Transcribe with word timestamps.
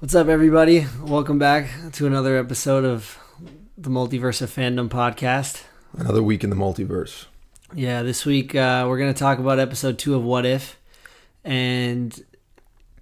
What's 0.00 0.14
up, 0.14 0.28
everybody? 0.28 0.86
Welcome 1.02 1.38
back 1.38 1.68
to 1.92 2.06
another 2.06 2.38
episode 2.38 2.84
of 2.84 3.18
the 3.76 3.90
Multiverse 3.90 4.40
of 4.42 4.50
Fandom 4.50 4.88
podcast. 4.88 5.62
Another 5.96 6.22
week 6.22 6.42
in 6.42 6.50
the 6.50 6.56
multiverse. 6.56 7.26
Yeah, 7.74 8.02
this 8.02 8.24
week 8.24 8.54
uh, 8.54 8.86
we're 8.88 8.98
going 8.98 9.12
to 9.12 9.18
talk 9.18 9.38
about 9.38 9.58
episode 9.58 9.98
two 9.98 10.14
of 10.14 10.24
What 10.24 10.46
If 10.46 10.78
and, 11.44 12.18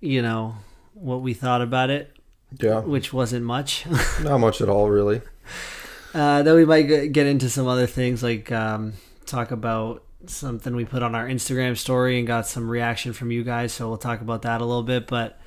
you 0.00 0.22
know, 0.22 0.56
what 0.95 1.22
we 1.22 1.34
thought 1.34 1.62
about 1.62 1.90
it, 1.90 2.16
Yeah, 2.61 2.80
which 2.80 3.12
wasn't 3.12 3.44
much. 3.44 3.87
not 4.22 4.38
much 4.38 4.60
at 4.60 4.69
all, 4.69 4.88
really. 4.90 5.21
uh, 6.15 6.42
then 6.42 6.54
we 6.56 6.65
might 6.65 6.83
get 7.12 7.26
into 7.26 7.49
some 7.49 7.67
other 7.69 7.87
things 7.87 8.22
like 8.22 8.51
um, 8.51 8.94
talk 9.24 9.51
about 9.53 10.03
something 10.26 10.74
we 10.74 10.85
put 10.85 11.03
on 11.04 11.15
our 11.15 11.28
Instagram 11.28 11.76
story 11.76 12.19
and 12.19 12.26
got 12.26 12.46
some 12.46 12.69
reaction 12.69 13.12
from 13.12 13.30
you 13.30 13.44
guys. 13.44 13.72
So 13.72 13.88
we'll 13.88 13.99
talk 13.99 14.21
about 14.21 14.42
that 14.42 14.60
a 14.60 14.65
little 14.65 14.83
bit. 14.83 15.06
But 15.06 15.38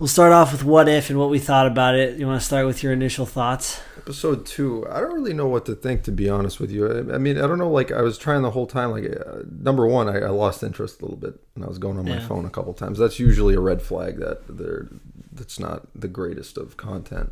we'll 0.00 0.08
start 0.08 0.32
off 0.32 0.50
with 0.50 0.64
What 0.64 0.88
If 0.88 1.10
and 1.10 1.18
what 1.18 1.30
we 1.30 1.38
thought 1.38 1.66
about 1.68 1.94
it. 1.94 2.18
You 2.18 2.26
want 2.26 2.40
to 2.40 2.44
start 2.46 2.66
with 2.66 2.82
your 2.82 2.92
initial 2.92 3.26
thoughts? 3.26 3.80
Episode 3.98 4.46
two, 4.46 4.86
I 4.90 4.98
don't 5.00 5.12
really 5.12 5.34
know 5.34 5.46
what 5.46 5.66
to 5.66 5.74
think, 5.74 6.02
to 6.04 6.10
be 6.10 6.28
honest 6.28 6.58
with 6.58 6.70
you. 6.70 6.90
I, 6.90 7.14
I 7.14 7.18
mean, 7.18 7.36
I 7.38 7.46
don't 7.46 7.58
know. 7.58 7.70
Like, 7.70 7.92
I 7.92 8.00
was 8.00 8.16
trying 8.18 8.42
the 8.42 8.50
whole 8.50 8.66
time. 8.66 8.90
Like, 8.92 9.04
uh, 9.04 9.42
number 9.60 9.86
one, 9.86 10.08
I, 10.08 10.20
I 10.20 10.30
lost 10.30 10.62
interest 10.62 11.00
a 11.00 11.04
little 11.04 11.18
bit, 11.18 11.38
and 11.54 11.62
I 11.64 11.68
was 11.68 11.78
going 11.78 11.98
on 11.98 12.06
my 12.06 12.12
Yeah. 12.16 12.26
phone 12.26 12.46
a 12.46 12.50
couple 12.50 12.72
times. 12.72 12.98
That's 12.98 13.18
usually 13.20 13.54
a 13.54 13.60
red 13.60 13.82
flag 13.82 14.18
that 14.18 14.48
they're 14.48 14.88
that's 15.32 15.60
not 15.60 15.86
the 15.94 16.08
greatest 16.08 16.56
of 16.58 16.76
content. 16.76 17.30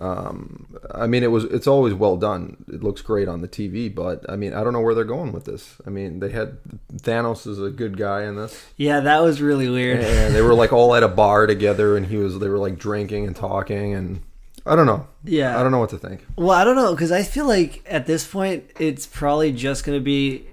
Um, 0.00 0.66
I 0.92 1.06
mean, 1.06 1.22
it 1.22 1.30
was 1.30 1.44
it's 1.44 1.66
always 1.66 1.94
well 1.94 2.16
done. 2.16 2.64
It 2.68 2.82
looks 2.82 3.00
great 3.00 3.28
on 3.28 3.40
the 3.42 3.48
TV, 3.48 3.94
but 3.94 4.28
I 4.28 4.36
mean, 4.36 4.52
I 4.52 4.64
don't 4.64 4.72
know 4.72 4.80
where 4.80 4.94
they're 4.94 5.04
going 5.04 5.32
with 5.32 5.44
this. 5.44 5.76
I 5.86 5.90
mean, 5.90 6.18
they 6.20 6.30
had 6.30 6.58
Thanos 6.96 7.46
is 7.46 7.60
a 7.60 7.70
good 7.70 7.96
guy 7.96 8.24
in 8.24 8.36
this. 8.36 8.64
Yeah, 8.76 9.00
that 9.00 9.22
was 9.22 9.40
really 9.40 9.68
weird. 9.68 10.00
and 10.00 10.34
they 10.34 10.42
were 10.42 10.54
like 10.54 10.72
all 10.72 10.94
at 10.96 11.02
a 11.02 11.08
bar 11.08 11.46
together 11.46 11.96
and 11.96 12.06
he 12.06 12.16
was 12.16 12.38
they 12.40 12.48
were 12.48 12.58
like 12.58 12.78
drinking 12.78 13.26
and 13.26 13.36
talking 13.36 13.94
and 13.94 14.20
i 14.66 14.74
don't 14.74 14.86
know 14.86 15.06
Yeah. 15.24 15.58
i 15.58 15.62
don't 15.62 15.72
know 15.72 15.78
what 15.78 15.90
to 15.90 15.98
think 15.98 16.24
Well, 16.36 16.50
I 16.50 16.64
don't 16.64 16.76
know 16.76 16.92
because 16.92 17.12
I 17.12 17.22
feel 17.22 17.46
like 17.46 17.84
at 17.88 18.06
this 18.06 18.26
point 18.26 18.64
it's 18.80 19.06
probably 19.06 19.52
just 19.52 19.84
going 19.84 19.98
to 19.98 20.02
be, 20.02 20.46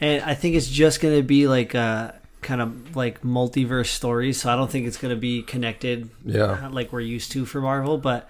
and 0.00 0.22
I 0.24 0.34
think 0.34 0.54
it's 0.56 0.68
just 0.68 1.00
going 1.00 1.16
to 1.16 1.22
be 1.22 1.46
like 1.48 1.74
a 1.74 2.14
kind 2.40 2.60
of 2.62 2.96
like 2.96 3.22
multiverse 3.22 3.86
story. 3.88 4.32
So 4.32 4.50
I 4.50 4.56
don't 4.56 4.70
think 4.70 4.86
it's 4.86 4.96
going 4.96 5.14
to 5.14 5.20
be 5.20 5.42
connected 5.42 6.08
yeah 6.24 6.68
like 6.68 6.92
we're 6.92 7.00
used 7.00 7.32
to 7.32 7.44
for 7.44 7.60
Marvel. 7.60 7.98
But 7.98 8.28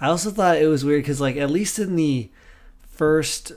I 0.00 0.08
also 0.08 0.30
thought 0.30 0.58
it 0.58 0.66
was 0.66 0.84
weird 0.84 1.02
because 1.02 1.20
like 1.20 1.36
at 1.36 1.50
least 1.50 1.78
in 1.78 1.96
the 1.96 2.30
first 2.90 3.52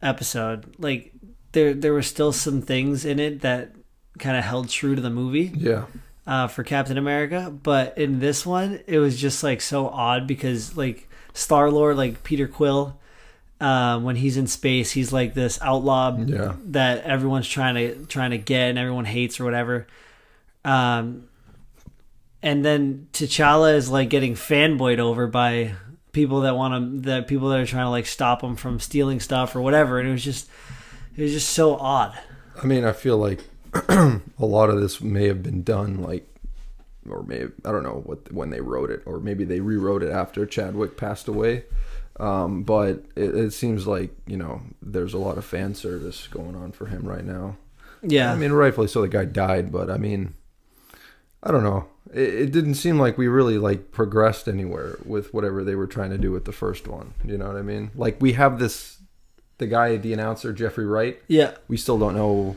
episode, 0.00 0.74
like 0.78 1.12
there 1.52 1.74
there 1.74 1.92
were 1.92 2.02
still 2.02 2.32
some 2.32 2.62
things 2.62 3.04
in 3.04 3.18
it 3.18 3.42
that 3.42 3.72
kind 4.18 4.36
of 4.36 4.44
held 4.44 4.68
true 4.68 4.94
to 4.94 5.00
the 5.00 5.10
movie 5.10 5.50
yeah 5.54 5.86
uh, 6.26 6.46
for 6.46 6.62
Captain 6.62 6.98
America, 6.98 7.50
but 7.62 7.98
in 7.98 8.20
this 8.20 8.46
one, 8.46 8.80
it 8.86 8.98
was 8.98 9.20
just 9.20 9.42
like 9.42 9.60
so 9.60 9.88
odd 9.88 10.26
because 10.26 10.76
like 10.76 11.08
Star 11.34 11.70
Lord, 11.70 11.96
like 11.96 12.22
Peter 12.22 12.46
Quill, 12.46 12.96
um, 13.60 14.04
when 14.04 14.16
he's 14.16 14.36
in 14.36 14.46
space, 14.46 14.92
he's 14.92 15.12
like 15.12 15.34
this 15.34 15.58
outlaw 15.62 16.16
yeah 16.18 16.54
that 16.66 17.04
everyone's 17.04 17.48
trying 17.48 17.74
to 17.74 18.06
trying 18.06 18.30
to 18.30 18.38
get 18.38 18.70
and 18.70 18.78
everyone 18.78 19.04
hates 19.04 19.40
or 19.40 19.44
whatever. 19.44 19.86
Um, 20.64 21.28
and 22.42 22.64
then 22.64 23.08
T'Challa 23.12 23.74
is 23.74 23.88
like 23.90 24.08
getting 24.10 24.34
fanboyed 24.34 24.98
over 24.98 25.26
by 25.26 25.74
people 26.12 26.42
that 26.42 26.56
want 26.56 27.02
to, 27.02 27.08
that 27.08 27.26
people 27.26 27.48
that 27.50 27.60
are 27.60 27.66
trying 27.66 27.86
to 27.86 27.90
like 27.90 28.06
stop 28.06 28.42
him 28.42 28.56
from 28.56 28.80
stealing 28.80 29.20
stuff 29.20 29.54
or 29.56 29.60
whatever, 29.60 29.98
and 29.98 30.08
it 30.08 30.12
was 30.12 30.24
just, 30.24 30.48
it 31.16 31.22
was 31.22 31.32
just 31.32 31.50
so 31.50 31.76
odd. 31.76 32.18
i 32.62 32.66
mean 32.66 32.84
i 32.84 32.92
feel 32.92 33.16
like 33.16 33.44
a 33.88 34.20
lot 34.38 34.68
of 34.68 34.80
this 34.80 35.00
may 35.00 35.26
have 35.26 35.42
been 35.42 35.62
done 35.62 36.02
like 36.02 36.26
or 37.08 37.22
may 37.22 37.44
i 37.64 37.72
don't 37.72 37.82
know 37.82 38.02
what 38.04 38.30
when 38.32 38.50
they 38.50 38.60
wrote 38.60 38.90
it 38.90 39.02
or 39.06 39.18
maybe 39.18 39.44
they 39.44 39.60
rewrote 39.60 40.02
it 40.02 40.10
after 40.10 40.44
chadwick 40.44 40.96
passed 40.96 41.28
away 41.28 41.64
um, 42.20 42.62
but 42.62 43.04
it, 43.16 43.34
it 43.34 43.52
seems 43.52 43.86
like 43.86 44.10
you 44.26 44.36
know 44.36 44.60
there's 44.82 45.14
a 45.14 45.18
lot 45.18 45.38
of 45.38 45.44
fan 45.46 45.74
service 45.74 46.28
going 46.28 46.54
on 46.54 46.70
for 46.72 46.86
him 46.86 47.08
right 47.08 47.24
now 47.24 47.56
Yeah, 48.02 48.32
I 48.32 48.36
mean, 48.36 48.52
rightfully 48.52 48.88
so. 48.88 49.00
The 49.00 49.08
guy 49.08 49.24
died, 49.24 49.70
but 49.72 49.88
I 49.90 49.96
mean, 49.96 50.34
I 51.42 51.50
don't 51.50 51.64
know. 51.64 51.86
It, 52.12 52.34
it 52.34 52.52
didn't 52.52 52.74
seem 52.74 52.98
like 52.98 53.18
we 53.18 53.26
really 53.28 53.58
like 53.58 53.90
progressed 53.92 54.48
anywhere 54.48 54.98
with 55.04 55.32
whatever 55.34 55.64
they 55.64 55.74
were 55.74 55.86
trying 55.86 56.10
to 56.10 56.18
do 56.18 56.30
with 56.32 56.44
the 56.44 56.52
first 56.52 56.86
one. 56.86 57.14
You 57.24 57.38
know 57.38 57.46
what 57.48 57.56
I 57.56 57.62
mean? 57.62 57.90
Like 57.94 58.20
we 58.20 58.34
have 58.34 58.58
this, 58.58 58.98
the 59.58 59.66
guy, 59.66 59.96
the 59.96 60.12
announcer, 60.12 60.52
Jeffrey 60.52 60.86
Wright. 60.86 61.20
yeah. 61.28 61.52
We 61.68 61.76
still 61.76 61.98
don't 61.98 62.14
know 62.14 62.56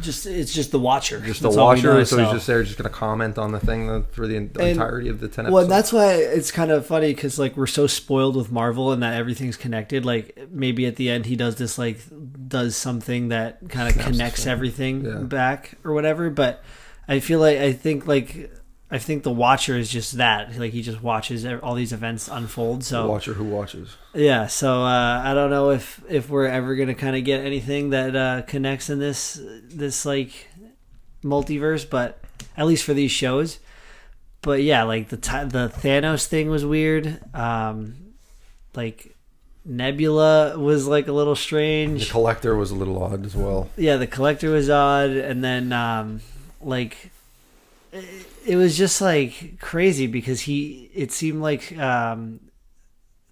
Just 0.00 0.24
it's 0.26 0.52
just 0.54 0.70
the 0.70 0.78
Watcher, 0.78 1.20
just 1.20 1.42
the 1.42 1.48
That's 1.48 1.56
watcher, 1.58 1.94
know, 1.94 2.04
so 2.04 2.18
he's 2.18 2.30
just 2.32 2.46
there, 2.46 2.62
just 2.62 2.78
going 2.78 2.88
to 2.90 2.96
comment 2.96 3.38
on 3.38 3.52
the 3.52 3.58
thing 3.60 3.90
uh, 3.90 4.02
for 4.12 4.26
the, 4.26 4.38
the 4.38 4.68
entirety 4.68 5.08
of 5.08 5.20
the 5.20 5.28
ten 5.28 5.46
Well, 5.46 5.64
episodes. 5.64 5.68
that's 5.68 5.92
why 5.92 6.12
it's 6.14 6.50
kind 6.52 6.70
of 6.70 6.86
funny 6.86 7.12
because 7.14 7.38
like 7.38 7.56
we're 7.56 7.66
so 7.66 7.86
spoiled 7.86 8.36
with 8.36 8.50
Marvel 8.52 8.92
and 8.92 9.02
that 9.02 9.14
everything's 9.14 9.56
connected. 9.56 10.04
Like 10.06 10.48
maybe 10.50 10.86
at 10.86 10.96
the 10.96 11.10
end 11.10 11.26
he 11.26 11.36
does 11.36 11.56
this 11.56 11.76
like 11.78 11.98
does 12.48 12.76
something 12.76 13.28
that 13.28 13.68
kind 13.68 13.88
of 13.94 14.00
connects 14.02 14.46
everything 14.46 15.04
Yeah. 15.04 15.14
back 15.18 15.74
or 15.84 15.92
whatever. 15.92 16.30
But 16.30 16.62
I 17.08 17.20
feel 17.20 17.40
like 17.40 17.58
I 17.58 17.72
think 17.72 18.06
like 18.06 18.50
I 18.90 18.98
think 18.98 19.22
the 19.24 19.30
Watcher 19.32 19.76
is 19.76 19.90
just 19.90 20.18
that. 20.18 20.56
Like 20.58 20.72
he 20.72 20.82
just 20.82 21.02
watches 21.02 21.44
all 21.62 21.74
these 21.74 21.92
events 21.92 22.28
unfold. 22.28 22.80
the 22.82 22.84
So 22.86 23.06
watcher 23.08 23.34
who 23.34 23.44
watches. 23.44 23.96
yeah. 24.14 24.46
So 24.46 24.82
uh, 24.82 25.22
I 25.24 25.34
don't 25.34 25.50
know 25.50 25.70
if 25.70 26.00
if 26.08 26.28
we're 26.28 26.46
ever 26.46 26.76
gonna 26.76 26.94
kind 26.94 27.16
of 27.16 27.24
get 27.24 27.44
anything 27.44 27.90
that 27.90 28.14
uh, 28.14 28.42
connects 28.42 28.90
in 28.90 28.98
this 29.00 29.40
this 29.68 30.04
like 30.06 30.48
multiverse, 31.24 31.88
but 31.88 32.18
at 32.56 32.66
least 32.66 32.84
for 32.84 32.94
these 32.94 33.10
shows. 33.10 33.58
But 34.42 34.62
yeah, 34.62 34.82
like 34.84 35.08
the 35.08 35.16
the 35.16 35.72
Thanos 35.74 36.26
thing 36.26 36.50
was 36.50 36.64
weird. 36.64 37.18
Um, 37.34 37.96
like 38.74 39.16
Nebula 39.64 40.58
was 40.58 40.86
like 40.86 41.08
a 41.08 41.12
little 41.12 41.34
strange. 41.36 42.06
The 42.06 42.12
collector 42.12 42.54
was 42.54 42.70
a 42.70 42.74
little 42.74 43.02
odd 43.02 43.24
as 43.24 43.34
well. 43.34 43.70
Yeah, 43.76 43.96
the 43.96 44.06
collector 44.06 44.50
was 44.50 44.68
odd, 44.68 45.10
and 45.10 45.42
then 45.42 45.72
um, 45.72 46.20
like 46.64 47.10
it, 47.92 48.04
it 48.46 48.56
was 48.56 48.76
just 48.76 49.00
like 49.00 49.58
crazy 49.60 50.06
because 50.06 50.42
he. 50.42 50.90
It 50.94 51.12
seemed 51.12 51.42
like 51.42 51.76
um, 51.78 52.40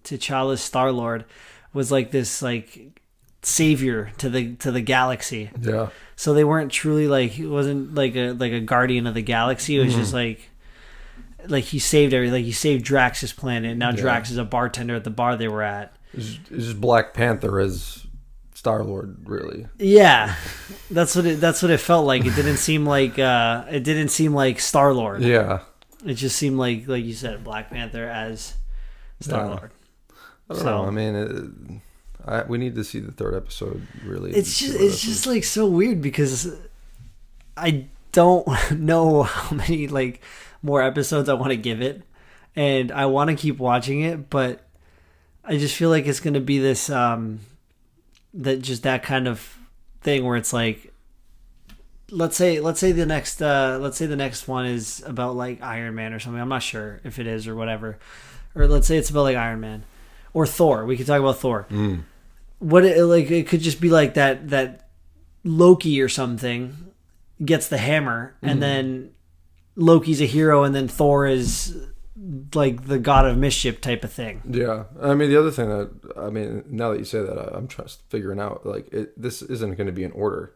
T'Challa's 0.03 0.61
Star 0.61 0.91
Lord 0.91 1.25
was 1.73 1.91
like 1.91 2.11
this 2.11 2.41
like 2.41 2.99
savior 3.41 4.11
to 4.19 4.29
the 4.29 4.55
to 4.55 4.71
the 4.71 4.81
galaxy. 4.81 5.49
Yeah, 5.59 5.89
So 6.15 6.33
they 6.33 6.43
weren't 6.43 6.71
truly 6.71 7.07
like 7.07 7.31
he 7.31 7.45
wasn't 7.45 7.95
like 7.95 8.15
a 8.15 8.31
like 8.31 8.53
a 8.53 8.61
guardian 8.61 9.07
of 9.07 9.13
the 9.13 9.21
galaxy. 9.21 9.79
It 9.79 9.83
was 9.83 9.95
just 9.95 10.13
like 10.13 10.49
like 11.47 11.65
he 11.65 11.79
saved 11.79 12.13
every 12.13 12.31
like 12.31 12.45
he 12.45 12.51
saved 12.51 12.85
Drax's 12.85 13.33
planet. 13.33 13.77
Now 13.77 13.89
Yeah. 13.89 13.97
Drax 13.97 14.31
is 14.31 14.37
a 14.37 14.45
bartender 14.45 14.95
at 14.95 15.03
the 15.03 15.09
bar 15.09 15.35
they 15.35 15.47
were 15.47 15.63
at. 15.63 15.95
it's, 16.13 16.39
it's 16.49 16.65
just 16.65 16.81
Black 16.81 17.13
Panther 17.13 17.59
as 17.59 18.02
Star 18.63 18.81
Lord, 18.81 19.17
really. 19.27 19.67
Yeah, 19.77 20.35
that's 20.89 21.17
what 21.17 21.25
it. 21.25 21.41
That's 21.41 21.61
what 21.61 21.69
it 21.69 21.81
felt 21.81 22.07
like. 22.07 22.25
It 22.25 22.33
didn't 22.33 22.57
seem 22.57 22.85
like. 22.85 23.19
uh 23.19 23.65
It 23.69 23.83
didn't 23.83 24.07
seem 24.07 24.33
like 24.33 24.61
Star 24.61 24.93
Lord. 24.93 25.21
Yeah, 25.21 25.59
It 26.05 26.13
just 26.13 26.37
seemed 26.37 26.57
like, 26.57 26.87
like 26.87 27.03
you 27.03 27.13
said, 27.13 27.43
Black 27.43 27.69
Panther 27.71 28.07
as 28.07 28.53
Star 29.19 29.47
Lord. 29.47 29.71
I 30.49 30.53
don't 30.53 30.57
So- 30.59 30.65
know. 30.65 30.85
I 30.85 30.91
mean, 30.91 31.15
it, 31.15 31.81
I, 32.25 32.43
we 32.43 32.57
need 32.57 32.75
to 32.75 32.85
see 32.85 33.01
the 33.01 33.11
third 33.11 33.35
episode. 33.35 33.85
Really, 34.05 34.31
It's 34.31 34.57
just, 34.57 34.79
it's 34.79 35.01
just 35.01 35.27
like 35.27 35.43
so 35.43 35.67
weird 35.67 36.01
because 36.01 36.55
I 37.57 37.87
don't 38.13 38.47
know 38.79 39.23
how 39.23 39.57
many 39.57 39.89
like 39.89 40.21
more 40.61 40.81
episodes 40.81 41.27
I 41.27 41.33
want 41.33 41.51
to 41.51 41.57
give 41.57 41.81
it, 41.81 42.03
and 42.55 42.93
I 42.93 43.07
want 43.07 43.29
to 43.29 43.35
keep 43.35 43.57
watching 43.59 43.99
it, 44.03 44.29
but 44.29 44.61
I 45.43 45.57
just 45.57 45.75
feel 45.75 45.89
like 45.89 46.07
it's 46.07 46.21
going 46.21 46.35
to 46.35 46.39
be 46.39 46.59
this 46.59 46.89
um 46.89 47.41
that 48.33 48.61
just 48.61 48.83
that 48.83 49.03
kind 49.03 49.27
of 49.27 49.57
thing 50.01 50.25
where 50.25 50.37
it's 50.37 50.53
like 50.53 50.93
let's 52.09 52.35
say 52.35 52.59
let's 52.59 52.79
say 52.79 52.91
the 52.91 53.05
next 53.05 53.41
uh 53.41 53.77
let's 53.81 53.97
say 53.97 54.05
the 54.05 54.15
next 54.15 54.47
one 54.47 54.65
is 54.65 55.03
about 55.05 55.35
like 55.35 55.61
Iron 55.61 55.95
Man 55.95 56.13
or 56.13 56.19
something. 56.19 56.41
I'm 56.41 56.49
not 56.49 56.63
sure 56.63 57.01
if 57.03 57.19
it 57.19 57.27
is 57.27 57.47
or 57.47 57.55
whatever. 57.55 57.97
Or 58.55 58.67
let's 58.67 58.87
say 58.87 58.97
it's 58.97 59.09
about 59.09 59.23
like 59.23 59.37
Iron 59.37 59.59
Man 59.59 59.83
or 60.33 60.45
Thor. 60.45 60.85
We 60.85 60.97
could 60.97 61.07
talk 61.07 61.19
about 61.19 61.37
Thor. 61.37 61.67
Mm. 61.69 62.03
What 62.59 62.85
it, 62.85 63.03
like 63.03 63.29
it 63.31 63.47
could 63.47 63.61
just 63.61 63.81
be 63.81 63.89
like 63.89 64.13
that 64.13 64.49
that 64.49 64.89
Loki 65.43 66.01
or 66.01 66.09
something 66.09 66.91
gets 67.43 67.67
the 67.67 67.77
hammer 67.77 68.35
and 68.41 68.61
then 68.61 69.11
Loki's 69.75 70.21
a 70.21 70.25
hero 70.25 70.63
and 70.63 70.73
then 70.73 70.87
Thor 70.87 71.25
is 71.25 71.75
like 72.53 72.85
the 72.87 72.99
god 72.99 73.25
of 73.25 73.37
mischief 73.37 73.81
type 73.81 74.03
of 74.03 74.11
thing. 74.13 74.41
Yeah, 74.49 74.83
I 75.01 75.15
mean 75.15 75.29
the 75.29 75.39
other 75.39 75.51
thing 75.51 75.69
that 75.69 75.89
I 76.17 76.29
mean 76.29 76.63
now 76.69 76.91
that 76.91 76.99
you 76.99 77.05
say 77.05 77.21
that 77.21 77.37
I, 77.37 77.57
I'm 77.57 77.67
just 77.67 78.01
figuring 78.09 78.39
out 78.39 78.65
like 78.65 78.91
it, 78.93 79.19
this 79.19 79.41
isn't 79.41 79.75
going 79.75 79.87
to 79.87 79.93
be 79.93 80.03
in 80.03 80.11
order 80.11 80.53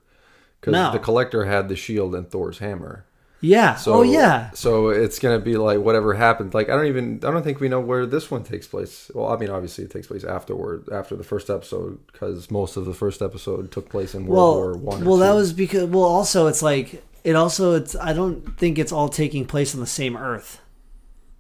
because 0.62 0.74
No. 0.74 0.92
the 0.92 1.00
collector 1.00 1.46
had 1.46 1.68
the 1.70 1.76
shield 1.76 2.14
and 2.16 2.30
Thor's 2.30 2.60
hammer. 2.60 3.06
Yeah. 3.40 3.76
So, 3.76 3.94
oh 3.94 4.02
yeah. 4.02 4.50
So 4.56 4.90
it's 4.90 5.20
going 5.20 5.40
to 5.40 5.44
be 5.44 5.58
like 5.58 5.78
whatever 5.80 6.16
happened. 6.16 6.54
Like 6.56 6.70
I 6.70 6.76
don't 6.76 6.88
even 6.88 7.16
I 7.24 7.30
don't 7.32 7.44
think 7.44 7.60
we 7.60 7.70
know 7.70 7.80
where 7.80 8.06
this 8.08 8.30
one 8.32 8.44
takes 8.44 8.68
place. 8.68 9.10
Well, 9.14 9.28
I 9.28 9.38
mean 9.38 9.50
obviously 9.50 9.84
it 9.84 9.92
takes 9.92 10.08
place 10.08 10.24
afterward 10.24 10.90
after 10.92 11.16
the 11.16 11.24
first 11.24 11.50
episode 11.50 12.00
because 12.12 12.50
most 12.52 12.78
of 12.78 12.86
the 12.86 12.94
first 12.96 13.22
episode 13.22 13.72
took 13.72 13.90
place 13.90 14.14
in 14.16 14.26
World 14.26 14.38
Well, 14.38 14.56
War 14.56 14.74
One. 14.78 15.06
well, 15.06 15.18
that 15.18 15.34
was 15.34 15.54
because 15.54 15.86
well, 15.90 16.04
also 16.04 16.48
it's 16.48 16.62
like 16.64 17.04
it 17.24 17.36
also 17.36 17.74
it's 17.76 17.96
I 17.96 18.14
don't 18.14 18.58
think 18.60 18.80
it's 18.80 18.92
all 18.92 19.10
taking 19.10 19.46
place 19.46 19.74
on 19.76 19.82
the 19.82 19.88
same 19.88 20.16
Earth. 20.18 20.60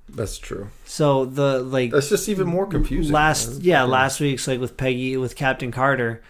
That's 0.09 0.37
true. 0.37 0.69
So 0.85 1.25
the 1.25 1.59
like 1.59 1.91
That's 1.91 2.09
just 2.09 2.29
even 2.29 2.47
more 2.47 2.65
confusing. 2.65 3.13
last 3.13 3.49
man. 3.49 3.61
yeah 3.61 3.83
last 3.83 4.19
week's 4.19 4.47
like 4.47 4.59
with 4.59 4.77
Peggy 4.77 5.17
with 5.17 5.35
Captain 5.35 5.71
Carter 5.71 6.21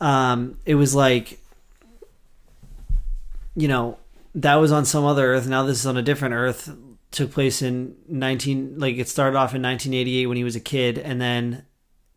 um 0.00 0.58
it 0.66 0.74
was 0.74 0.94
like 0.94 1.38
you 3.54 3.68
know 3.68 3.98
that 4.34 4.56
was 4.56 4.72
on 4.72 4.84
some 4.84 5.04
other 5.04 5.34
earth 5.34 5.46
now 5.46 5.62
this 5.62 5.78
is 5.80 5.86
on 5.86 5.96
a 5.96 6.02
different 6.02 6.34
earth 6.34 6.74
took 7.10 7.30
place 7.32 7.62
in 7.62 7.96
19 8.08 8.78
like 8.78 8.96
it 8.96 9.08
started 9.08 9.36
off 9.36 9.54
in 9.54 9.62
1988 9.62 10.26
when 10.26 10.36
he 10.36 10.44
was 10.44 10.56
a 10.56 10.60
kid 10.60 10.98
and 10.98 11.20
then 11.20 11.64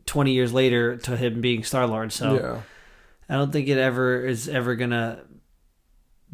20 0.07 0.33
years 0.33 0.51
later 0.51 0.97
to 0.97 1.15
him 1.15 1.39
being 1.39 1.63
Star 1.63 1.87
Lord 1.87 2.11
so 2.11 2.35
yeah. 2.35 2.61
I 3.29 3.35
don't 3.35 3.51
think 3.51 3.67
it 3.67 3.77
ever 3.77 4.25
is 4.25 4.49
ever 4.49 4.75
gonna 4.75 5.23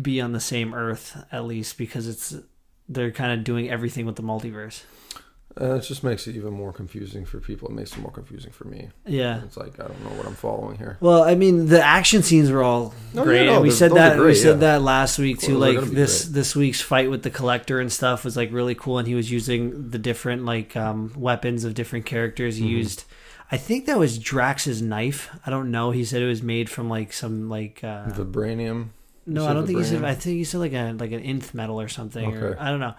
be 0.01 0.19
on 0.21 0.31
the 0.31 0.39
same 0.39 0.73
earth 0.73 1.17
at 1.31 1.45
least 1.45 1.77
because 1.77 2.07
it's 2.07 2.35
they're 2.89 3.11
kind 3.11 3.31
of 3.37 3.43
doing 3.43 3.69
everything 3.69 4.05
with 4.05 4.15
the 4.15 4.23
multiverse 4.23 4.83
Uh, 5.59 5.75
it 5.75 5.81
just 5.83 6.03
makes 6.03 6.27
it 6.27 6.35
even 6.35 6.51
more 6.53 6.73
confusing 6.73 7.23
for 7.25 7.39
people. 7.39 7.69
It 7.69 7.73
makes 7.73 7.93
it 7.93 7.99
more 7.99 8.11
confusing 8.11 8.51
for 8.51 8.65
me. 8.67 8.89
yeah 9.07 9.41
It's 9.45 9.55
like 9.55 9.79
I 9.79 9.87
don't 9.87 10.03
know 10.03 10.09
what 10.17 10.27
I'm 10.27 10.35
following 10.35 10.77
here. 10.77 10.97
Well, 10.99 11.23
I 11.23 11.35
mean, 11.35 11.67
the 11.67 11.81
action 11.81 12.23
scenes 12.23 12.51
were 12.51 12.61
all 12.61 12.93
Oh, 13.15 13.23
great. 13.23 13.39
yeah, 13.45 13.45
no, 13.45 13.53
and 13.55 13.63
we 13.63 13.71
said 13.71 13.91
those 13.91 13.97
are 13.99 14.09
that 14.09 14.17
we 14.17 14.23
great, 14.23 14.35
said 14.37 14.55
yeah. 14.61 14.67
that 14.67 14.81
last 14.81 15.17
week 15.17 15.39
too. 15.39 15.57
Well, 15.57 15.73
like 15.75 15.89
this 15.91 16.25
great. 16.25 16.33
this 16.33 16.55
week's 16.57 16.81
fight 16.81 17.09
with 17.09 17.23
the 17.23 17.29
collector 17.29 17.79
and 17.79 17.89
stuff 17.89 18.25
was 18.25 18.35
like 18.35 18.51
really 18.51 18.75
cool, 18.75 18.97
and 18.99 19.07
he 19.07 19.15
was 19.15 19.31
using 19.31 19.91
the 19.91 19.97
different 20.09 20.43
like 20.43 20.75
um, 20.75 21.13
weapons 21.15 21.63
of 21.63 21.73
different 21.73 22.05
characters. 22.05 22.57
He 22.57 22.65
Mhm. 22.65 22.77
used, 22.81 23.05
I 23.49 23.55
think 23.57 23.85
that 23.85 23.97
was 23.97 24.19
Drax's 24.19 24.81
knife. 24.81 25.29
I 25.45 25.49
don't 25.51 25.71
know. 25.71 25.91
He 25.91 26.03
said 26.03 26.21
it 26.21 26.27
was 26.27 26.43
made 26.43 26.69
from 26.69 26.89
like 26.89 27.13
some 27.13 27.47
like 27.49 27.81
uh, 27.81 28.07
Vibranium. 28.11 28.89
No, 29.25 29.47
I 29.47 29.53
don't 29.53 29.65
think 29.65 29.79
he 29.79 29.83
said. 29.85 30.03
I 30.03 30.13
think 30.13 30.37
he 30.37 30.43
said 30.43 30.59
like 30.59 30.73
a 30.73 30.93
like 30.93 31.11
an 31.11 31.21
nth 31.21 31.53
metal 31.53 31.79
or 31.81 31.87
something. 31.87 32.35
Or, 32.35 32.57
I 32.59 32.69
don't 32.69 32.79
know. 32.79 32.95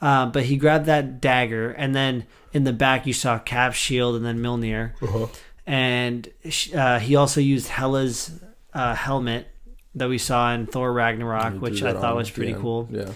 Uh, 0.00 0.26
but 0.26 0.44
he 0.44 0.56
grabbed 0.56 0.86
that 0.86 1.20
dagger, 1.20 1.70
and 1.70 1.94
then 1.94 2.24
in 2.52 2.64
the 2.64 2.72
back 2.72 3.06
you 3.06 3.12
saw 3.12 3.38
Cap's 3.38 3.76
shield, 3.76 4.14
and 4.16 4.24
then 4.24 4.38
Mjolnir 4.38 4.92
Uh-huh. 5.02 5.26
and 5.66 6.28
uh, 6.74 6.98
he 6.98 7.16
also 7.16 7.40
used 7.40 7.68
Hela's 7.68 8.30
uh, 8.74 8.94
helmet 8.94 9.48
that 9.94 10.08
we 10.08 10.18
saw 10.18 10.52
in 10.52 10.66
Thor 10.66 10.92
Ragnarok, 10.92 11.60
which 11.60 11.82
I 11.82 11.92
thought 11.94 12.14
was 12.16 12.30
pretty 12.30 12.52
end. 12.52 12.60
cool. 12.60 12.88
Yeah. 12.90 13.10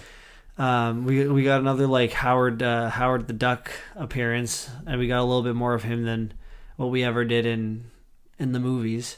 Um, 0.57 1.05
we 1.05 1.25
we 1.27 1.43
got 1.43 1.61
another 1.61 1.87
like 1.87 2.11
Howard 2.11 2.61
uh, 2.61 2.89
Howard 2.89 3.27
the 3.27 3.33
Duck 3.33 3.71
appearance, 3.95 4.69
and 4.85 4.99
we 4.99 5.07
got 5.07 5.19
a 5.19 5.23
little 5.23 5.41
bit 5.43 5.55
more 5.55 5.73
of 5.73 5.83
him 5.83 6.03
than 6.03 6.33
what 6.75 6.87
we 6.87 7.03
ever 7.03 7.25
did 7.25 7.45
in 7.45 7.85
in 8.39 8.51
the 8.51 8.59
movies. 8.59 9.17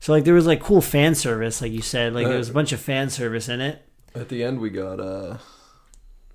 So 0.00 0.12
like 0.12 0.24
there 0.24 0.34
was 0.34 0.46
like 0.46 0.60
cool 0.60 0.80
fan 0.80 1.14
service, 1.14 1.60
like 1.62 1.72
you 1.72 1.82
said, 1.82 2.14
like 2.14 2.26
there 2.26 2.38
was 2.38 2.48
a 2.50 2.54
bunch 2.54 2.72
of 2.72 2.80
fan 2.80 3.10
service 3.10 3.48
in 3.48 3.60
it. 3.60 3.82
At 4.14 4.28
the 4.28 4.42
end, 4.42 4.58
we 4.60 4.70
got 4.70 4.98
uh, 4.98 5.36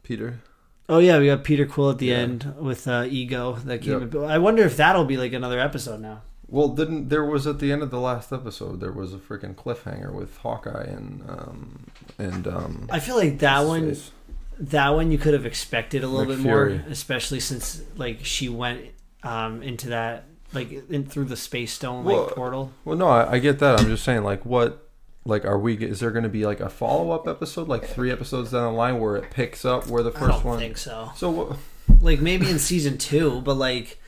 Peter. 0.03 0.39
Oh 0.88 1.00
yeah, 1.00 1.17
we 1.17 1.25
got 1.25 1.44
Peter 1.44 1.65
Quill 1.65 1.89
at 1.89 1.97
the 1.97 2.07
Yeah. 2.07 2.17
end 2.17 2.53
with 2.59 2.88
uh, 2.88 3.06
Ego 3.09 3.53
that 3.65 3.81
came. 3.81 4.01
Yep. 4.01 4.15
I 4.29 4.38
wonder 4.38 4.63
if 4.63 4.77
that'll 4.77 5.06
be 5.06 5.17
like 5.17 5.33
another 5.33 5.59
episode 5.59 6.00
now. 6.00 6.21
Well, 6.47 6.67
didn't 6.69 7.09
there 7.09 7.25
was 7.25 7.47
at 7.47 7.57
the 7.57 7.71
end 7.71 7.81
of 7.81 7.89
the 7.89 8.00
last 8.00 8.31
episode 8.31 8.79
there 8.79 8.91
was 8.91 9.13
a 9.15 9.17
freaking 9.17 9.56
cliffhanger 9.56 10.13
with 10.13 10.38
Hawkeye 10.38 10.83
and 10.83 11.23
um 11.27 11.88
and 12.19 12.47
um. 12.47 12.88
I 12.91 13.00
feel 13.00 13.18
like 13.18 13.39
that 13.39 13.65
one 13.65 13.89
face? 13.89 14.11
that 14.59 14.89
one 14.89 15.11
you 15.11 15.18
could 15.18 15.33
have 15.33 15.47
expected 15.47 16.03
a 16.03 16.07
little 16.07 16.27
Nick 16.27 16.38
bit 16.38 16.45
more, 16.45 16.68
especially 16.88 17.39
since 17.39 17.81
like 17.97 18.23
she 18.23 18.47
went 18.47 18.81
um, 19.23 19.63
into 19.63 19.89
that 19.89 20.25
like 20.56 20.72
in 20.90 21.06
through 21.06 21.25
the 21.25 21.36
space 21.38 21.74
stone 21.74 22.06
like 22.06 22.16
Well, 22.16 22.28
portal. 22.28 22.72
Well, 22.84 22.98
no, 22.98 23.07
I, 23.07 23.34
I 23.34 23.40
get 23.40 23.60
that. 23.60 23.80
I'm 23.80 23.88
just 23.88 24.04
saying, 24.04 24.24
like, 24.24 24.46
what, 24.46 24.90
like, 25.25 25.46
are 25.46 25.60
we? 25.60 25.75
Is 25.75 26.00
there 26.00 26.12
going 26.12 26.24
to 26.24 26.30
be 26.30 26.46
like 26.46 26.60
a 26.60 26.69
follow 26.69 27.12
up 27.12 27.28
episode, 27.28 27.68
like 27.68 27.86
three 27.86 28.12
episodes 28.12 28.52
down 28.52 28.63
the 28.74 28.78
line, 28.78 29.00
where 29.00 29.16
it 29.18 29.30
picks 29.31 29.66
up 29.66 29.88
where 29.88 30.02
the 30.04 30.12
I 30.12 30.19
first 30.19 30.31
don't 30.31 30.46
one? 30.46 30.60
think 30.60 30.78
so. 30.78 31.12
So 31.16 31.30
what? 31.30 31.57
Like 32.02 32.19
maybe 32.22 32.50
in 32.50 32.57
season 32.60 32.98
two, 32.98 33.42
but 33.42 33.56
like 33.56 34.00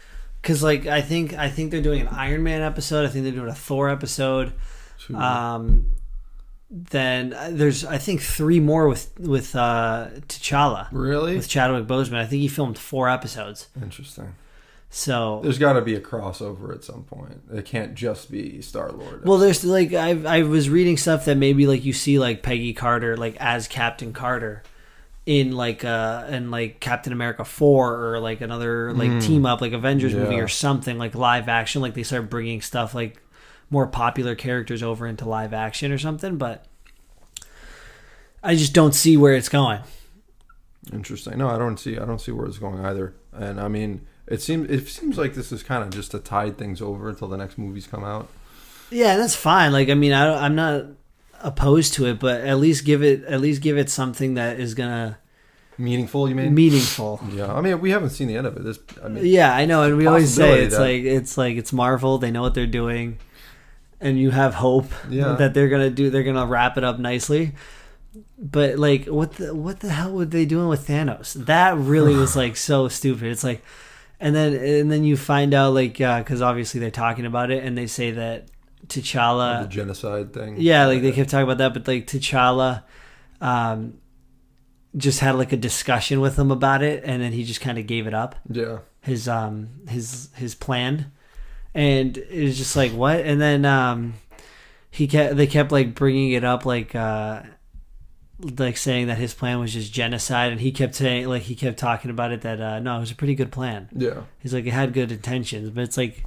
because 0.41 0.63
like 0.63 0.85
I 0.87 1.01
think 1.01 1.33
I 1.33 1.49
think 1.49 1.71
they're 1.71 1.81
doing 1.81 2.01
an 2.01 2.07
Iron 2.07 2.43
Man 2.43 2.61
episode. 2.61 3.05
I 3.05 3.09
think 3.09 3.23
they're 3.23 3.33
doing 3.33 3.49
a 3.49 3.55
Thor 3.55 3.89
episode. 3.89 4.53
Um, 5.13 5.91
then 6.69 7.33
uh, 7.33 7.49
there's 7.51 7.85
I 7.85 7.97
think 7.97 8.21
three 8.21 8.59
more 8.59 8.87
with 8.89 9.17
with 9.19 9.55
uh, 9.55 10.07
T'Challa 10.27 10.87
really 10.91 11.35
with 11.37 11.47
Chadwick 11.47 11.85
Boseman. 11.87 12.15
I 12.17 12.25
think 12.25 12.41
he 12.41 12.47
filmed 12.47 12.77
four 12.77 13.09
episodes. 13.09 13.69
interesting. 13.81 14.35
So 14.89 15.41
There's 15.43 15.57
got 15.59 15.73
to 15.73 15.81
be 15.81 15.95
a 15.95 15.99
crossover 15.99 16.73
at 16.73 16.83
some 16.83 17.03
point. 17.03 17.41
It 17.53 17.65
can't 17.65 17.93
just 17.93 18.31
be 18.31 18.61
Star 18.61 18.89
Lord. 18.91 19.25
Well, 19.25 19.37
there's 19.37 19.65
like 19.65 19.93
I 19.93 20.11
I 20.11 20.43
was 20.43 20.69
reading 20.69 20.95
stuff 20.97 21.25
that 21.25 21.35
maybe 21.37 21.67
like 21.67 21.83
you 21.83 21.91
see 21.93 22.19
like 22.19 22.41
Peggy 22.41 22.73
Carter 22.73 23.17
like 23.17 23.35
as 23.39 23.67
Captain 23.67 24.13
Carter 24.13 24.63
in 25.25 25.51
like 25.51 25.83
uh 25.83 26.25
in 26.29 26.51
like 26.51 26.79
Captain 26.79 27.11
America 27.11 27.43
4 27.43 28.05
or 28.13 28.19
like 28.21 28.39
another 28.39 28.93
like 28.93 29.09
Mm. 29.11 29.21
team 29.25 29.45
up 29.45 29.59
like 29.59 29.73
Avengers 29.73 30.13
movie 30.15 30.39
or 30.39 30.47
something 30.47 30.97
like 30.97 31.15
live 31.15 31.49
action 31.49 31.81
like 31.81 31.93
they 31.93 32.03
start 32.03 32.29
bringing 32.29 32.61
stuff 32.61 32.95
like 32.95 33.21
more 33.69 33.87
popular 33.87 34.35
characters 34.35 34.81
over 34.81 35.05
into 35.05 35.27
live 35.27 35.53
action 35.53 35.91
or 35.91 35.97
something 35.97 36.37
but 36.37 36.65
I 38.41 38.55
just 38.55 38.71
don't 38.73 38.95
see 38.95 39.17
where 39.17 39.33
it's 39.33 39.49
going. 39.49 39.81
Interesting. 40.93 41.37
No, 41.37 41.49
I 41.49 41.57
don't 41.57 41.77
see. 41.77 41.97
I 41.97 42.05
don't 42.05 42.21
see 42.21 42.31
where 42.31 42.45
it's 42.45 42.59
going 42.59 42.79
either. 42.85 43.13
And 43.33 43.59
I 43.59 43.67
mean, 43.67 44.07
it 44.27 44.41
seems 44.41 44.69
it 44.69 44.87
seems 44.87 45.17
like 45.17 45.33
this 45.33 45.51
is 45.51 45.63
kind 45.63 45.83
of 45.83 45.89
just 45.89 46.11
to 46.11 46.19
tide 46.19 46.57
things 46.57 46.81
over 46.81 47.09
until 47.09 47.27
the 47.27 47.37
next 47.37 47.57
movies 47.57 47.87
come 47.87 48.03
out. 48.03 48.27
Yeah, 48.91 49.17
that's 49.17 49.35
fine. 49.35 49.71
Like 49.71 49.89
I 49.89 49.93
mean 49.93 50.13
I 50.13 50.45
I'm 50.45 50.55
not 50.55 50.85
opposed 51.41 51.93
to 51.93 52.05
it 52.07 52.19
but 52.19 52.41
at 52.41 52.57
least 52.57 52.83
give 52.85 53.03
it 53.03 53.23
at 53.25 53.39
least 53.41 53.61
give 53.61 53.77
it 53.77 53.89
something 53.89 54.33
that 54.35 54.59
is 54.59 54.73
going 54.73 54.89
to 54.89 55.17
Meaningful, 55.79 56.27
you 56.27 56.33
mean? 56.33 56.55
meaningful. 56.55 57.19
yeah. 57.33 57.53
I 57.53 57.61
mean, 57.61 57.79
we 57.79 57.91
haven't 57.91 58.09
seen 58.09 58.27
the 58.27 58.35
end 58.35 58.47
of 58.47 58.57
it. 58.57 58.63
This. 58.63 58.79
I 59.03 59.09
mean, 59.09 59.23
Yeah, 59.23 59.53
I 59.55 59.65
know, 59.65 59.83
and 59.83 59.95
we 59.95 60.07
always 60.07 60.33
say 60.33 60.63
it's 60.63 60.73
that- 60.75 60.81
like 60.81 61.03
it's 61.03 61.37
like 61.37 61.55
it's 61.55 61.71
Marvel. 61.71 62.17
They 62.17 62.31
know 62.31 62.41
what 62.41 62.55
they're 62.55 62.65
doing, 62.65 63.19
and 64.01 64.17
you 64.17 64.31
have 64.31 64.55
hope 64.55 64.87
Yeah. 65.07 65.33
that 65.33 65.53
they're 65.53 65.69
gonna 65.69 65.91
do. 65.91 66.09
They're 66.09 66.23
gonna 66.23 66.47
wrap 66.47 66.79
it 66.79 66.83
up 66.83 66.97
nicely. 66.97 67.53
But 68.39 68.79
like, 68.79 69.05
what 69.05 69.33
the 69.33 69.53
what 69.53 69.81
the 69.81 69.89
hell 69.89 70.13
were 70.13 70.25
they 70.25 70.45
doing 70.45 70.67
with 70.67 70.87
Thanos? 70.87 71.33
That 71.45 71.77
really 71.77 72.15
was 72.15 72.35
like 72.35 72.57
so 72.57 72.87
stupid. 72.87 73.27
It's 73.31 73.43
like, 73.43 73.61
and 74.19 74.35
then 74.35 74.53
and 74.53 74.91
then 74.91 75.03
you 75.03 75.15
find 75.17 75.53
out 75.53 75.73
like 75.73 75.93
because 75.97 76.41
obviously 76.41 76.79
they're 76.79 76.91
talking 76.91 77.25
about 77.25 77.51
it, 77.51 77.63
and 77.63 77.77
they 77.77 77.87
say 77.87 78.11
that 78.11 78.49
T'Challa. 78.87 79.63
the 79.63 79.67
genocide 79.67 80.33
thing. 80.33 80.55
Yeah, 80.59 80.85
like 80.87 81.01
they 81.01 81.11
kept 81.11 81.29
talking 81.29 81.43
about 81.43 81.57
that, 81.59 81.73
but 81.73 81.87
like 81.87 82.07
T'Challa, 82.07 82.83
um, 83.41 83.95
just 84.95 85.19
had 85.19 85.35
like 85.35 85.51
a 85.53 85.57
discussion 85.57 86.19
with 86.21 86.37
him 86.39 86.51
about 86.51 86.81
it, 86.83 87.03
and 87.05 87.21
then 87.21 87.31
he 87.33 87.43
just 87.43 87.61
kind 87.61 87.77
of 87.77 87.85
gave 87.87 88.07
it 88.07 88.13
up 88.13 88.35
Yeah. 88.49 88.79
his 89.01 89.27
um 89.27 89.69
his 89.89 90.29
his 90.35 90.55
plan 90.55 91.11
and 91.73 92.17
it 92.17 92.43
was 92.43 92.57
just 92.57 92.75
like 92.75 92.91
what 92.91 93.19
and 93.19 93.39
then 93.39 93.63
um 93.65 94.15
he 94.89 95.05
kept 95.07 95.35
they 95.35 95.45
kept 95.45 95.71
like 95.71 95.93
bringing 95.93 96.31
it 96.31 96.43
up 96.43 96.65
like 96.65 96.95
uh 96.95 97.43
like 98.39 98.77
saying 98.77 99.07
that 99.07 99.17
his 99.17 99.33
plan 99.33 99.59
was 99.59 99.73
just 99.73 99.91
genocide 99.91 100.51
and 100.51 100.61
he 100.61 100.71
kept 100.71 100.93
saying 100.95 101.27
like 101.27 101.41
he 101.43 101.55
kept 101.55 101.79
talking 101.79 102.11
about 102.11 102.31
it 102.31 102.41
that 102.41 102.61
uh 102.61 102.79
no 102.79 102.97
it 102.97 102.99
was 102.99 103.09
a 103.11 103.15
pretty 103.15 103.33
good 103.33 103.51
plan 103.51 103.89
Yeah. 103.95 104.21
he's 104.39 104.53
like 104.53 104.65
it 104.67 104.73
had 104.73 104.93
good 104.93 105.11
intentions 105.11 105.71
but 105.71 105.83
it's 105.83 105.97
like 105.97 106.23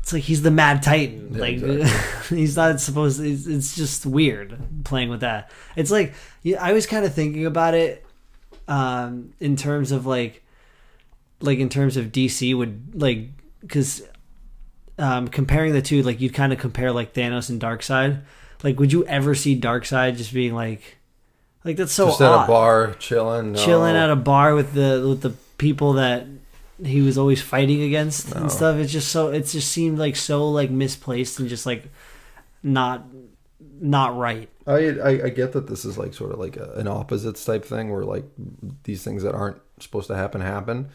it's 0.00 0.12
like 0.12 0.22
he's 0.22 0.42
the 0.42 0.50
mad 0.50 0.82
titan 0.82 1.30
Yeah, 1.34 1.40
like 1.40 1.54
exactly. 1.62 2.38
he's 2.38 2.56
not 2.56 2.80
supposed 2.80 3.20
it's, 3.20 3.46
it's 3.46 3.74
just 3.76 4.06
weird 4.06 4.58
playing 4.84 5.10
with 5.10 5.20
that 5.20 5.50
it's 5.76 5.90
like 5.90 6.14
i 6.58 6.72
was 6.72 6.86
kind 6.86 7.04
of 7.04 7.12
thinking 7.14 7.44
about 7.46 7.74
it 7.74 8.04
um 8.66 9.32
in 9.40 9.56
terms 9.56 9.92
of 9.92 10.06
like 10.06 10.42
like 11.40 11.58
in 11.58 11.68
terms 11.68 11.96
of 11.98 12.06
dc 12.12 12.56
would 12.56 12.92
like 13.00 13.28
because 13.60 14.02
um 14.98 15.28
comparing 15.28 15.72
the 15.74 15.82
two 15.82 16.02
like 16.02 16.20
you'd 16.20 16.32
kind 16.34 16.52
of 16.52 16.58
compare 16.58 16.92
like 16.92 17.12
thanos 17.12 17.50
and 17.50 17.60
darkseid 17.60 18.22
like 18.64 18.80
would 18.80 18.92
you 18.92 19.06
ever 19.06 19.34
see 19.36 19.60
Darkseid 19.60 20.16
just 20.16 20.34
being 20.34 20.54
like 20.54 20.96
like 21.64 21.76
that's 21.76 21.92
so 21.92 22.06
just 22.06 22.20
at 22.20 22.44
a 22.44 22.46
bar, 22.46 22.94
chilling, 22.98 23.52
no. 23.52 23.58
chilling 23.64 23.94
at 23.94 24.10
a 24.10 24.16
bar 24.16 24.54
with 24.54 24.72
the 24.74 25.04
with 25.08 25.20
the 25.20 25.30
people 25.58 25.94
that 25.94 26.26
he 26.84 27.00
was 27.00 27.16
always 27.16 27.40
fighting 27.40 27.82
against 27.82 28.34
No. 28.34 28.42
and 28.42 28.52
stuff. 28.52 28.76
It's 28.76 28.92
just 28.92 29.08
so 29.08 29.28
it 29.28 29.46
just 29.46 29.70
seemed 29.70 29.98
like 29.98 30.16
so 30.16 30.50
like 30.50 30.70
misplaced 30.70 31.38
and 31.38 31.48
just 31.48 31.64
like 31.66 31.84
not 32.62 33.04
not 33.80 34.16
right. 34.16 34.48
I, 34.66 34.72
I 34.72 35.08
I 35.24 35.28
get 35.28 35.52
that 35.52 35.68
this 35.68 35.84
is 35.84 35.96
like 35.96 36.14
sort 36.14 36.32
of 36.32 36.38
like 36.38 36.56
a, 36.56 36.72
an 36.72 36.88
opposites 36.88 37.44
type 37.44 37.64
thing 37.64 37.90
where 37.92 38.04
like 38.04 38.24
these 38.84 39.04
things 39.04 39.22
that 39.22 39.34
aren't 39.34 39.60
supposed 39.78 40.06
to 40.08 40.16
happen 40.16 40.40
happen, 40.40 40.88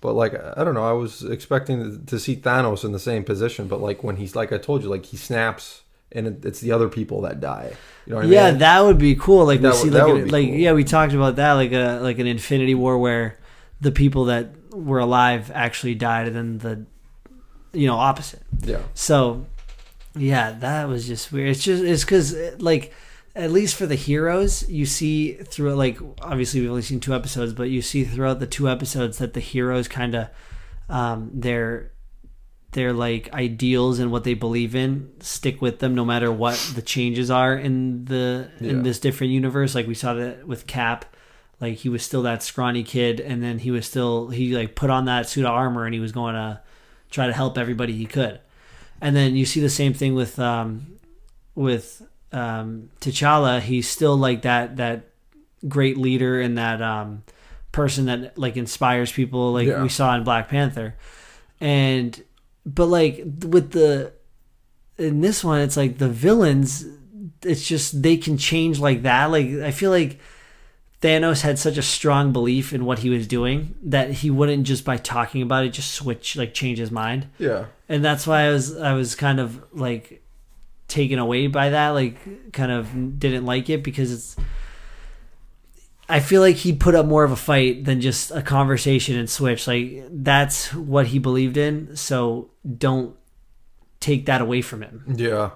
but 0.00 0.14
like 0.14 0.34
I 0.56 0.64
don't 0.64 0.74
know. 0.74 0.88
I 0.88 0.92
was 0.92 1.22
expecting 1.22 2.04
to 2.06 2.18
see 2.18 2.36
Thanos 2.36 2.84
in 2.84 2.92
the 2.92 2.98
same 2.98 3.22
position, 3.24 3.68
but 3.68 3.80
like 3.80 4.02
when 4.02 4.16
he's 4.16 4.34
like 4.34 4.52
I 4.52 4.58
told 4.58 4.82
you, 4.82 4.88
like 4.88 5.06
he 5.06 5.16
snaps 5.16 5.82
and 6.12 6.26
it, 6.26 6.44
it's 6.44 6.60
the 6.60 6.72
other 6.72 6.88
people 6.88 7.22
that 7.22 7.40
die. 7.40 7.72
You 8.06 8.10
know 8.12 8.16
what 8.18 8.26
I 8.26 8.28
yeah, 8.28 8.50
mean? 8.50 8.58
that 8.60 8.80
would 8.82 8.98
be 8.98 9.14
cool. 9.16 9.44
Like 9.46 9.60
That 9.60 9.72
we 9.72 9.78
see 9.78 9.90
would- 9.90 10.22
like 10.24 10.32
like 10.32 10.46
cool. 10.46 10.54
yeah, 10.56 10.72
we 10.72 10.84
talked 10.84 11.12
about 11.14 11.36
that 11.36 11.52
like 11.54 11.72
a 11.72 11.98
like 12.02 12.18
an 12.18 12.26
Infinity 12.26 12.74
War 12.74 12.98
where 12.98 13.38
the 13.80 13.92
people 13.92 14.26
that 14.26 14.50
were 14.72 14.98
alive 14.98 15.50
actually 15.54 15.94
died 15.94 16.26
and 16.28 16.36
then 16.36 16.58
the 16.58 17.78
you 17.78 17.86
know 17.86 17.96
opposite. 17.96 18.42
yeah. 18.62 18.78
So, 18.94 19.46
yeah, 20.16 20.52
that 20.52 20.88
was 20.88 21.06
just 21.06 21.32
weird. 21.32 21.50
It's 21.50 21.62
just 21.64 21.82
it's 21.82 22.04
because 22.04 22.34
like 22.60 22.92
at 23.34 23.50
least 23.50 23.74
for 23.76 23.84
the 23.84 23.96
heroes, 23.96 24.66
you 24.70 24.86
see 24.86 25.34
through 25.34 25.74
like 25.74 25.98
obviously 26.22 26.60
we've 26.60 26.70
only 26.70 26.82
seen 26.82 27.00
two 27.00 27.14
episodes, 27.14 27.52
but 27.52 27.64
you 27.64 27.82
see 27.82 28.04
throughout 28.04 28.38
the 28.40 28.46
two 28.46 28.68
episodes 28.68 29.18
that 29.18 29.34
the 29.34 29.40
heroes 29.40 29.88
kind 29.88 30.14
of 30.14 30.28
um, 30.88 31.30
their 31.34 31.90
their 32.76 32.92
like 32.92 33.32
ideals 33.34 33.98
and 33.98 34.12
what 34.12 34.22
they 34.22 34.34
believe 34.34 34.76
in 34.76 35.10
stick 35.20 35.60
with 35.60 35.80
them 35.80 35.94
no 35.96 36.04
matter 36.04 36.30
what 36.30 36.54
the 36.76 36.82
changes 36.82 37.30
are 37.30 37.56
in 37.56 38.04
the 38.04 38.48
in 38.60 38.84
this 38.84 39.00
different 39.00 39.32
universe. 39.32 39.74
Like 39.74 39.88
we 39.88 39.94
saw 39.94 40.14
that 40.14 40.46
with 40.46 40.66
Cap, 40.68 41.04
like 41.60 41.74
he 41.78 41.88
was 41.88 42.04
still 42.04 42.22
that 42.22 42.42
scrawny 42.44 42.84
kid, 42.84 43.18
and 43.18 43.42
then 43.42 43.58
he 43.58 43.70
was 43.72 43.86
still 43.86 44.28
he 44.28 44.54
like 44.56 44.76
put 44.76 44.90
on 44.90 45.06
that 45.06 45.28
suit 45.28 45.44
of 45.44 45.50
armor 45.52 45.84
and 45.86 45.94
he 45.94 46.00
was 46.00 46.12
going 46.12 46.34
to 46.34 46.60
try 47.10 47.26
to 47.26 47.32
help 47.32 47.58
everybody 47.58 47.94
he 47.94 48.06
could. 48.06 48.38
And 49.00 49.16
then 49.16 49.34
you 49.36 49.44
see 49.44 49.60
the 49.60 49.68
same 49.70 49.92
thing 49.94 50.14
with 50.14 50.38
um, 50.38 50.98
with 51.56 52.02
um, 52.32 52.90
T'Challa. 53.00 53.60
He's 53.60 53.88
still 53.88 54.16
like 54.16 54.42
that 54.42 54.76
that 54.76 55.06
great 55.66 55.96
leader 55.96 56.40
and 56.40 56.56
that 56.58 56.80
um, 56.82 57.22
person 57.72 58.04
that 58.06 58.38
like 58.38 58.56
inspires 58.56 59.10
people, 59.10 59.52
like 59.52 59.66
Yeah. 59.68 59.82
we 59.82 59.88
saw 59.88 60.14
in 60.14 60.24
Black 60.24 60.48
Panther. 60.48 60.94
And 61.60 62.22
but 62.66 62.86
like 62.86 63.22
with 63.46 63.70
the 63.70 64.12
in 64.98 65.20
this 65.22 65.42
one, 65.44 65.60
it's 65.60 65.76
like 65.76 65.98
the 65.98 66.08
villains. 66.08 66.84
It's 67.42 67.66
just 67.66 68.02
they 68.02 68.16
can 68.16 68.36
change 68.36 68.78
like 68.80 69.02
that. 69.02 69.26
Like 69.30 69.46
I 69.46 69.70
feel 69.70 69.90
like 69.90 70.18
Thanos 71.02 71.42
had 71.42 71.58
such 71.58 71.76
a 71.78 71.82
strong 71.82 72.32
belief 72.32 72.72
in 72.72 72.84
what 72.84 72.98
he 73.00 73.10
was 73.10 73.26
doing 73.26 73.74
that 73.82 74.10
he 74.10 74.30
wouldn't 74.30 74.64
just 74.66 74.84
by 74.84 74.96
talking 74.96 75.42
about 75.42 75.64
it 75.64 75.70
just 75.70 75.92
switch 75.94 76.34
like 76.36 76.54
change 76.54 76.78
his 76.78 76.90
mind 76.90 77.28
Yeah. 77.38 77.66
and 77.88 78.02
that's 78.04 78.26
why 78.26 78.42
I 78.46 78.50
was 78.50 78.76
I 78.76 78.94
was 78.94 79.14
kind 79.14 79.38
of 79.38 79.62
like 79.72 80.22
taken 80.88 81.18
away 81.18 81.46
by 81.48 81.70
that, 81.70 81.90
like 81.90 82.52
kind 82.52 82.72
of 82.72 83.18
didn't 83.20 83.44
like 83.44 83.68
it 83.70 83.82
because 83.84 84.10
it's. 84.12 84.36
I 86.08 86.20
feel 86.20 86.40
like 86.40 86.56
he 86.56 86.72
put 86.72 86.94
up 86.94 87.06
more 87.06 87.24
of 87.24 87.32
a 87.32 87.36
fight 87.36 87.84
than 87.84 88.00
just 88.00 88.30
a 88.30 88.42
conversation 88.42 89.16
and 89.16 89.28
switch. 89.28 89.66
Like 89.66 90.04
that's 90.10 90.72
what 90.72 91.08
he 91.08 91.18
believed 91.18 91.56
in. 91.56 91.96
So 91.96 92.50
don't 92.78 93.16
take 94.00 94.26
that 94.26 94.40
away 94.40 94.62
from 94.62 94.82
him. 94.82 95.04
Yeah. 95.16 95.50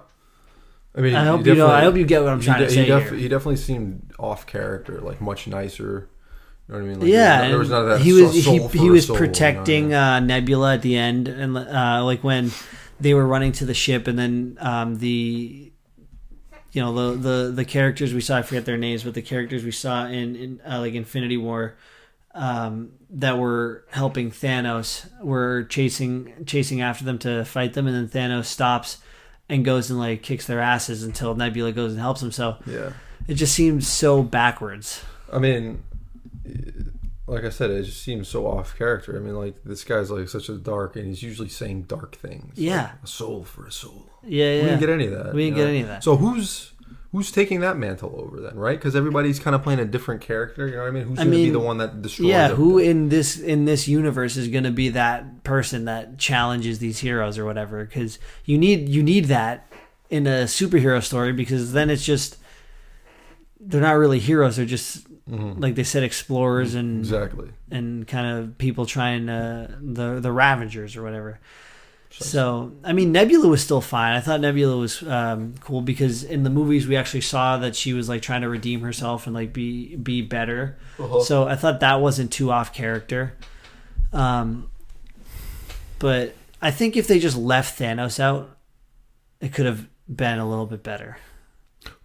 I 0.93 1.01
mean, 1.01 1.15
I 1.15 1.25
hope 1.25 1.45
you 1.45 1.55
know. 1.55 1.67
I 1.67 1.81
hope 1.81 1.95
you 1.95 2.05
get 2.05 2.21
what 2.21 2.33
I'm 2.33 2.39
he 2.39 2.45
trying 2.45 2.59
de- 2.59 2.65
to 2.65 2.71
say 2.71 2.81
he, 2.81 2.87
def- 2.87 3.11
he 3.11 3.27
definitely 3.29 3.55
seemed 3.55 4.11
off 4.19 4.45
character, 4.45 4.99
like 4.99 5.21
much 5.21 5.47
nicer. 5.47 6.09
You 6.67 6.73
know 6.73 6.79
what 6.79 6.85
I 6.85 6.89
mean? 6.89 6.99
Like, 6.99 7.09
yeah, 7.09 7.47
there 7.47 7.57
was, 7.57 7.69
none 7.69 7.83
of 7.83 7.89
that. 7.89 8.01
he 8.01 8.11
was 8.11 8.33
he, 8.33 8.41
soul 8.41 8.67
he 8.67 8.77
for 8.77 8.91
was 8.91 9.07
soul, 9.07 9.15
you 9.15 9.21
know? 9.21 9.27
protecting 9.27 9.93
uh, 9.93 10.19
Nebula 10.19 10.73
at 10.73 10.81
the 10.81 10.97
end, 10.97 11.29
and 11.29 11.57
uh, 11.57 12.03
like 12.03 12.25
when 12.25 12.51
they 12.99 13.13
were 13.13 13.25
running 13.25 13.53
to 13.53 13.65
the 13.65 13.73
ship, 13.73 14.07
and 14.07 14.19
then 14.19 14.57
um, 14.59 14.97
the 14.97 15.70
you 16.71 16.81
know 16.81 17.11
the, 17.13 17.17
the 17.17 17.51
the 17.51 17.65
characters 17.65 18.13
we 18.13 18.21
saw 18.21 18.37
I 18.37 18.41
forget 18.41 18.65
their 18.65 18.77
names, 18.77 19.03
but 19.03 19.13
the 19.13 19.21
characters 19.21 19.63
we 19.63 19.71
saw 19.71 20.05
in, 20.05 20.35
in 20.35 20.61
uh, 20.69 20.79
like 20.79 20.93
Infinity 20.93 21.37
War 21.37 21.75
um, 22.33 22.91
that 23.09 23.37
were 23.37 23.83
helping 23.89 24.31
Thanos 24.31 25.09
were 25.21 25.63
chasing 25.65 26.33
chasing 26.45 26.81
after 26.81 27.03
them 27.03 27.19
to 27.19 27.43
fight 27.45 27.73
them, 27.73 27.87
and 27.87 27.95
then 27.95 28.07
Thanos 28.31 28.45
stops 28.45 28.99
and 29.49 29.65
goes 29.65 29.89
and 29.89 29.99
like 29.99 30.21
kicks 30.23 30.47
their 30.47 30.61
asses 30.61 31.03
until 31.03 31.35
Nebula 31.35 31.73
goes 31.73 31.91
and 31.91 31.99
helps 31.99 32.23
him 32.23 32.31
So 32.31 32.55
Yeah. 32.65 32.93
it 33.27 33.33
just 33.35 33.53
seems 33.53 33.85
so 33.87 34.23
backwards. 34.23 35.03
I 35.31 35.39
mean, 35.39 35.83
like 37.31 37.45
I 37.45 37.49
said, 37.49 37.71
it 37.71 37.83
just 37.83 38.03
seems 38.03 38.27
so 38.27 38.45
off 38.45 38.77
character. 38.77 39.15
I 39.15 39.19
mean, 39.19 39.35
like 39.35 39.63
this 39.63 39.85
guy's 39.85 40.11
like 40.11 40.27
such 40.27 40.49
a 40.49 40.57
dark, 40.57 40.97
and 40.97 41.07
he's 41.07 41.23
usually 41.23 41.47
saying 41.47 41.83
dark 41.83 42.17
things. 42.17 42.57
Yeah. 42.57 42.81
like, 42.81 43.03
a 43.05 43.07
soul 43.07 43.45
for 43.45 43.65
a 43.65 43.71
soul. 43.71 44.09
Yeah, 44.21 44.45
yeah. 44.45 44.61
We 44.63 44.67
didn't 44.67 44.79
get 44.81 44.89
any 44.89 45.05
of 45.07 45.11
that. 45.23 45.33
We 45.33 45.45
didn't 45.45 45.55
get 45.55 45.63
know? 45.63 45.69
any 45.69 45.81
of 45.81 45.87
that. 45.87 46.03
So 46.03 46.17
who's 46.17 46.73
who's 47.13 47.31
taking 47.31 47.61
that 47.61 47.77
mantle 47.77 48.13
over 48.17 48.41
then, 48.41 48.57
right? 48.57 48.77
Because 48.77 48.97
everybody's 48.97 49.39
kind 49.39 49.55
of 49.55 49.63
playing 49.63 49.79
a 49.79 49.85
different 49.85 50.19
character. 50.19 50.67
You 50.67 50.75
know 50.75 50.81
what 50.81 50.89
I 50.89 50.91
mean? 50.91 51.03
Who's 51.05 51.19
I 51.19 51.23
going 51.23 51.37
to 51.37 51.43
be 51.43 51.49
the 51.51 51.59
one 51.59 51.77
that 51.77 52.01
destroys? 52.01 52.27
yeah 52.27 52.49
who 52.49 52.77
in 52.77 53.07
this 53.07 53.39
in 53.39 53.63
this 53.63 53.87
universe 53.87 54.35
is 54.35 54.49
going 54.49 54.65
to 54.65 54.71
be 54.71 54.89
that 54.89 55.45
person 55.45 55.85
that 55.85 56.17
challenges 56.17 56.79
these 56.79 56.99
heroes 56.99 57.37
or 57.37 57.45
whatever 57.45 57.85
because 57.85 58.19
you 58.43 58.57
need 58.57 58.89
you 58.89 59.03
need 59.03 59.25
that 59.25 59.71
in 60.09 60.27
a 60.27 60.43
superhero 60.43 61.01
story 61.01 61.31
because 61.31 61.71
then 61.71 61.89
it's 61.89 62.05
just 62.05 62.37
they're 63.57 63.79
not 63.79 63.93
really 63.93 64.19
heroes 64.19 64.57
they're 64.57 64.65
just 64.65 65.07
Mhm. 65.31 65.61
like 65.61 65.75
they 65.75 65.83
said 65.85 66.03
explorers 66.03 66.75
and 66.75 66.99
exactly. 66.99 67.49
and 67.71 68.05
kind 68.07 68.27
of 68.37 68.57
people 68.57 68.85
trying 68.85 69.27
to 69.27 69.73
the 69.81 70.19
the 70.19 70.31
Ravagers 70.31 70.97
or 70.97 71.03
whatever 71.03 71.39
so 72.09 72.73
i 72.83 72.91
mean 72.91 73.13
nebula 73.13 73.47
was 73.47 73.63
still 73.63 73.79
fine 73.79 74.13
i 74.13 74.19
thought 74.19 74.41
nebula 74.41 74.75
was 74.75 75.01
um, 75.03 75.53
cool 75.61 75.81
because 75.81 76.23
in 76.25 76.43
the 76.43 76.49
movies 76.49 76.85
we 76.85 76.97
actually 76.97 77.21
saw 77.21 77.55
that 77.57 77.73
she 77.73 77.93
was 77.93 78.09
like 78.09 78.21
trying 78.21 78.41
to 78.41 78.49
redeem 78.49 78.81
herself 78.81 79.25
and 79.25 79.33
like 79.33 79.53
be 79.53 79.95
be 79.95 80.21
better 80.21 80.77
Uh-huh. 80.99 81.21
so 81.21 81.47
I 81.47 81.55
thought 81.55 81.79
that 81.79 82.01
wasn't 82.01 82.29
too 82.33 82.51
off 82.51 82.73
character. 82.73 83.33
Um, 84.11 84.69
but 85.99 86.35
I 86.61 86.71
think 86.71 86.97
if 86.97 87.07
they 87.07 87.17
just 87.19 87.37
left 87.37 87.79
Thanos 87.79 88.19
out, 88.19 88.57
it 89.39 89.53
could 89.53 89.65
have 89.65 89.87
been 90.13 90.37
a 90.39 90.47
little 90.49 90.65
bit 90.65 90.83
better. 90.83 91.17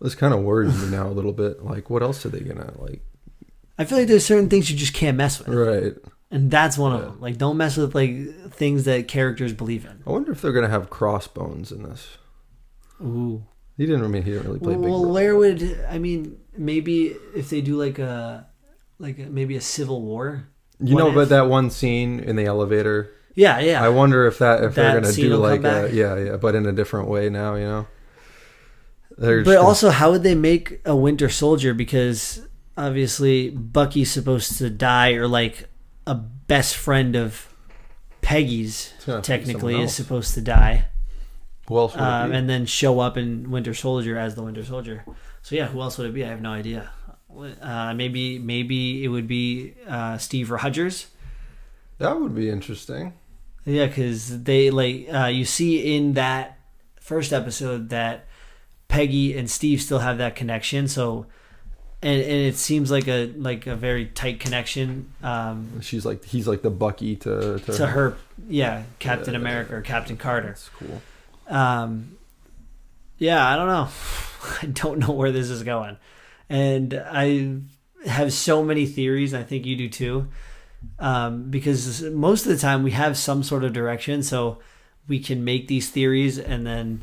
This 0.00 0.14
kind 0.14 0.32
of 0.32 0.40
worries 0.40 0.80
me 0.80 0.88
now 0.96 1.08
a 1.08 1.10
little 1.10 1.32
bit. 1.32 1.64
Like, 1.64 1.90
what 1.90 2.02
else 2.02 2.24
are 2.24 2.28
they 2.30 2.40
gonna 2.40 2.72
like? 2.78 3.02
I 3.78 3.84
feel 3.84 3.98
like 3.98 4.08
there's 4.08 4.24
certain 4.24 4.48
things 4.48 4.70
you 4.70 4.76
just 4.76 4.94
can't 4.94 5.16
mess 5.16 5.38
with, 5.38 5.48
Right. 5.48 5.94
and 6.30 6.50
that's 6.50 6.78
one 6.78 6.92
of 6.94 7.02
them. 7.02 7.20
Like, 7.20 7.36
don't 7.38 7.56
mess 7.56 7.76
with 7.76 7.94
like 7.94 8.50
things 8.52 8.84
that 8.84 9.06
characters 9.08 9.52
believe 9.52 9.84
in. 9.84 10.02
I 10.06 10.10
wonder 10.10 10.32
if 10.32 10.40
they're 10.40 10.52
gonna 10.52 10.68
have 10.68 10.88
crossbones 10.90 11.70
in 11.72 11.82
this. 11.82 12.16
Ooh. 13.02 13.44
He 13.76 13.84
didn't. 13.84 14.00
really 14.02 14.22
he 14.22 14.30
didn't 14.30 14.46
really 14.46 14.58
play 14.58 14.74
big. 14.74 14.82
Well, 14.84 15.04
where 15.04 15.36
would 15.36 15.78
I 15.90 15.98
mean? 15.98 16.38
Maybe 16.56 17.14
if 17.34 17.50
they 17.50 17.60
do 17.60 17.76
like 17.76 17.98
a 17.98 18.46
like 18.98 19.18
a, 19.18 19.24
maybe 19.26 19.56
a 19.56 19.60
civil 19.60 20.00
war. 20.00 20.48
you 20.80 20.94
what 20.94 21.00
know, 21.02 21.08
if- 21.10 21.14
but 21.14 21.28
that 21.28 21.48
one 21.48 21.68
scene 21.68 22.18
in 22.20 22.36
the 22.36 22.46
elevator. 22.46 23.10
Yeah, 23.34 23.58
yeah. 23.58 23.84
I 23.84 23.90
wonder 23.90 24.24
if 24.26 24.38
that 24.38 24.64
if 24.64 24.74
That 24.76 24.92
they're 24.92 25.00
gonna 25.02 25.12
do 25.12 25.36
like 25.36 25.62
a, 25.64 25.90
yeah, 25.92 26.16
yeah, 26.16 26.36
but 26.38 26.54
in 26.54 26.64
a 26.64 26.72
different 26.72 27.08
way 27.08 27.28
now. 27.28 27.54
You 27.56 27.64
know. 27.64 27.86
They're 29.18 29.44
But 29.44 29.54
just 29.56 29.64
also, 29.66 29.90
how 29.90 30.10
would 30.12 30.22
they 30.22 30.34
make 30.34 30.80
a 30.86 30.96
Winter 30.96 31.28
Soldier? 31.28 31.74
Because 31.74 32.45
obviously, 32.76 33.50
Bucky's 33.50 34.10
supposed 34.10 34.58
to 34.58 34.70
die, 34.70 35.12
or 35.12 35.26
like 35.26 35.68
a 36.06 36.14
best 36.14 36.76
friend 36.76 37.16
of 37.16 37.52
Peggy's 38.20 38.92
It's 38.96 39.06
gonna 39.06 39.18
have 39.18 39.24
to 39.24 39.32
be 39.32 39.38
technically 39.38 39.80
is 39.80 39.94
supposed 39.94 40.34
to 40.34 40.40
die, 40.40 40.86
who 41.68 41.78
else 41.78 41.94
would 41.94 42.02
it 42.02 42.06
um, 42.06 42.30
be? 42.30 42.36
and 42.36 42.50
then 42.50 42.66
show 42.66 43.00
up 43.00 43.16
in 43.16 43.50
Winter 43.50 43.74
Soldier 43.74 44.18
as 44.18 44.34
the 44.34 44.42
Winter 44.42 44.64
Soldier. 44.64 45.04
So 45.42 45.54
yeah, 45.54 45.66
who 45.66 45.80
else 45.80 45.98
would 45.98 46.08
it 46.08 46.14
be? 46.14 46.24
I 46.24 46.28
have 46.28 46.40
no 46.40 46.52
idea. 46.52 46.90
Uh, 47.60 47.92
maybe 47.94 48.38
maybe 48.38 49.04
it 49.04 49.08
would 49.08 49.28
be 49.28 49.74
uh, 49.86 50.18
Steve 50.18 50.50
Rogers. 50.50 51.08
that 51.98 52.18
would 52.18 52.34
be 52.34 52.48
interesting. 52.48 53.12
Yeah, 53.64 53.86
because 53.86 54.44
they 54.44 54.70
like 54.70 55.08
uh, 55.12 55.26
you 55.26 55.44
see 55.44 55.96
in 55.96 56.14
that 56.14 56.58
first 57.00 57.32
episode 57.32 57.90
that 57.90 58.26
Peggy 58.88 59.36
and 59.36 59.50
Steve 59.50 59.82
still 59.82 59.98
have 60.00 60.18
that 60.18 60.36
connection. 60.36 60.88
So, 60.88 61.26
and, 62.06 62.22
and 62.22 62.40
it 62.46 62.56
seems 62.56 62.90
like 62.90 63.08
a 63.08 63.26
like 63.36 63.66
a 63.66 63.74
very 63.74 64.06
tight 64.06 64.38
connection 64.38 65.12
um, 65.22 65.80
She's 65.80 66.06
like 66.06 66.24
he's 66.24 66.46
like 66.46 66.62
the 66.62 66.70
Bucky 66.70 67.16
to 67.16 67.58
to, 67.58 67.72
to 67.72 67.86
her. 67.86 68.16
Yeah, 68.48 68.84
Captain 68.98 69.34
Yeah. 69.34 69.40
America 69.40 69.74
or 69.76 69.80
Captain 69.80 70.16
Carter. 70.16 70.48
That's 70.48 70.68
cool. 70.78 71.02
Um, 71.48 72.16
yeah, 73.18 73.46
I 73.46 73.56
don't 73.56 73.66
know. 73.68 73.88
I 74.62 74.66
don't 74.66 74.98
know 75.00 75.12
where 75.12 75.32
this 75.32 75.50
is 75.50 75.62
going, 75.62 75.96
and 76.48 76.94
I 76.94 77.58
have 78.08 78.32
so 78.32 78.62
many 78.62 78.86
theories. 78.86 79.34
I 79.34 79.42
think 79.42 79.66
you 79.66 79.74
do 79.76 79.88
too, 79.88 80.28
um, 80.98 81.50
because 81.50 82.02
most 82.02 82.46
of 82.46 82.52
the 82.52 82.58
time 82.58 82.82
we 82.84 82.92
have 82.92 83.16
some 83.16 83.42
sort 83.42 83.64
of 83.64 83.72
direction, 83.72 84.22
so 84.22 84.58
we 85.08 85.18
can 85.18 85.44
make 85.44 85.66
these 85.66 85.90
theories, 85.90 86.38
and 86.38 86.66
then 86.66 87.00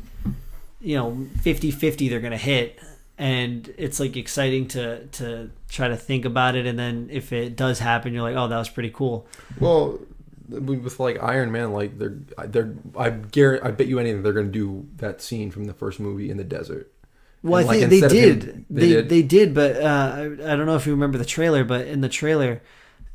you 0.80 0.96
know 0.96 1.26
50-50 1.42 2.08
they're 2.08 2.20
gonna 2.20 2.36
hit, 2.38 2.78
and 3.18 3.72
it's 3.78 4.00
like 4.00 4.16
exciting 4.16 4.68
to 4.68 5.06
to 5.06 5.50
try 5.68 5.88
to 5.88 5.96
think 5.96 6.24
about 6.24 6.56
it, 6.56 6.66
and 6.66 6.78
then 6.78 7.08
if 7.12 7.32
it 7.32 7.56
does 7.56 7.78
happen, 7.78 8.12
you're 8.12 8.22
like, 8.22 8.36
oh, 8.36 8.48
that 8.48 8.58
was 8.58 8.68
pretty 8.68 8.90
cool. 8.90 9.26
Well, 9.60 9.98
with 10.48 10.98
like 11.00 11.22
Iron 11.22 11.52
Man, 11.52 11.72
like 11.72 11.98
they're 11.98 12.18
they're 12.46 12.74
I 12.96 13.10
guarantee 13.10 13.66
I 13.66 13.70
bet 13.70 13.86
you 13.86 13.98
anything 13.98 14.22
they're 14.22 14.32
gonna 14.32 14.48
do 14.48 14.86
that 14.96 15.22
scene 15.22 15.50
from 15.50 15.64
the 15.64 15.74
first 15.74 16.00
movie 16.00 16.30
in 16.30 16.36
the 16.36 16.44
desert. 16.44 16.90
Well, 17.42 17.60
And, 17.60 17.68
I 17.70 17.72
like, 17.72 17.88
think 17.90 18.02
they 18.02 18.08
did. 18.08 18.42
him- 18.44 18.66
they 18.70 18.80
they 18.80 19.02
they 19.02 19.22
did? 19.22 19.28
did, 19.28 19.54
but 19.54 19.76
uh, 19.76 20.12
I, 20.16 20.22
I 20.24 20.56
don't 20.56 20.66
know 20.66 20.76
if 20.76 20.86
you 20.86 20.92
remember 20.92 21.18
the 21.18 21.24
trailer. 21.24 21.62
But 21.64 21.86
in 21.86 22.00
the 22.00 22.08
trailer, 22.08 22.62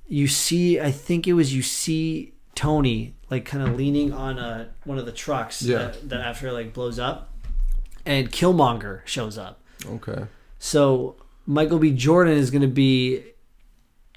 you 0.08 0.28
see, 0.28 0.80
I 0.80 0.92
think 0.92 1.28
it 1.28 1.34
was 1.34 1.54
you 1.54 1.62
see 1.62 2.34
Tony 2.56 3.16
like 3.30 3.46
kind 3.46 3.68
of 3.68 3.76
leaning 3.76 4.12
on 4.14 4.38
a 4.40 4.70
one 4.86 4.98
of 4.98 5.06
the 5.06 5.12
trucks 5.12 5.62
Yeah. 5.62 5.78
that, 5.80 6.10
that 6.10 6.22
after 6.22 6.52
like 6.52 6.74
blows 6.74 7.00
up, 7.00 7.32
and 8.06 8.32
Killmonger 8.32 9.02
shows 9.06 9.38
up. 9.38 9.59
Okay. 9.86 10.26
So 10.60 11.16
Michael 11.46 11.80
B. 11.80 11.92
Jordan 11.92 12.38
is 12.38 12.52
going 12.52 12.62
to 12.62 12.68
be, 12.68 13.24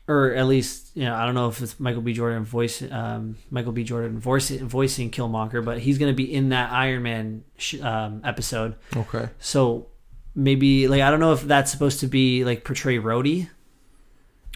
or 0.08 0.34
at 0.34 0.46
least 0.46 0.90
you 0.94 1.04
know, 1.04 1.14
I 1.14 1.24
don't 1.24 1.34
know 1.34 1.48
if 1.48 1.60
it's 1.62 1.78
Michael 1.78 2.02
B. 2.02 2.12
Jordan 2.12 2.44
voice, 2.44 2.82
um, 2.90 3.36
Michael 3.50 3.72
B. 3.72 3.84
Jordan 3.84 4.18
voice, 4.18 4.50
voicing 4.50 5.10
Killmonger, 5.10 5.64
but 5.64 5.78
he's 5.78 5.98
going 5.98 6.12
to 6.12 6.16
be 6.16 6.32
in 6.32 6.50
that 6.50 6.72
Iron 6.72 7.02
Man 7.02 7.44
sh- 7.56 7.80
um, 7.80 8.20
episode. 8.24 8.74
Okay. 8.96 9.28
So 9.38 9.86
maybe 10.34 10.88
like 10.88 11.00
I 11.00 11.10
don't 11.10 11.20
know 11.20 11.32
if 11.32 11.42
that's 11.42 11.70
supposed 11.70 12.00
to 12.00 12.06
be 12.06 12.44
like 12.44 12.64
portray 12.64 12.98
Rhodey. 12.98 13.48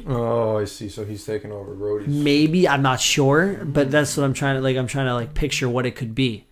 Oh, 0.06 0.58
I 0.58 0.64
see. 0.64 0.90
So 0.90 1.04
he's 1.04 1.24
taking 1.24 1.52
over 1.52 1.74
Rhodey's. 1.74 2.08
Maybe 2.08 2.68
I'm 2.68 2.82
not 2.82 3.00
sure, 3.00 3.64
but 3.64 3.90
that's 3.90 4.16
what 4.16 4.24
I'm 4.24 4.34
trying 4.34 4.56
to 4.56 4.60
like. 4.60 4.76
I'm 4.76 4.86
trying 4.86 5.06
to 5.06 5.14
like 5.14 5.32
picture 5.32 5.68
what 5.68 5.86
it 5.86 5.92
could 5.92 6.14
be. 6.14 6.46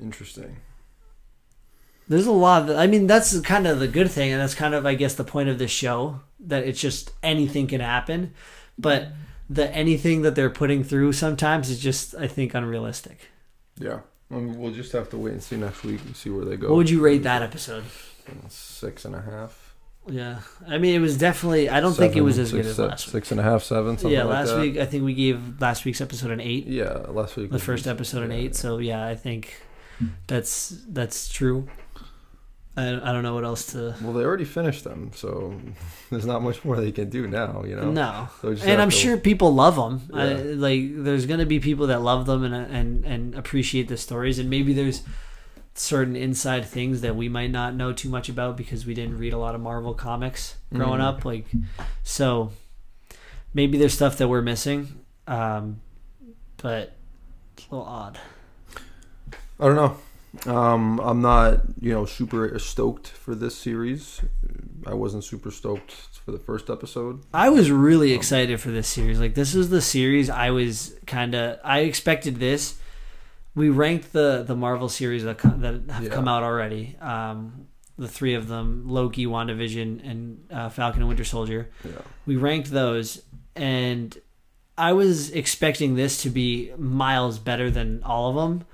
Interesting. 0.00 0.58
There's 2.08 2.26
a 2.26 2.32
lot. 2.32 2.70
Of, 2.70 2.76
I 2.76 2.86
mean, 2.86 3.06
that's 3.06 3.38
kind 3.40 3.66
of 3.66 3.80
the 3.80 3.88
good 3.88 4.10
thing, 4.10 4.32
and 4.32 4.40
that's 4.40 4.54
kind 4.54 4.74
of 4.74 4.86
I 4.86 4.94
guess 4.94 5.14
the 5.14 5.24
point 5.24 5.48
of 5.48 5.58
this 5.58 5.70
show 5.70 6.20
that 6.40 6.64
it's 6.64 6.80
just 6.80 7.12
anything 7.22 7.66
can 7.66 7.80
happen, 7.80 8.32
but 8.78 9.08
the 9.50 9.70
anything 9.74 10.22
that 10.22 10.34
they're 10.34 10.50
putting 10.50 10.84
through 10.84 11.12
sometimes 11.12 11.70
is 11.70 11.80
just 11.80 12.14
I 12.14 12.26
think 12.28 12.54
unrealistic. 12.54 13.30
Yeah. 13.78 14.00
I 14.30 14.34
mean, 14.34 14.58
we'll 14.58 14.72
just 14.72 14.90
have 14.92 15.08
to 15.10 15.16
wait 15.18 15.32
and 15.34 15.42
see 15.42 15.56
next 15.56 15.84
week 15.84 16.00
and 16.04 16.16
see 16.16 16.30
where 16.30 16.44
they 16.44 16.56
go. 16.56 16.68
What 16.68 16.76
would 16.76 16.90
you 16.90 17.00
rate 17.00 17.22
that 17.22 17.42
episode? 17.42 17.84
Six 18.48 19.04
and 19.04 19.14
a 19.14 19.20
half. 19.22 19.74
Yeah, 20.08 20.40
I 20.66 20.78
mean, 20.78 20.94
it 20.94 21.00
was 21.00 21.16
definitely. 21.18 21.68
I 21.68 21.80
don't 21.80 21.92
think 21.92 22.14
it 22.14 22.20
was 22.20 22.38
as 22.38 22.50
six, 22.50 22.56
good 22.62 22.66
as 22.70 22.78
last 22.78 23.06
week. 23.06 23.12
Six 23.12 23.30
and 23.32 23.40
a 23.40 23.42
half, 23.42 23.62
seven. 23.64 23.98
Something 23.98 24.12
Yeah, 24.16 24.24
like 24.24 24.34
last 24.34 24.48
that. 24.50 24.60
week 24.60 24.76
I 24.78 24.86
think 24.86 25.04
we 25.04 25.14
gave 25.14 25.60
last 25.60 25.84
week's 25.84 26.00
episode 26.00 26.30
an 26.30 26.40
eight. 26.40 26.66
Yeah, 26.66 26.92
last 27.08 27.36
week. 27.36 27.50
the 27.50 27.58
first 27.58 27.86
episode 27.88 28.22
an 28.22 28.30
Yeah. 28.30 28.36
eight. 28.36 28.54
So 28.56 28.78
yeah, 28.78 29.04
I 29.06 29.16
think 29.16 29.60
that's 30.26 30.68
that's 30.88 31.28
true. 31.28 31.68
I, 32.78 32.88
I 32.88 33.12
don't 33.12 33.22
know 33.22 33.34
what 33.34 33.44
else 33.44 33.66
to. 33.72 33.94
Well, 34.02 34.12
they 34.12 34.22
already 34.22 34.44
finished 34.44 34.84
them, 34.84 35.10
so 35.14 35.58
there's 36.10 36.26
not 36.26 36.42
much 36.42 36.64
more 36.64 36.76
they 36.76 36.92
can 36.92 37.08
do 37.08 37.26
now. 37.26 37.64
You 37.64 37.76
know. 37.76 37.90
No, 37.90 38.28
So 38.42 38.48
and 38.64 38.82
I'm 38.82 38.90
to- 38.90 38.96
sure 38.96 39.16
people 39.16 39.54
love 39.54 39.76
them. 39.76 40.02
I, 40.12 40.34
like, 40.34 40.82
there's 41.04 41.24
gonna 41.26 41.46
be 41.46 41.58
people 41.58 41.86
that 41.88 42.02
love 42.02 42.26
them 42.26 42.44
and 42.44 42.54
and 42.54 43.04
and 43.04 43.34
appreciate 43.34 43.88
the 43.88 43.96
stories, 43.96 44.38
and 44.38 44.50
maybe 44.50 44.72
there's 44.74 45.02
certain 45.74 46.16
inside 46.16 46.64
things 46.66 47.00
that 47.02 47.14
we 47.16 47.28
might 47.28 47.50
not 47.50 47.74
know 47.74 47.92
too 47.92 48.08
much 48.08 48.28
about 48.30 48.56
because 48.56 48.86
we 48.86 48.94
didn't 48.94 49.18
read 49.18 49.32
a 49.32 49.38
lot 49.38 49.54
of 49.54 49.60
Marvel 49.60 49.92
comics 49.94 50.56
growing 50.72 51.00
Mhm. 51.00 51.04
up. 51.04 51.24
Like, 51.24 51.46
so 52.02 52.50
maybe 53.54 53.76
there's 53.78 53.92
stuff 53.94 54.16
that 54.18 54.28
we're 54.28 54.40
missing, 54.42 55.00
um, 55.26 55.80
but 56.58 56.94
it's 57.56 57.66
a 57.70 57.74
little 57.74 57.86
odd. 57.86 58.18
I 59.60 59.64
don't 59.66 59.76
know. 59.76 59.96
Um, 60.46 61.00
I'm 61.00 61.20
not, 61.22 61.60
you 61.80 61.92
know, 61.92 62.04
super 62.04 62.58
stoked 62.58 63.08
for 63.08 63.34
this 63.34 63.56
series. 63.56 64.20
I 64.86 64.94
wasn't 64.94 65.24
super 65.24 65.50
stoked 65.50 65.92
for 66.24 66.32
the 66.32 66.38
first 66.38 66.68
episode. 66.70 67.22
I 67.32 67.48
was 67.48 67.70
really 67.70 68.12
excited 68.12 68.60
for 68.60 68.70
this 68.70 68.88
series. 68.88 69.18
Like 69.20 69.34
this 69.34 69.54
is 69.54 69.70
the 69.70 69.80
series 69.80 70.28
I 70.30 70.50
was 70.50 70.94
kind 71.06 71.34
of 71.34 71.58
I 71.64 71.80
expected 71.80 72.36
this. 72.36 72.78
We 73.54 73.68
ranked 73.70 74.12
the 74.12 74.42
the 74.46 74.54
Marvel 74.56 74.88
series 74.88 75.24
that 75.24 75.38
that 75.38 75.82
have 75.90 76.04
Yeah. 76.04 76.10
come 76.10 76.28
out 76.28 76.42
already. 76.42 76.96
Um, 77.00 77.68
the 77.98 78.08
three 78.08 78.34
of 78.34 78.48
them: 78.48 78.84
Loki, 78.86 79.24
WandaVision, 79.26 80.06
and 80.08 80.46
uh, 80.50 80.68
Falcon 80.68 81.00
and 81.00 81.08
Winter 81.08 81.24
Soldier. 81.24 81.70
Yeah. 81.84 81.92
We 82.26 82.36
ranked 82.36 82.70
those, 82.70 83.22
and 83.54 84.16
I 84.76 84.92
was 84.92 85.30
expecting 85.30 85.94
this 85.94 86.20
to 86.22 86.28
be 86.30 86.72
miles 86.76 87.38
better 87.38 87.70
than 87.70 88.02
all 88.04 88.28
of 88.28 88.36
them 88.36 88.66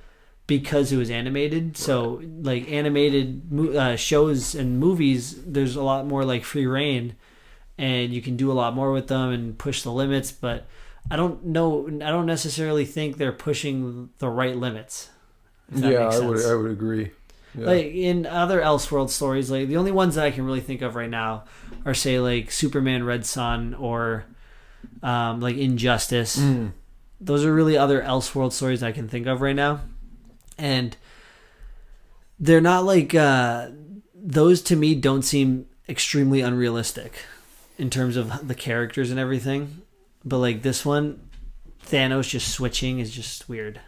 because 0.59 0.93
it 0.93 0.99
was 0.99 1.11
animated. 1.11 1.77
So 1.79 2.21
like 2.43 2.71
animated 2.71 3.43
uh, 3.75 3.97
shows 3.97 4.55
and 4.55 4.79
movies, 4.79 5.43
there's 5.45 5.77
a 5.77 5.83
lot 5.83 6.07
more 6.07 6.25
like 6.25 6.45
free 6.45 6.67
reign, 6.67 7.17
and 7.79 8.13
you 8.13 8.21
can 8.21 8.37
do 8.37 8.53
a 8.53 8.55
lot 8.55 8.75
more 8.75 8.93
with 8.93 9.09
them 9.09 9.31
and 9.31 9.57
push 9.57 9.83
the 9.83 9.91
limits. 9.91 10.31
But 10.31 10.67
I 11.11 11.17
don't 11.17 11.47
know. 11.47 11.87
I 11.87 12.11
don't 12.11 12.27
necessarily 12.27 12.85
think 12.85 13.17
they're 13.17 13.33
pushing 13.33 14.11
the 14.19 14.29
right 14.29 14.55
limits. 14.55 15.09
Yeah, 15.75 16.09
I 16.09 16.21
would. 16.21 16.45
I 16.45 16.55
would 16.55 16.71
agree. 16.71 17.13
Yeah. 17.55 17.67
Like 17.67 17.87
in 17.87 18.27
other 18.27 18.61
Elseworld 18.61 19.09
stories, 19.09 19.51
like 19.51 19.69
the 19.69 19.79
only 19.79 19.93
ones 19.93 20.17
that 20.17 20.25
I 20.27 20.31
can 20.31 20.45
really 20.45 20.61
think 20.61 20.83
of 20.83 20.97
right 20.97 21.11
now 21.11 21.45
are 21.87 21.95
say 21.95 22.19
like 22.19 22.51
Superman 22.51 23.05
Red 23.05 23.25
Sun 23.25 23.75
or 23.75 24.27
um, 25.03 25.41
like 25.41 25.57
Injustice. 25.57 26.39
Mm. 26.39 26.73
Those 27.21 27.45
are 27.45 27.55
really 27.55 27.79
other 27.79 28.03
Elseworld 28.03 28.53
stories 28.53 28.83
I 28.83 28.93
can 28.93 29.09
think 29.09 29.27
of 29.27 29.41
right 29.41 29.57
now, 29.57 29.81
and 30.59 30.97
they're 32.39 32.61
not 32.61 32.85
like 32.85 33.15
uh, 33.15 33.69
those 34.15 34.63
to 34.63 34.77
me 34.77 34.95
don't 34.95 35.23
seem 35.23 35.67
extremely 35.89 36.41
unrealistic 36.41 37.25
in 37.79 37.91
terms 37.91 38.17
of 38.17 38.47
the 38.47 38.55
characters 38.55 39.11
and 39.11 39.19
everything. 39.19 39.83
But 40.25 40.39
like 40.39 40.63
this 40.63 40.85
one, 40.85 41.29
Thanos 41.87 42.29
just 42.29 42.49
switching 42.49 42.99
is 42.99 43.11
just 43.11 43.49
weird. 43.49 43.81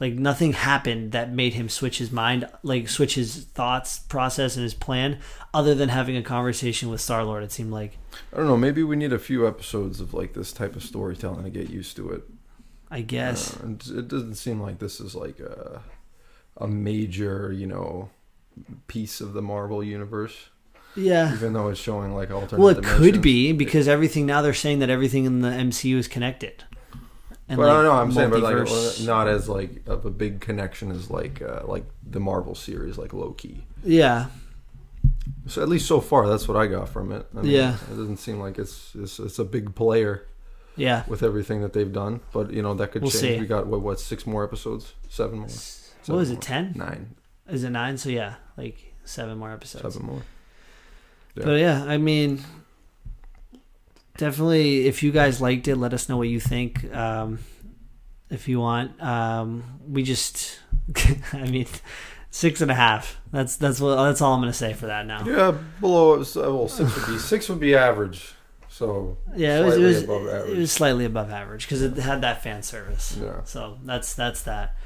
Like 0.00 0.14
nothing 0.14 0.52
happened 0.52 1.12
that 1.12 1.32
made 1.32 1.54
him 1.54 1.68
switch 1.68 1.98
his 1.98 2.10
mind, 2.10 2.48
like 2.62 2.88
switch 2.88 3.14
his 3.14 3.44
thoughts 3.44 4.00
process 4.00 4.56
and 4.56 4.64
his 4.64 4.74
plan, 4.74 5.20
other 5.54 5.74
than 5.74 5.90
having 5.90 6.16
a 6.16 6.22
conversation 6.22 6.90
with 6.90 7.00
Star 7.00 7.24
Lord. 7.24 7.44
It 7.44 7.52
seemed 7.52 7.70
like 7.70 7.98
I 8.32 8.38
don't 8.38 8.48
know. 8.48 8.56
Maybe 8.56 8.82
we 8.82 8.96
need 8.96 9.12
a 9.12 9.18
few 9.18 9.46
episodes 9.46 10.00
of 10.00 10.12
like 10.12 10.34
this 10.34 10.52
type 10.52 10.74
of 10.74 10.82
storytelling 10.82 11.44
to 11.44 11.50
get 11.50 11.70
used 11.70 11.96
to 11.96 12.10
it. 12.10 12.24
I 12.92 13.00
guess. 13.00 13.56
Uh, 13.56 13.70
it- 13.98 14.08
doesn't 14.08 14.34
seem 14.34 14.60
like 14.60 14.78
this 14.78 15.00
is 15.00 15.14
like 15.14 15.40
a 15.40 15.82
a 16.58 16.68
major, 16.68 17.50
you 17.52 17.66
know, 17.66 18.10
piece 18.86 19.20
of 19.22 19.32
the 19.32 19.40
Marvel 19.42 19.82
universe. 19.82 20.50
yeah. 20.94 21.32
Even 21.32 21.54
though 21.54 21.68
it's 21.68 21.80
showing 21.80 22.14
like 22.14 22.30
alternate. 22.30 22.60
Well, 22.60 22.68
it 22.68 22.74
dimensions. 22.82 22.98
could 23.12 23.22
be 23.22 23.52
because 23.52 23.88
everything 23.88 24.26
now 24.26 24.42
they're 24.42 24.52
saying 24.52 24.80
that 24.80 24.90
everything 24.90 25.24
in 25.24 25.40
the 25.40 25.48
MCU 25.48 25.96
is 25.96 26.06
connected. 26.08 26.64
And 27.48 27.56
But 27.58 27.70
I 27.70 27.72
don't 27.74 27.84
know. 27.84 27.92
I'm 27.92 28.12
saying, 28.12 28.28
but 28.30 28.40
multiverse- 28.42 28.98
like 29.00 29.06
not 29.06 29.26
as 29.28 29.48
like 29.48 29.82
of 29.86 30.04
a 30.04 30.10
big 30.10 30.40
connection 30.40 30.90
as 30.92 31.10
like 31.10 31.40
uh, 31.42 31.62
like 31.66 31.86
the 32.08 32.20
Marvel 32.20 32.54
series, 32.54 32.98
like 32.98 33.12
Loki. 33.14 33.66
yeah, 33.82 34.26
So 35.46 35.62
at 35.62 35.68
least 35.68 35.86
so 35.86 36.00
far, 36.00 36.28
that's 36.28 36.46
what 36.46 36.56
I 36.56 36.66
got 36.66 36.88
from 36.90 37.10
it. 37.12 37.26
I 37.36 37.40
mean, 37.42 37.50
Yeah. 37.50 37.74
it 37.90 37.96
doesn't 37.96 38.18
seem 38.18 38.38
like 38.38 38.58
it's 38.58 38.92
it's, 38.94 39.18
it's 39.18 39.38
a 39.38 39.44
big 39.44 39.74
player 39.74 40.26
yeah. 40.76 41.04
with 41.06 41.22
everything 41.22 41.60
that 41.62 41.72
they've 41.72 41.92
done. 41.92 42.20
But 42.32 42.52
you 42.52 42.62
know 42.62 42.74
that 42.74 42.92
could 42.92 43.02
We'll 43.02 43.10
change. 43.10 43.20
see. 43.22 43.40
We 43.40 43.46
got 43.46 43.66
what 43.66 43.80
what 43.82 44.00
six 44.00 44.26
more 44.26 44.44
episodes, 44.44 44.94
seven 45.08 45.40
more, 45.40 45.48
What 46.06 46.16
was 46.16 46.30
it? 46.30 46.40
Ten? 46.40 46.72
nine, 46.76 47.14
Is 47.48 47.64
it 47.64 47.70
nine? 47.70 47.96
So 47.98 48.08
yeah, 48.08 48.34
like 48.56 48.94
seven 49.04 49.38
more 49.38 49.52
episodes. 49.52 49.94
seven 49.94 50.06
more. 50.06 50.22
Yeah. 51.34 51.44
But 51.44 51.60
yeah, 51.60 51.84
I 51.84 51.96
mean, 51.98 52.42
definitely. 54.16 54.86
If 54.86 55.02
you 55.02 55.12
guys 55.12 55.40
liked 55.40 55.68
it, 55.68 55.76
let 55.76 55.92
us 55.94 56.08
know 56.08 56.16
what 56.16 56.28
you 56.28 56.40
think. 56.40 56.92
Um, 56.94 57.38
if 58.30 58.48
you 58.48 58.60
want, 58.60 59.00
um, 59.02 59.64
we 59.86 60.02
just, 60.02 60.58
I 61.32 61.44
mean, 61.50 61.66
six 62.30 62.60
and 62.60 62.70
a 62.70 62.74
half. 62.74 63.20
That's 63.30 63.56
that's 63.56 63.80
what 63.80 63.96
that's 64.02 64.20
all 64.20 64.34
I'm 64.34 64.40
gonna 64.40 64.52
say 64.52 64.72
for 64.74 64.86
that 64.86 65.06
now. 65.06 65.24
Yeah, 65.24 65.56
below 65.80 66.16
well 66.34 66.68
six 66.68 66.94
would 66.96 67.06
be 67.06 67.18
six 67.18 67.48
would 67.48 67.60
be 67.60 67.74
average. 67.74 68.34
So 68.72 69.18
Yeah, 69.36 69.60
it 69.60 69.64
was 69.64 69.74
it 69.74 69.76
Slightly 69.76 69.84
was, 69.94 70.02
above 70.04 70.26
it 70.26 70.32
average. 70.34 70.58
was 70.58 70.72
slightly 70.72 71.04
above 71.04 71.30
average 71.30 71.66
because 71.66 71.82
it 71.82 71.96
had 71.98 72.22
that 72.22 72.42
fan 72.42 72.62
service. 72.62 73.18
yeah, 73.22 73.44
So 73.44 73.78
that's 73.84 74.14
that's 74.14 74.42
that. 74.44 74.76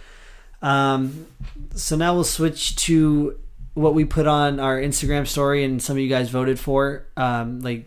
Um, 0.61 1.27
so 1.75 1.94
now 1.96 2.12
we'll 2.14 2.25
switch 2.25 2.75
to 2.77 3.38
what 3.75 3.94
we 3.94 4.05
put 4.05 4.27
on 4.27 4.59
our 4.59 4.77
Instagram 4.81 5.27
story 5.27 5.62
and 5.64 5.81
some 5.81 5.96
of 5.96 6.03
you 6.03 6.09
guys 6.09 6.31
voted 6.31 6.59
for. 6.59 7.07
Um, 7.16 7.61
like 7.61 7.87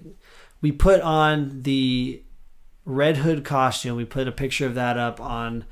we 0.62 0.72
put 0.72 1.02
on 1.02 1.64
the 1.64 2.24
Red 2.86 3.18
Hood 3.18 3.44
costume. 3.44 3.98
We 3.98 4.06
put 4.06 4.28
a 4.28 4.32
picture 4.32 4.66
of 4.66 4.76
that 4.76 4.98
up 4.98 5.20
on 5.20 5.66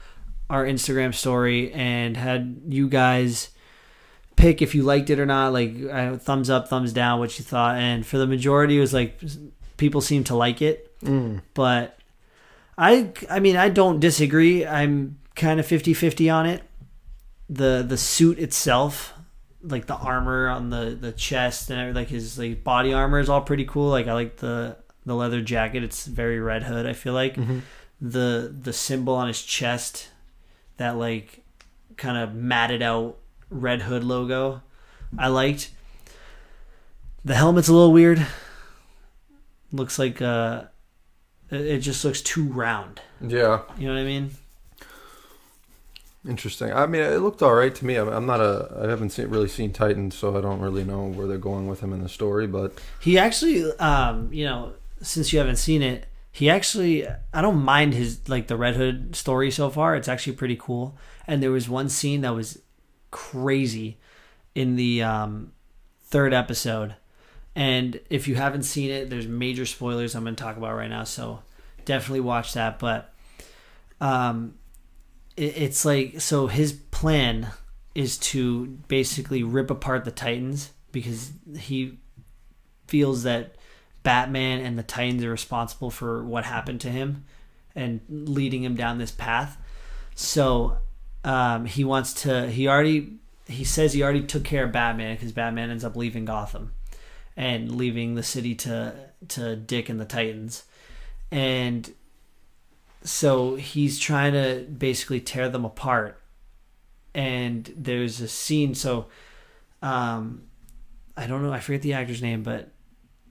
our 0.49 0.65
Instagram 0.65 1.13
story 1.13 1.71
and 1.71 2.17
had 2.17 2.61
you 2.67 2.89
guys 2.89 3.49
pick 4.35 4.61
if 4.61 4.75
you 4.75 4.83
liked 4.83 5.09
it 5.09 5.19
or 5.19 5.25
not. 5.25 5.53
Like 5.53 5.73
uh, 5.89 6.17
thumbs 6.17 6.49
up, 6.49 6.67
thumbs 6.67 6.91
down, 6.91 7.19
what 7.19 7.37
you 7.39 7.45
thought. 7.45 7.77
And 7.77 8.05
for 8.05 8.17
the 8.17 8.27
majority, 8.27 8.77
it 8.77 8.81
was 8.81 8.93
like 8.93 9.19
people 9.77 10.01
seem 10.01 10.23
to 10.23 10.35
like 10.35 10.61
it 10.61 10.99
mm. 11.01 11.41
but 11.53 11.97
I 12.77 13.11
I 13.29 13.39
mean 13.39 13.55
I 13.57 13.69
don't 13.69 13.99
disagree. 13.99 14.63
I'm 14.65 15.17
kind 15.35 15.59
of 15.59 15.65
50-50 15.65 16.31
on 16.31 16.45
it. 16.45 16.61
The 17.49 17.83
the 17.87 17.97
suit 17.97 18.37
itself, 18.37 19.13
like 19.63 19.87
the 19.87 19.95
armor 19.95 20.47
on 20.49 20.69
the 20.69 20.95
the 20.99 21.11
chest 21.11 21.71
and 21.71 21.95
like 21.95 22.09
his 22.09 22.37
like 22.37 22.63
body 22.63 22.93
armor 22.93 23.19
is 23.19 23.29
all 23.29 23.41
pretty 23.41 23.65
cool. 23.65 23.89
Like 23.89 24.07
I 24.07 24.13
like 24.13 24.37
the 24.37 24.77
the 25.07 25.15
leather 25.15 25.41
jacket. 25.41 25.81
It's 25.83 26.05
very 26.05 26.39
Red 26.39 26.63
Hood. 26.63 26.85
I 26.85 26.93
feel 26.93 27.13
like 27.13 27.35
Mhm. 27.35 27.61
the 27.99 28.53
the 28.61 28.73
symbol 28.73 29.15
on 29.15 29.27
his 29.27 29.41
chest, 29.41 30.09
that 30.77 30.97
like 30.97 31.43
kind 31.95 32.17
of 32.17 32.35
matted 32.35 32.83
out 32.83 33.17
Red 33.49 33.81
Hood 33.81 34.03
logo. 34.03 34.61
I 35.17 35.29
liked. 35.29 35.71
The 37.25 37.33
helmet's 37.35 37.69
a 37.69 37.73
little 37.73 37.91
weird. 37.93 38.25
Looks 39.71 39.99
like 39.99 40.21
uh 40.21 40.63
it 41.49 41.79
just 41.79 42.03
looks 42.03 42.21
too 42.21 42.43
round. 42.43 43.01
yeah. 43.21 43.61
You 43.77 43.87
know 43.87 43.93
what 43.93 44.01
I 44.01 44.05
mean? 44.05 44.31
Interesting. 46.27 46.73
I 46.73 46.85
mean, 46.87 47.01
it 47.01 47.19
looked 47.19 47.41
all 47.41 47.53
right 47.53 47.73
to 47.73 47.85
me. 47.85 47.95
I'm, 47.95 48.09
I'm 48.09 48.25
not 48.25 48.41
a. 48.41 48.81
I 48.83 48.89
haven't 48.89 49.11
seen, 49.11 49.29
really 49.29 49.47
seen 49.47 49.71
Titan, 49.71 50.11
so 50.11 50.37
I 50.37 50.41
don't 50.41 50.59
really 50.59 50.83
know 50.83 51.05
where 51.05 51.25
they're 51.25 51.37
going 51.37 51.67
with 51.67 51.79
him 51.79 51.93
in 51.93 52.03
the 52.03 52.09
story. 52.09 52.47
But 52.47 52.73
He 52.99 53.17
actually, 53.17 53.71
um, 53.77 54.31
you 54.33 54.43
know, 54.43 54.73
since 55.01 55.31
you 55.31 55.39
haven't 55.39 55.55
seen 55.55 55.81
it, 55.81 56.05
he 56.31 56.49
actually, 56.49 57.07
I 57.33 57.41
don't 57.41 57.63
mind 57.63 57.93
his 57.93 58.27
like 58.27 58.47
the 58.47 58.57
Red 58.57 58.75
Hood 58.75 59.15
story 59.15 59.51
so 59.51 59.69
far. 59.69 59.95
It's 59.95 60.09
actually 60.09 60.35
pretty 60.35 60.57
cool. 60.57 60.97
And 61.27 61.41
there 61.41 61.51
was 61.51 61.69
one 61.69 61.87
scene 61.87 62.21
that 62.21 62.35
was 62.35 62.59
crazy 63.09 63.97
in 64.53 64.75
the 64.75 65.03
um, 65.03 65.53
third 66.01 66.33
episode. 66.33 66.95
And 67.57 67.99
if 68.11 68.27
you 68.27 68.35
haven't 68.35 68.63
seen 68.63 68.91
it, 68.91 69.09
there's 69.09 69.25
major 69.25 69.65
spoilers 69.65 70.13
I'm 70.13 70.23
going 70.23 70.35
to 70.35 70.43
talk 70.43 70.57
about 70.57 70.75
right 70.75 70.91
now. 70.91 71.05
So 71.05 71.39
definitely 71.85 72.19
watch 72.19 72.53
that. 72.53 72.77
But 72.77 73.11
um, 73.99 74.53
it, 75.35 75.57
it's 75.57 75.83
like 75.83 76.21
so 76.21 76.45
his 76.45 76.71
plan 76.71 77.47
is 77.95 78.19
to 78.19 78.67
basically 78.87 79.41
rip 79.41 79.71
apart 79.71 80.05
the 80.05 80.11
Titans 80.11 80.69
because 80.91 81.31
he 81.57 81.97
feels 82.85 83.23
that 83.23 83.55
Batman 84.03 84.59
and 84.59 84.77
the 84.77 84.83
Titans 84.83 85.23
are 85.23 85.31
responsible 85.31 85.89
for 85.89 86.23
what 86.23 86.45
happened 86.45 86.79
to 86.81 86.89
him 86.89 87.25
and 87.75 88.01
leading 88.07 88.63
him 88.63 88.75
down 88.75 88.99
this 88.99 89.09
path. 89.09 89.57
So 90.13 90.77
um, 91.23 91.65
he 91.65 91.83
wants 91.83 92.13
to. 92.21 92.51
He 92.51 92.67
already. 92.67 93.13
He 93.47 93.63
says 93.63 93.93
he 93.93 94.03
already 94.03 94.27
took 94.27 94.43
care 94.43 94.65
of 94.65 94.71
Batman 94.71 95.15
because 95.15 95.31
Batman 95.31 95.71
ends 95.71 95.83
up 95.83 95.95
leaving 95.95 96.25
Gotham 96.25 96.73
and 97.37 97.71
leaving 97.75 98.15
the 98.15 98.23
city 98.23 98.53
to 98.55 98.93
to 99.29 99.55
Dick 99.55 99.87
and 99.89 99.99
the 99.99 100.05
Titans, 100.05 100.63
and 101.31 101.93
so 103.03 103.55
he's 103.55 103.99
trying 103.99 104.33
to 104.33 104.65
basically 104.65 105.21
tear 105.21 105.47
them 105.49 105.63
apart. 105.63 106.21
And 107.15 107.71
there's 107.75 108.19
a 108.21 108.27
scene. 108.27 108.75
So, 108.75 109.07
um, 109.81 110.43
I 111.15 111.25
don't 111.25 111.41
know. 111.41 111.51
I 111.53 111.59
forget 111.59 111.81
the 111.81 111.93
actor's 111.93 112.21
name, 112.21 112.43
but 112.43 112.69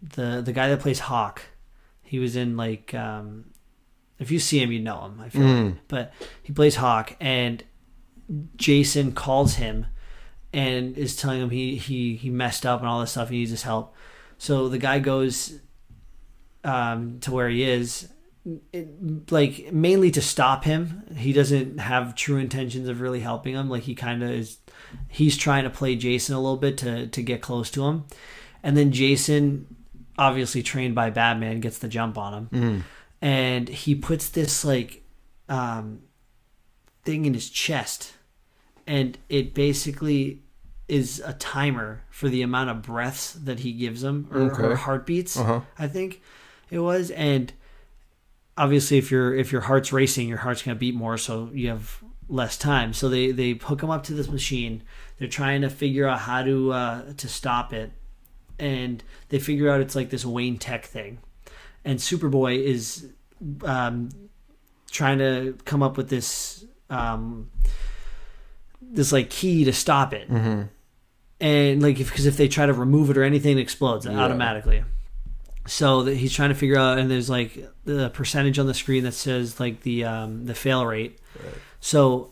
the 0.02 0.40
the 0.44 0.52
guy 0.52 0.68
that 0.68 0.80
plays 0.80 0.98
Hawk, 1.00 1.42
he 2.02 2.18
was 2.18 2.34
in 2.36 2.56
like 2.56 2.94
um, 2.94 3.44
if 4.18 4.30
you 4.30 4.38
see 4.38 4.60
him, 4.62 4.72
you 4.72 4.80
know 4.80 5.04
him. 5.04 5.20
I 5.20 5.28
feel 5.28 5.42
Mm. 5.42 5.64
like, 5.66 5.88
but 5.88 6.12
he 6.42 6.52
plays 6.52 6.76
Hawk, 6.76 7.14
and 7.20 7.62
Jason 8.56 9.12
calls 9.12 9.54
him 9.54 9.86
and 10.56 10.96
is 10.96 11.14
telling 11.16 11.40
him 11.42 11.50
he 11.50 11.76
he 11.76 12.16
he 12.16 12.30
messed 12.30 12.64
up 12.64 12.80
and 12.80 12.88
all 12.88 13.00
this 13.00 13.10
stuff. 13.12 13.28
He 13.28 13.36
needs 13.38 13.50
his 13.50 13.62
help. 13.62 13.94
So 14.38 14.68
the 14.68 14.78
guy 14.78 14.98
goes 14.98 15.60
um, 16.64 17.20
to 17.20 17.30
where 17.30 17.48
he 17.48 17.62
is, 17.62 18.08
it, 18.72 19.30
like 19.30 19.72
mainly 19.72 20.10
to 20.12 20.20
stop 20.22 20.64
him. 20.64 21.04
He 21.16 21.32
doesn't 21.32 21.78
have 21.78 22.14
true 22.14 22.38
intentions 22.38 22.88
of 22.88 23.00
really 23.00 23.20
helping 23.20 23.54
him. 23.54 23.68
Like 23.68 23.82
he 23.82 23.94
kind 23.94 24.22
of 24.22 24.30
is. 24.30 24.58
He's 25.08 25.36
trying 25.36 25.64
to 25.64 25.70
play 25.70 25.94
Jason 25.96 26.34
a 26.34 26.40
little 26.40 26.56
bit 26.56 26.78
to 26.78 27.06
to 27.08 27.22
get 27.22 27.42
close 27.42 27.70
to 27.72 27.84
him, 27.86 28.04
and 28.62 28.76
then 28.76 28.92
Jason, 28.92 29.66
obviously 30.18 30.62
trained 30.62 30.94
by 30.94 31.10
Batman, 31.10 31.60
gets 31.60 31.78
the 31.78 31.88
jump 31.88 32.16
on 32.16 32.32
him 32.34 32.48
Mm. 32.52 32.82
and 33.20 33.68
he 33.68 33.94
puts 33.94 34.28
this 34.30 34.64
like 34.64 35.02
um 35.48 36.00
thing 37.04 37.24
in 37.24 37.34
his 37.34 37.48
chest 37.50 38.14
and 38.86 39.16
it 39.28 39.54
basically 39.54 40.42
is 40.88 41.20
a 41.24 41.32
timer 41.34 42.02
for 42.10 42.28
the 42.28 42.42
amount 42.42 42.70
of 42.70 42.82
breaths 42.82 43.32
that 43.32 43.60
he 43.60 43.72
gives 43.72 44.02
him 44.04 44.28
or, 44.32 44.50
or 44.62 44.76
heartbeats 44.76 45.36
Uh-huh. 45.36 45.60
i 45.78 45.86
think 45.88 46.20
it 46.70 46.78
was. 46.80 47.10
And 47.12 47.52
obviously 48.58 48.98
if 48.98 49.10
your 49.10 49.34
if 49.34 49.52
your 49.52 49.60
heart's 49.62 49.92
racing 49.92 50.28
your 50.28 50.38
heart's 50.38 50.62
going 50.62 50.76
to 50.76 50.78
beat 50.80 50.94
more 50.94 51.16
so 51.18 51.50
you 51.52 51.68
have 51.68 52.02
less 52.28 52.56
time. 52.58 52.92
So 52.92 53.08
they 53.08 53.30
they 53.30 53.52
hook 53.52 53.82
him 53.82 53.90
up 53.90 54.02
to 54.04 54.14
this 54.14 54.28
machine. 54.28 54.82
They're 55.18 55.28
trying 55.28 55.60
to 55.62 55.70
figure 55.70 56.08
out 56.08 56.20
how 56.20 56.42
to 56.42 56.72
uh 56.72 57.12
to 57.18 57.28
stop 57.28 57.72
it. 57.72 57.92
And 58.58 59.02
they 59.28 59.38
figure 59.38 59.70
out 59.70 59.80
it's 59.80 59.94
like 59.94 60.10
this 60.10 60.24
wayne 60.24 60.58
tech 60.58 60.84
thing. 60.86 61.18
And 61.84 61.98
Superboy 62.00 62.60
is 62.64 63.06
um, 63.62 64.08
trying 64.90 65.18
to 65.18 65.56
come 65.64 65.82
up 65.82 65.96
with 65.96 66.08
this 66.08 66.64
um, 66.90 67.50
this 68.80 69.12
like 69.12 69.30
key 69.30 69.64
to 69.64 69.72
stop 69.72 70.12
it, 70.14 70.28
Mm-hmm. 70.30 70.62
And 71.40 71.82
like 71.82 71.98
because 71.98 72.26
if, 72.26 72.36
they 72.36 72.48
try 72.48 72.66
to 72.66 72.72
remove 72.72 73.10
it 73.10 73.16
or 73.18 73.22
anything, 73.22 73.58
it 73.58 73.60
explodes 73.60 74.06
Yeah. 74.06 74.18
automatically. 74.18 74.84
So 75.66 76.04
that 76.04 76.14
he's 76.16 76.32
trying 76.32 76.50
to 76.50 76.54
figure 76.54 76.78
out, 76.78 76.98
and 76.98 77.10
there's 77.10 77.28
like 77.28 77.58
the 77.84 78.08
percentage 78.10 78.58
on 78.58 78.66
the 78.66 78.74
screen 78.74 79.02
that 79.04 79.12
says 79.12 79.58
like 79.58 79.82
the 79.82 80.04
um, 80.04 80.46
the 80.46 80.54
fail 80.54 80.86
rate. 80.86 81.18
Right. 81.42 81.54
So 81.80 82.30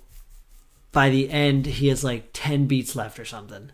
by 0.92 1.10
the 1.10 1.28
end, 1.30 1.66
he 1.66 1.88
has 1.88 2.04
like 2.04 2.30
ten 2.32 2.66
beats 2.66 2.94
left 2.94 3.18
or 3.18 3.24
something. 3.24 3.72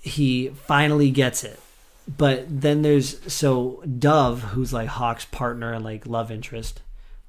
He 0.00 0.48
finally 0.50 1.10
gets 1.10 1.42
it, 1.44 1.58
but 2.06 2.44
then 2.48 2.82
there's 2.82 3.20
so 3.32 3.82
Dove, 3.98 4.42
who's 4.42 4.72
like 4.72 4.88
Hawk's 4.88 5.24
partner 5.24 5.72
and 5.72 5.84
like 5.84 6.06
love 6.06 6.30
interest, 6.30 6.80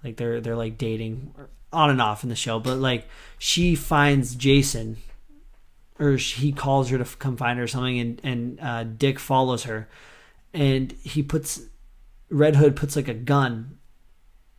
like 0.03 0.17
they're 0.17 0.39
they're 0.41 0.55
like 0.57 0.77
dating 0.77 1.33
on 1.73 1.89
and 1.89 2.01
off 2.01 2.23
in 2.23 2.29
the 2.29 2.35
show, 2.35 2.59
but 2.59 2.77
like 2.77 3.07
she 3.39 3.75
finds 3.75 4.35
Jason, 4.35 4.97
or 5.99 6.17
he 6.17 6.51
calls 6.51 6.89
her 6.89 6.97
to 6.97 7.05
come 7.17 7.37
find 7.37 7.57
her 7.57 7.65
or 7.65 7.67
something, 7.67 7.99
and 7.99 8.21
and 8.23 8.59
uh, 8.61 8.83
Dick 8.83 9.19
follows 9.19 9.63
her, 9.63 9.87
and 10.53 10.91
he 11.03 11.23
puts 11.23 11.61
Red 12.29 12.55
Hood 12.55 12.75
puts 12.75 12.95
like 12.95 13.07
a 13.07 13.13
gun 13.13 13.77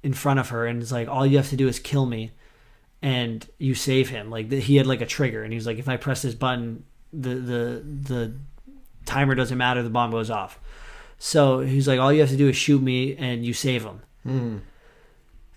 in 0.02 0.12
front 0.12 0.40
of 0.40 0.50
her, 0.50 0.66
and 0.66 0.80
it's 0.80 0.92
like 0.92 1.08
all 1.08 1.26
you 1.26 1.36
have 1.36 1.50
to 1.50 1.56
do 1.56 1.68
is 1.68 1.78
kill 1.78 2.06
me, 2.06 2.30
and 3.02 3.48
you 3.58 3.74
save 3.74 4.08
him. 4.08 4.30
Like 4.30 4.50
he 4.50 4.76
had 4.76 4.86
like 4.86 5.00
a 5.00 5.06
trigger, 5.06 5.42
and 5.42 5.52
he's 5.52 5.66
like, 5.66 5.78
if 5.78 5.88
I 5.88 5.96
press 5.96 6.22
this 6.22 6.34
button, 6.34 6.84
the 7.12 7.34
the 7.34 7.82
the 7.84 8.34
timer 9.04 9.34
doesn't 9.34 9.58
matter, 9.58 9.82
the 9.82 9.90
bomb 9.90 10.10
goes 10.10 10.30
off. 10.30 10.58
So 11.18 11.60
he's 11.60 11.88
like, 11.88 11.98
all 11.98 12.12
you 12.12 12.20
have 12.20 12.30
to 12.30 12.36
do 12.36 12.48
is 12.48 12.56
shoot 12.56 12.82
me, 12.82 13.16
and 13.16 13.44
you 13.44 13.52
save 13.52 13.84
him. 13.84 14.02
Mm. 14.26 14.60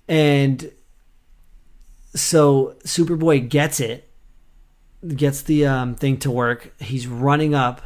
And 0.07 0.71
so 2.15 2.75
Superboy 2.83 3.49
gets 3.49 3.79
it, 3.79 4.08
gets 5.15 5.41
the 5.41 5.65
um, 5.65 5.95
thing 5.95 6.17
to 6.17 6.31
work. 6.31 6.73
He's 6.79 7.07
running 7.07 7.53
up 7.55 7.81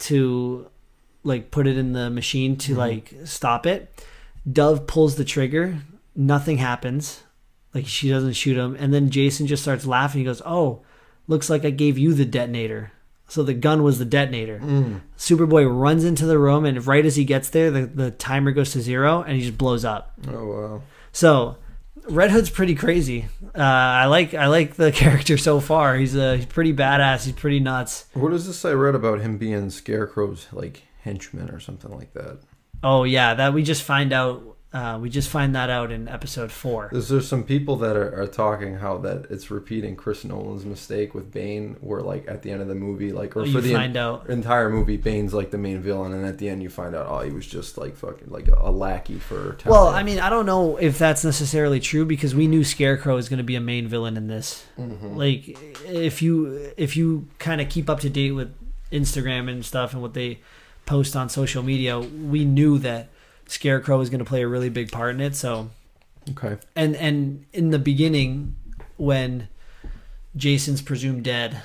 to 0.00 0.68
like 1.24 1.50
put 1.50 1.66
it 1.66 1.76
in 1.76 1.92
the 1.92 2.10
machine 2.10 2.56
to 2.56 2.74
Mhm. 2.74 2.76
like 2.76 3.14
stop 3.24 3.66
it. 3.66 4.04
Dove 4.50 4.86
pulls 4.86 5.16
the 5.16 5.24
trigger. 5.24 5.78
Nothing 6.14 6.58
happens. 6.58 7.22
Like 7.74 7.86
she 7.86 8.08
doesn't 8.08 8.34
shoot 8.34 8.56
him. 8.56 8.76
And 8.78 8.94
then 8.94 9.10
Jason 9.10 9.46
just 9.46 9.62
starts 9.62 9.86
laughing. 9.86 10.20
He 10.20 10.24
goes, 10.24 10.40
"Oh, 10.46 10.82
looks 11.26 11.50
like 11.50 11.64
I 11.64 11.70
gave 11.70 11.98
you 11.98 12.14
the 12.14 12.24
detonator." 12.24 12.92
So 13.28 13.42
the 13.42 13.54
gun 13.54 13.82
was 13.82 13.98
the 13.98 14.04
detonator. 14.04 14.60
Mm. 14.62 15.00
Superboy 15.18 15.66
runs 15.68 16.04
into 16.04 16.26
the 16.26 16.38
room, 16.38 16.64
and 16.64 16.86
right 16.86 17.04
as 17.04 17.16
he 17.16 17.24
gets 17.24 17.50
there, 17.50 17.72
the, 17.72 17.84
the 17.86 18.10
timer 18.12 18.52
goes 18.52 18.70
to 18.72 18.80
zero, 18.80 19.22
and 19.22 19.36
he 19.36 19.42
just 19.42 19.58
blows 19.58 19.84
up. 19.84 20.12
Oh 20.28 20.46
wow. 20.46 20.82
So 21.10 21.56
Red 22.08 22.30
Hood's 22.30 22.50
pretty 22.50 22.74
crazy. 22.74 23.26
Uh, 23.54 23.60
I 23.62 24.06
like 24.06 24.34
I 24.34 24.46
like 24.46 24.74
the 24.74 24.92
character 25.02 25.36
so 25.36 25.60
far. 25.60 25.96
He's 25.96 26.16
uh, 26.16 26.34
he's 26.34 26.46
pretty 26.46 26.72
badass. 26.72 27.24
He's 27.24 27.34
pretty 27.34 27.60
nuts. 27.60 28.06
What 28.14 28.32
is 28.32 28.46
this 28.46 28.64
I 28.64 28.72
read 28.72 28.94
about 28.94 29.20
him 29.20 29.38
being 29.38 29.70
Scarecrow's 29.70 30.46
like 30.52 30.82
henchman 31.02 31.50
or 31.50 31.60
something 31.60 31.90
like 31.90 32.12
that? 32.14 32.38
Oh 32.82 33.04
yeah, 33.04 33.34
that 33.34 33.54
we 33.54 33.62
just 33.62 33.82
find 33.82 34.12
out. 34.12 34.55
Uh, 34.72 34.98
we 35.00 35.08
just 35.08 35.30
find 35.30 35.54
that 35.54 35.70
out 35.70 35.90
in 35.92 36.08
episode 36.08 36.50
four. 36.50 36.90
Is 36.92 37.08
there 37.08 37.20
some 37.20 37.44
people 37.44 37.76
that 37.76 37.96
are, 37.96 38.20
are 38.20 38.26
talking 38.26 38.74
how 38.74 38.98
that 38.98 39.26
it's 39.30 39.50
repeating 39.50 39.96
Chris 39.96 40.24
Nolan's 40.24 40.66
mistake 40.66 41.14
with 41.14 41.32
Bane, 41.32 41.76
where 41.80 42.00
like 42.00 42.26
at 42.28 42.42
the 42.42 42.50
end 42.50 42.60
of 42.60 42.68
the 42.68 42.74
movie, 42.74 43.12
like 43.12 43.36
or 43.36 43.42
for 43.42 43.46
you 43.46 43.60
the 43.60 43.72
find 43.72 43.96
out. 43.96 44.28
entire 44.28 44.68
movie, 44.68 44.96
Bane's 44.96 45.32
like 45.32 45.50
the 45.50 45.56
main 45.56 45.80
villain, 45.80 46.12
and 46.12 46.26
at 46.26 46.38
the 46.38 46.48
end 46.48 46.62
you 46.62 46.68
find 46.68 46.94
out, 46.94 47.06
oh, 47.08 47.20
he 47.20 47.30
was 47.30 47.46
just 47.46 47.78
like 47.78 47.96
fucking 47.96 48.28
like 48.28 48.48
a, 48.48 48.56
a 48.60 48.70
lackey 48.70 49.18
for. 49.18 49.56
Well, 49.64 49.86
I 49.86 50.02
mean, 50.02 50.18
I 50.18 50.28
don't 50.28 50.46
know 50.46 50.76
if 50.76 50.98
that's 50.98 51.24
necessarily 51.24 51.80
true 51.80 52.04
because 52.04 52.34
we 52.34 52.48
knew 52.48 52.64
Scarecrow 52.64 53.16
is 53.16 53.28
going 53.28 53.38
to 53.38 53.44
be 53.44 53.54
a 53.56 53.60
main 53.60 53.86
villain 53.86 54.16
in 54.16 54.26
this. 54.26 54.66
Mhm. 54.78 55.16
Like, 55.16 55.56
if 55.86 56.20
you 56.20 56.72
if 56.76 56.96
you 56.96 57.28
kind 57.38 57.60
of 57.60 57.68
keep 57.68 57.88
up 57.88 58.00
to 58.00 58.10
date 58.10 58.32
with 58.32 58.52
Instagram 58.92 59.48
and 59.48 59.64
stuff 59.64 59.92
and 59.92 60.02
what 60.02 60.12
they 60.14 60.40
post 60.86 61.16
on 61.16 61.28
social 61.28 61.62
media, 61.62 61.98
we 62.00 62.44
knew 62.44 62.78
that 62.80 63.08
Scarecrow 63.46 64.00
is 64.00 64.10
going 64.10 64.18
to 64.18 64.24
play 64.24 64.42
a 64.42 64.48
really 64.48 64.68
big 64.68 64.90
part 64.90 65.14
in 65.14 65.20
it. 65.20 65.34
So. 65.34 65.70
Okay, 66.30 66.56
and 66.74 66.96
and 66.96 67.46
in 67.52 67.70
the 67.70 67.78
beginning 67.78 68.56
when 68.96 69.48
jason's 70.34 70.82
presumed 70.82 71.22
dead 71.22 71.62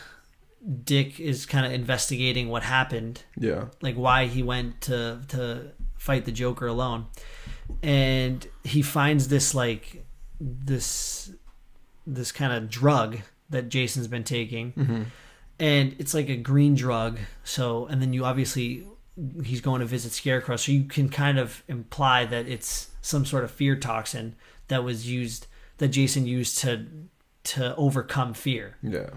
dick 0.83 1.19
is 1.19 1.45
kind 1.45 1.65
of 1.65 1.71
investigating 1.71 2.47
what 2.47 2.61
happened. 2.61 3.23
Yeah, 3.37 3.65
like 3.81 3.95
why 3.95 4.27
he 4.27 4.43
went 4.43 4.81
to 4.81 5.21
to 5.29 5.71
fight 5.97 6.25
the 6.25 6.31
joker 6.31 6.67
alone. 6.67 7.07
And 7.81 8.47
he 8.63 8.83
finds 8.83 9.29
this 9.29 9.55
like 9.55 10.05
this 10.39 11.31
this 12.05 12.31
kind 12.31 12.53
of 12.53 12.69
drug 12.69 13.17
that 13.49 13.69
jason's 13.69 14.07
been 14.07 14.23
taking. 14.23 14.71
Hmm 14.73 15.03
and 15.61 15.95
it's 15.99 16.15
like 16.15 16.27
a 16.27 16.35
green 16.35 16.75
drug 16.75 17.19
so 17.43 17.85
and 17.85 18.01
then 18.01 18.11
you 18.11 18.25
obviously 18.25 18.83
he's 19.43 19.61
going 19.61 19.81
to 19.81 19.85
visit 19.85 20.11
scarecrow 20.11 20.55
so 20.55 20.71
you 20.71 20.83
can 20.85 21.09
kind 21.09 21.37
of 21.37 21.63
imply 21.67 22.25
that 22.25 22.47
it's 22.47 22.89
some 23.01 23.25
sort 23.25 23.43
of 23.43 23.51
fear 23.51 23.75
toxin 23.75 24.35
that 24.69 24.83
was 24.83 25.09
used 25.09 25.47
that 25.79 25.89
jason 25.89 26.25
used 26.25 26.57
to 26.59 26.85
to 27.43 27.75
overcome 27.75 28.33
fear. 28.33 28.77
Yeah, 28.83 29.09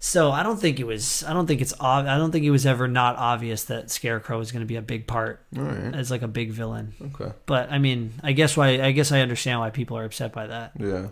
so 0.00 0.32
i 0.32 0.42
don't 0.42 0.58
think 0.60 0.80
it 0.80 0.86
was 0.86 1.22
i 1.24 1.32
don't 1.32 1.46
think 1.46 1.60
it's 1.60 1.72
ob- 1.80 2.06
i 2.06 2.18
don't 2.18 2.32
think 2.32 2.44
it 2.44 2.50
was 2.50 2.66
ever 2.66 2.88
not 2.88 3.16
obvious 3.16 3.64
that 3.64 3.90
scarecrow 3.90 4.36
was 4.38 4.50
going 4.52 4.60
to 4.60 4.66
be 4.66 4.76
a 4.76 4.82
big 4.82 5.06
part 5.06 5.44
right, 5.54 5.94
as 5.94 6.10
like 6.10 6.22
a 6.22 6.28
big 6.28 6.50
villain. 6.50 6.92
Okay, 7.00 7.32
but 7.46 7.70
i 7.70 7.78
mean 7.78 8.12
i 8.22 8.32
guess 8.32 8.56
why 8.56 8.82
i 8.82 8.90
guess 8.92 9.12
i 9.12 9.20
understand 9.20 9.60
why 9.60 9.70
people 9.70 9.96
are 9.96 10.04
upset 10.04 10.32
by 10.32 10.46
that. 10.48 10.72
Yeah. 10.78 11.08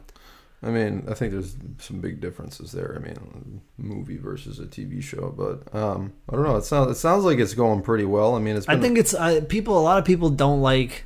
I 0.62 0.68
mean, 0.68 1.06
I 1.08 1.14
think 1.14 1.32
there's 1.32 1.56
some 1.78 2.00
big 2.00 2.20
differences 2.20 2.72
there. 2.72 2.94
I 2.94 2.98
mean, 3.02 3.62
movie 3.78 4.18
versus 4.18 4.58
a 4.58 4.66
TV 4.66 5.02
show, 5.02 5.34
but 5.34 5.74
um, 5.74 6.12
I 6.28 6.36
don't 6.36 6.44
know. 6.44 6.56
It 6.56 6.64
sounds 6.64 6.90
it 6.90 7.00
sounds 7.00 7.24
like 7.24 7.38
it's 7.38 7.54
going 7.54 7.80
pretty 7.80 8.04
well. 8.04 8.34
I 8.34 8.40
mean, 8.40 8.56
it's. 8.56 8.68
I 8.68 8.78
think 8.78 8.98
it's 8.98 9.14
uh, 9.14 9.40
people. 9.48 9.78
A 9.78 9.80
lot 9.80 9.98
of 9.98 10.04
people 10.04 10.28
don't 10.28 10.60
like 10.60 11.04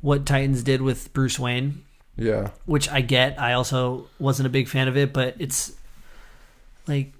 what 0.00 0.26
Titans 0.26 0.64
did 0.64 0.82
with 0.82 1.12
Bruce 1.12 1.38
Wayne, 1.38 1.84
yeah, 2.16 2.50
which 2.66 2.88
I 2.88 3.00
get. 3.00 3.40
I 3.40 3.52
also 3.52 4.08
wasn't 4.18 4.46
a 4.46 4.50
big 4.50 4.68
fan 4.68 4.88
of 4.88 4.96
it, 4.96 5.12
but 5.12 5.36
it's 5.38 5.72
like 6.88 7.12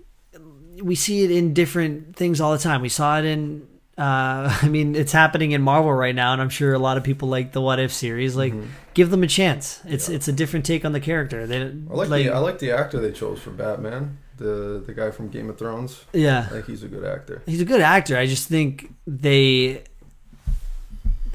we 0.83 0.97
see 0.97 1.23
it 1.23 1.31
in 1.31 1.55
different 1.55 2.17
things 2.17 2.41
all 2.41 2.51
the 2.51 2.59
time. 2.59 2.83
We 2.83 2.89
saw 2.89 3.21
it 3.21 3.25
in. 3.25 3.69
Uh, 3.97 4.57
I 4.63 4.69
mean, 4.69 4.95
it's 4.97 5.13
happening 5.13 5.53
in 5.53 5.63
Marvel 5.63 5.93
right 5.93 6.15
now, 6.15 6.33
and 6.33 6.43
I'm 6.43 6.49
sure 6.51 6.73
a 6.75 6.79
lot 6.79 6.97
of 6.97 7.05
people 7.05 7.29
like 7.29 7.53
the 7.53 7.61
What 7.61 7.79
If 7.79 7.93
series. 7.93 8.35
Like, 8.37 8.53
give 8.95 9.11
them 9.11 9.23
a 9.23 9.27
chance. 9.29 9.81
It's 9.87 10.09
Yeah. 10.09 10.17
it's 10.17 10.29
a 10.29 10.33
different 10.33 10.65
take 10.67 10.85
on 10.85 10.93
the 10.93 11.01
character. 11.01 11.47
They 11.47 11.61
I 11.63 11.65
like, 11.95 12.09
the 12.09 12.31
I 12.31 12.39
like 12.39 12.59
the 12.59 12.73
actor 12.73 12.99
they 13.01 13.13
chose 13.13 13.39
for 13.41 13.51
Batman, 13.51 14.19
the 14.37 14.83
the 14.85 14.95
guy 14.95 15.11
from 15.13 15.29
Game 15.29 15.49
of 15.51 15.59
Thrones. 15.59 16.05
yeah. 16.13 16.41
I 16.47 16.53
think 16.55 16.67
he's 16.67 16.83
a 16.83 16.89
good 16.89 17.05
actor. 17.05 17.43
he's 17.47 17.61
a 17.61 17.65
good 17.65 17.81
actor. 17.81 18.17
I 18.17 18.27
just 18.27 18.49
think 18.49 18.93
they, 19.07 19.83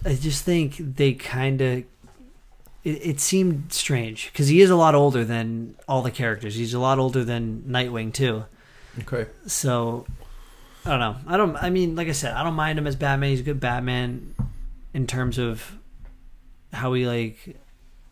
I 0.05 0.15
just 0.15 0.43
think 0.43 0.77
they 0.77 1.13
kind 1.13 1.61
of. 1.61 1.83
It, 2.85 3.05
it 3.05 3.19
seemed 3.19 3.73
strange 3.73 4.31
because 4.31 4.47
he 4.47 4.61
is 4.61 4.69
a 4.69 4.75
lot 4.75 4.95
older 4.95 5.25
than 5.25 5.75
all 5.87 6.01
the 6.01 6.11
characters. 6.11 6.55
He's 6.55 6.73
a 6.73 6.79
lot 6.79 6.97
older 6.97 7.23
than 7.25 7.63
Nightwing 7.67 8.13
too. 8.13 8.45
Okay. 8.99 9.29
So 9.47 10.05
I 10.85 10.89
don't 10.91 10.99
know. 10.99 11.15
I 11.27 11.37
don't. 11.37 11.55
I 11.57 11.69
mean, 11.69 11.95
like 11.95 12.07
I 12.07 12.13
said, 12.13 12.33
I 12.33 12.43
don't 12.43 12.53
mind 12.53 12.79
him 12.79 12.87
as 12.87 12.95
Batman. 12.95 13.29
He's 13.31 13.41
a 13.41 13.43
good 13.43 13.59
Batman 13.59 14.33
in 14.93 15.07
terms 15.07 15.37
of 15.37 15.77
how 16.71 16.93
he 16.93 17.05
like 17.05 17.57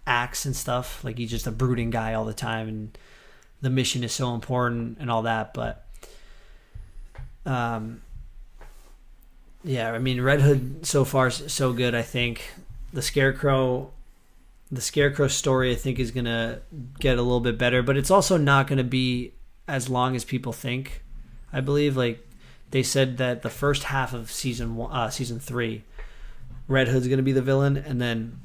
acts 0.05 0.45
and 0.45 0.55
stuff. 0.55 1.03
Like 1.03 1.17
he's 1.17 1.29
just 1.29 1.47
a 1.47 1.51
brooding 1.51 1.89
guy 1.89 2.13
all 2.13 2.25
the 2.25 2.33
time, 2.33 2.67
and 2.67 2.97
the 3.61 3.69
mission 3.69 4.03
is 4.03 4.11
so 4.11 4.33
important 4.33 4.97
and 4.99 5.09
all 5.09 5.21
that. 5.23 5.53
But 5.53 5.85
um, 7.45 8.01
yeah, 9.63 9.91
I 9.91 9.99
mean, 9.99 10.21
Red 10.21 10.41
Hood 10.41 10.85
so 10.85 11.05
far 11.05 11.27
is 11.27 11.43
so 11.47 11.71
good. 11.73 11.95
I 11.95 12.01
think 12.01 12.51
the 12.93 13.01
Scarecrow. 13.01 13.91
The 14.69 14.81
Scarecrow 14.81 15.29
story, 15.29 15.71
I 15.71 15.75
think, 15.75 15.97
is 15.97 16.11
gonna 16.11 16.59
get 16.99 17.17
a 17.17 17.21
little 17.21 17.39
bit 17.39 17.57
better, 17.57 17.81
but 17.81 17.95
it's 17.95 18.11
also 18.11 18.35
not 18.35 18.67
gonna 18.67 18.83
be 18.83 19.31
as 19.65 19.87
long 19.87 20.13
as 20.13 20.25
people 20.25 20.51
think. 20.51 21.05
I 21.53 21.61
believe 21.61 21.95
like 21.95 22.26
they 22.71 22.83
said 22.83 23.17
that 23.17 23.41
the 23.41 23.49
first 23.49 23.83
half 23.85 24.13
of 24.13 24.31
season 24.31 24.75
one, 24.75 24.91
uh, 24.91 25.09
season 25.09 25.39
three, 25.39 25.83
Red 26.67 26.87
Hood's 26.89 27.07
going 27.07 27.17
to 27.17 27.23
be 27.23 27.31
the 27.31 27.41
villain, 27.41 27.77
and 27.77 28.01
then 28.01 28.39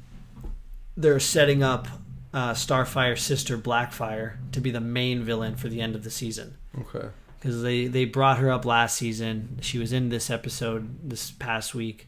they're 0.95 1.19
setting 1.19 1.61
up 1.63 1.87
uh, 2.33 2.51
Starfire's 2.53 3.21
sister 3.21 3.57
Blackfire 3.57 4.37
to 4.51 4.61
be 4.61 4.71
the 4.71 4.79
main 4.81 5.23
villain 5.23 5.55
for 5.55 5.67
the 5.69 5.81
end 5.81 5.95
of 5.95 6.03
the 6.03 6.09
season 6.09 6.55
Okay. 6.79 7.07
because 7.39 7.61
they 7.61 7.85
they 7.87 8.05
brought 8.05 8.37
her 8.39 8.49
up 8.51 8.65
last 8.65 8.95
season. 8.95 9.59
She 9.61 9.77
was 9.77 9.91
in 9.93 10.09
this 10.09 10.29
episode 10.29 11.09
this 11.09 11.31
past 11.31 11.75
week, 11.75 12.07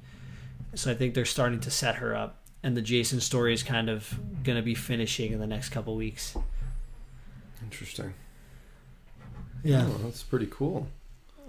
so 0.74 0.90
I 0.90 0.94
think 0.96 1.14
they're 1.14 1.26
starting 1.26 1.60
to 1.62 1.70
set 1.72 1.96
her 1.96 2.16
up, 2.16 2.42
and 2.64 2.76
the 2.78 2.82
Jason 2.82 3.20
story 3.20 3.54
is 3.54 3.62
kind 3.62 3.90
of 3.90 4.18
going 4.44 4.56
to 4.58 4.64
be 4.64 4.74
finishing 4.76 5.32
in 5.34 5.40
the 5.40 5.48
next 5.48 5.70
couple 5.70 5.96
weeks. 5.96 6.36
Interesting. 7.62 8.14
Yeah. 9.64 9.86
Oh, 9.88 9.98
that's 10.04 10.24
pretty 10.24 10.48
cool. 10.50 10.88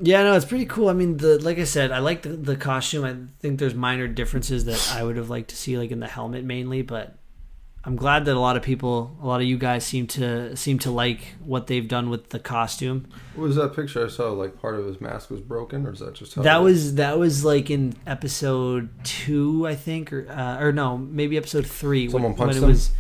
Yeah, 0.01 0.23
no, 0.25 0.35
it's 0.35 0.45
pretty 0.45 0.67
cool. 0.67 0.89
I 0.89 0.93
mean, 0.93 1.17
the 1.17 1.39
like 1.43 1.59
I 1.59 1.65
said, 1.65 1.91
I 1.91 1.99
like 1.99 2.23
the, 2.23 2.31
the 2.31 2.57
costume. 2.57 3.05
I 3.05 3.17
think 3.41 3.59
there's 3.59 3.75
minor 3.75 4.09
differences 4.09 4.65
that 4.67 4.93
I 4.95 5.03
would 5.03 5.17
have 5.17 5.31
liked 5.31 5.51
to 5.51 5.57
see, 5.57 5.79
like 5.79 5.91
in 5.91 6.01
the 6.01 6.07
helmet 6.07 6.45
mainly. 6.45 6.83
But 6.83 7.17
I'm 7.85 7.97
glad 7.97 8.25
that 8.27 8.37
a 8.37 8.41
lot 8.41 8.57
of 8.57 8.63
people, 8.63 9.17
a 9.23 9.27
lot 9.27 9.41
of 9.41 9.47
you 9.47 9.57
guys, 9.57 9.87
seem 9.87 10.07
to 10.09 10.55
seem 10.57 10.79
to 10.81 10.91
like 10.91 11.37
what 11.43 11.67
they've 11.67 11.87
done 11.87 12.11
with 12.11 12.29
the 12.29 12.39
costume. 12.39 13.09
What 13.37 13.45
was 13.45 13.57
that 13.57 13.75
picture 13.75 14.05
I 14.05 14.09
saw? 14.09 14.33
Like 14.33 14.61
part 14.61 14.75
of 14.75 14.85
his 14.87 15.01
mask 15.01 15.31
was 15.31 15.41
broken, 15.41 15.87
or 15.87 15.93
is 15.93 16.01
that 16.01 16.15
just 16.15 16.35
how 16.35 16.43
That 16.43 16.59
was 16.59 16.97
that 16.97 17.19
was 17.19 17.45
like 17.45 17.71
in 17.71 17.95
episode 18.07 18.91
two, 19.03 19.67
I 19.67 19.77
think, 19.77 20.13
or 20.13 20.29
uh, 20.29 20.63
or 20.63 20.73
no, 20.73 20.99
maybe 20.99 21.37
episode 21.39 21.67
three. 21.67 22.11
Someone 22.11 22.33
when, 22.33 22.39
punched 22.39 22.55
when 22.55 22.65
it 22.65 22.67
him? 22.67 22.71
was 22.71 22.91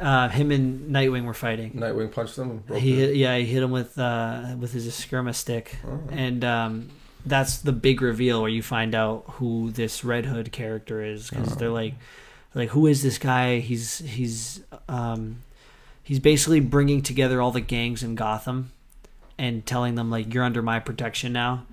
uh, 0.00 0.28
him 0.28 0.50
and 0.50 0.94
Nightwing 0.94 1.24
were 1.24 1.34
fighting. 1.34 1.72
Nightwing 1.72 2.12
punched 2.12 2.36
him? 2.36 2.62
He 2.76 2.96
hit, 2.96 3.16
yeah, 3.16 3.36
he 3.36 3.44
hit 3.46 3.62
him 3.62 3.70
with 3.70 3.98
uh, 3.98 4.54
with 4.58 4.72
his 4.72 4.86
escrima 4.86 5.34
stick, 5.34 5.76
Oh. 5.86 6.00
and 6.10 6.44
um, 6.44 6.90
that's 7.26 7.58
the 7.58 7.72
big 7.72 8.02
reveal 8.02 8.40
where 8.40 8.50
you 8.50 8.62
find 8.62 8.94
out 8.94 9.24
who 9.38 9.70
this 9.70 10.04
Red 10.04 10.26
Hood 10.26 10.52
character 10.52 11.02
is 11.02 11.30
because 11.30 11.52
Oh. 11.52 11.56
they're 11.56 11.70
like, 11.70 11.94
like 12.54 12.70
who 12.70 12.86
is 12.86 13.02
this 13.02 13.18
guy? 13.18 13.58
He's 13.60 13.98
he's 13.98 14.62
um, 14.88 15.38
he's 16.02 16.18
basically 16.20 16.60
bringing 16.60 17.02
together 17.02 17.40
all 17.40 17.50
the 17.50 17.60
gangs 17.60 18.02
in 18.02 18.14
Gotham 18.14 18.70
and 19.38 19.64
telling 19.66 19.94
them 19.96 20.10
like 20.10 20.32
you're 20.32 20.44
under 20.44 20.62
my 20.62 20.78
protection 20.80 21.32
now. 21.32 21.66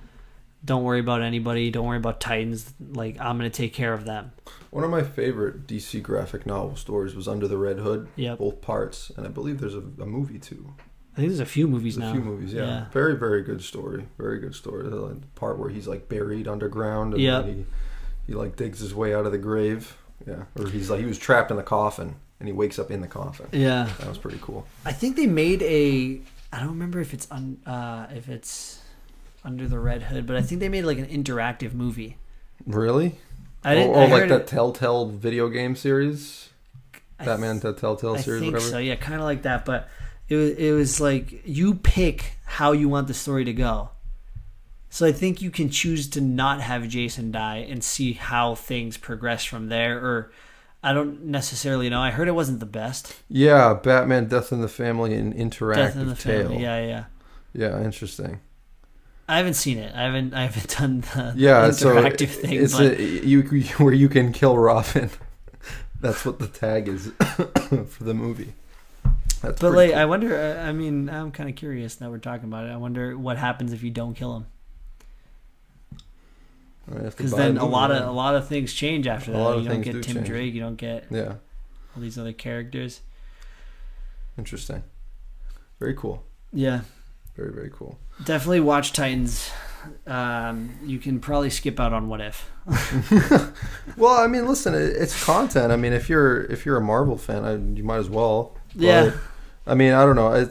Don't 0.64 0.84
worry 0.84 1.00
about 1.00 1.22
anybody. 1.22 1.72
Don't 1.72 1.86
worry 1.88 1.98
about 1.98 2.20
Titans. 2.20 2.74
Like 2.80 3.20
I'm 3.20 3.38
gonna 3.38 3.50
take 3.50 3.74
care 3.74 3.94
of 3.94 4.06
them. 4.06 4.32
One 4.70 4.84
of 4.84 4.90
my 4.92 5.04
favorite 5.04 5.68
DC 5.68 6.02
graphic 6.02 6.46
novel 6.46 6.76
stories 6.76 7.14
was 7.16 7.28
Under 7.28 7.48
the 7.48 7.58
Red 7.58 7.80
Hood, 7.80 8.08
Yep. 8.16 8.38
both 8.38 8.62
parts, 8.62 9.12
and 9.18 9.26
I 9.26 9.30
believe 9.30 9.60
there's 9.60 9.76
a, 9.76 9.80
a 10.00 10.06
movie 10.06 10.40
too. 10.40 10.74
I 11.14 11.18
think 11.18 11.28
there's 11.30 11.40
a 11.42 11.46
few 11.46 11.68
movies 11.68 11.98
There's 11.98 12.14
now. 12.14 12.18
a 12.18 12.22
few 12.22 12.24
movies, 12.32 12.54
yeah. 12.54 12.62
Yeah. 12.66 12.86
Very, 12.92 13.18
very 13.18 13.42
good 13.44 13.62
story. 13.62 14.08
Very 14.18 14.40
good 14.40 14.56
story. 14.56 14.84
The 14.90 15.18
part 15.36 15.60
where 15.60 15.70
he's 15.70 15.88
like 15.88 16.08
buried 16.08 16.48
underground, 16.48 17.14
and 17.14 17.22
Yep. 17.22 17.46
he 17.48 17.66
he 18.28 18.34
like 18.34 18.56
digs 18.56 18.80
his 18.80 18.94
way 18.96 19.14
out 19.14 19.26
of 19.26 19.32
the 19.32 19.38
grave. 19.38 19.98
Yeah, 20.28 20.44
or 20.58 20.68
he's 20.70 20.90
like 20.90 21.00
he 21.00 21.06
was 21.08 21.18
trapped 21.18 21.50
in 21.52 21.58
the 21.58 21.64
coffin, 21.64 22.16
and 22.40 22.48
he 22.48 22.54
wakes 22.54 22.78
up 22.80 22.92
in 22.92 23.02
the 23.02 23.08
coffin. 23.08 23.48
Yeah. 23.52 23.90
That 24.00 24.08
was 24.08 24.20
pretty 24.20 24.38
cool. 24.42 24.68
I 24.86 24.92
think 24.94 25.16
they 25.16 25.26
made 25.28 25.64
a. 25.64 26.22
I 26.54 26.60
don't 26.60 26.70
remember 26.70 27.00
if 27.02 27.14
it's 27.14 27.28
un, 27.32 27.58
uh, 27.66 28.06
if 28.16 28.30
it's 28.30 28.80
under 29.44 29.68
the 29.68 29.80
red 29.80 30.04
hood, 30.04 30.26
but 30.26 30.36
I 30.36 30.42
think 30.42 30.60
they 30.62 30.70
made 30.70 30.84
like 30.86 30.98
an 30.98 31.08
interactive 31.08 31.74
movie. 31.74 32.18
Really? 32.66 33.16
I 33.64 33.76
didn't. 33.76 33.96
oh, 33.96 34.00
oh 34.00 34.02
I 34.02 34.06
oh, 34.06 34.08
like 34.10 34.30
that 34.30 34.42
it- 34.42 34.48
Telltale 34.48 35.08
video 35.08 35.50
game 35.50 35.76
series, 35.76 36.50
I 37.20 37.26
Batman 37.26 37.60
the 37.60 37.74
Telltale 37.74 38.16
I 38.16 38.22
series, 38.22 38.42
think 38.42 38.54
whatever. 38.54 38.72
so. 38.72 38.78
Yeah, 38.80 38.96
kind 38.96 39.16
of 39.20 39.24
like 39.24 39.44
that. 39.44 39.66
But 39.66 39.88
it 40.30 40.36
was 40.36 40.52
it 40.52 40.72
was 40.72 41.00
like 41.02 41.42
you 41.46 41.76
pick 41.76 42.34
how 42.46 42.72
you 42.72 42.90
want 42.90 43.08
the 43.08 43.14
story 43.14 43.46
to 43.46 43.54
go. 43.54 43.90
So 44.90 45.06
I 45.06 45.14
think 45.14 45.42
you 45.42 45.52
can 45.52 45.70
choose 45.70 46.10
to 46.10 46.22
not 46.22 46.60
have 46.62 46.88
Jason 46.88 47.32
die 47.32 47.58
and 47.70 47.82
see 47.84 48.14
how 48.14 48.56
things 48.56 48.98
progress 48.98 49.46
from 49.46 49.70
there. 49.70 49.98
Or 50.00 50.32
I 50.84 50.92
don't 50.94 51.26
necessarily 51.26 51.90
know. 51.90 52.02
I 52.02 52.12
heard 52.12 52.28
it 52.28 52.34
wasn't 52.34 52.60
the 52.60 52.66
best. 52.66 53.16
Yeah, 53.30 53.74
Batman 53.76 54.28
Death 54.28 54.52
in 54.52 54.60
the 54.62 54.68
Family 54.68 55.14
and 55.14 55.34
interactive 55.34 55.76
Death 55.76 55.96
in 55.96 56.08
the 56.08 56.16
tale. 56.16 56.50
family. 56.50 56.64
Yeah, 56.64 56.86
yeah. 56.86 57.04
Yeah, 57.54 57.84
interesting. 57.84 58.42
I 59.28 59.38
haven't 59.38 59.54
seen 59.54 59.78
it. 59.78 59.94
I 59.96 60.04
haven't. 60.04 60.34
I 60.34 60.44
haven't 60.44 60.68
done 60.78 61.02
the 61.02 61.34
Yeah, 61.36 61.72
so 61.72 61.96
interactive 61.96 62.30
thing. 62.30 62.54
it's 62.62 62.74
but 62.78 63.00
a, 63.00 63.26
you 63.26 63.44
where 63.78 63.94
you 63.94 64.10
can 64.10 64.34
kill 64.34 64.58
Robin. 64.58 65.10
That's 66.02 66.26
what 66.26 66.40
the 66.40 66.48
tag 66.48 66.88
is 66.88 67.08
for 67.88 68.04
the 68.04 68.14
movie. 68.14 68.54
That's 69.42 69.60
But 69.60 69.74
like, 69.74 69.92
cool. 69.92 70.00
I 70.00 70.06
wonder. 70.06 70.36
uh, 70.36 70.68
I 70.68 70.72
mean, 70.72 71.10
I'm 71.10 71.32
kind 71.32 71.50
of 71.50 71.56
curious 71.56 72.02
now 72.02 72.10
we're 72.10 72.18
talking 72.18 72.46
about 72.46 72.66
it. 72.66 72.70
I 72.72 72.78
wonder 72.78 73.18
what 73.18 73.38
happens 73.38 73.72
if 73.72 73.84
you 73.84 73.92
don't 73.92 74.14
kill 74.16 74.36
him, 74.38 74.46
I 76.92 77.04
have 77.04 77.12
to 77.16 77.18
because 77.18 77.32
then 77.32 77.58
a 77.58 77.66
lot 77.66 77.92
of 77.92 78.08
a 78.08 78.12
lot 78.12 78.36
of 78.36 78.48
things 78.48 78.74
change 78.74 79.08
after 79.08 79.32
that. 79.32 79.60
you 79.60 79.70
don't 79.70 79.82
get 79.82 79.94
do 79.94 80.02
Tim 80.02 80.16
change. 80.18 80.28
Drake. 80.28 80.54
You 80.54 80.62
don't 80.62 80.76
get 80.76 81.06
yeah, 81.10 81.36
all 81.96 82.02
these 82.02 82.18
other 82.18 82.34
characters. 82.34 83.02
interesting. 84.38 84.84
Very 85.80 85.94
cool. 85.96 86.24
Yeah, 86.54 86.82
Very 87.36 87.52
very 87.54 87.72
cool. 87.74 87.98
definitely 88.24 88.60
watch 88.60 88.94
Titans. 88.94 89.50
Um, 90.06 90.78
you 90.86 91.00
can 91.00 91.20
probably 91.20 91.50
skip 91.50 91.80
out 91.80 91.92
on 91.92 92.08
What 92.08 92.22
If. 92.22 92.50
Well, 93.98 94.14
I 94.16 94.28
mean, 94.28 94.48
listen, 94.48 94.74
it, 94.76 94.80
it's 94.82 95.24
content. 95.24 95.72
I 95.72 95.76
mean, 95.76 95.94
if 95.94 96.10
you're 96.10 96.44
if 96.46 96.66
you're 96.66 96.78
a 96.78 96.82
Marvel 96.82 97.18
fan, 97.18 97.44
I, 97.44 97.54
you 97.78 97.84
might 97.84 97.98
as 97.98 98.10
well. 98.10 98.56
But, 98.76 98.82
Yeah. 98.84 99.12
I 99.68 99.76
mean, 99.76 99.94
I 99.94 100.06
don't 100.06 100.16
know. 100.16 100.28
I, 100.28 100.42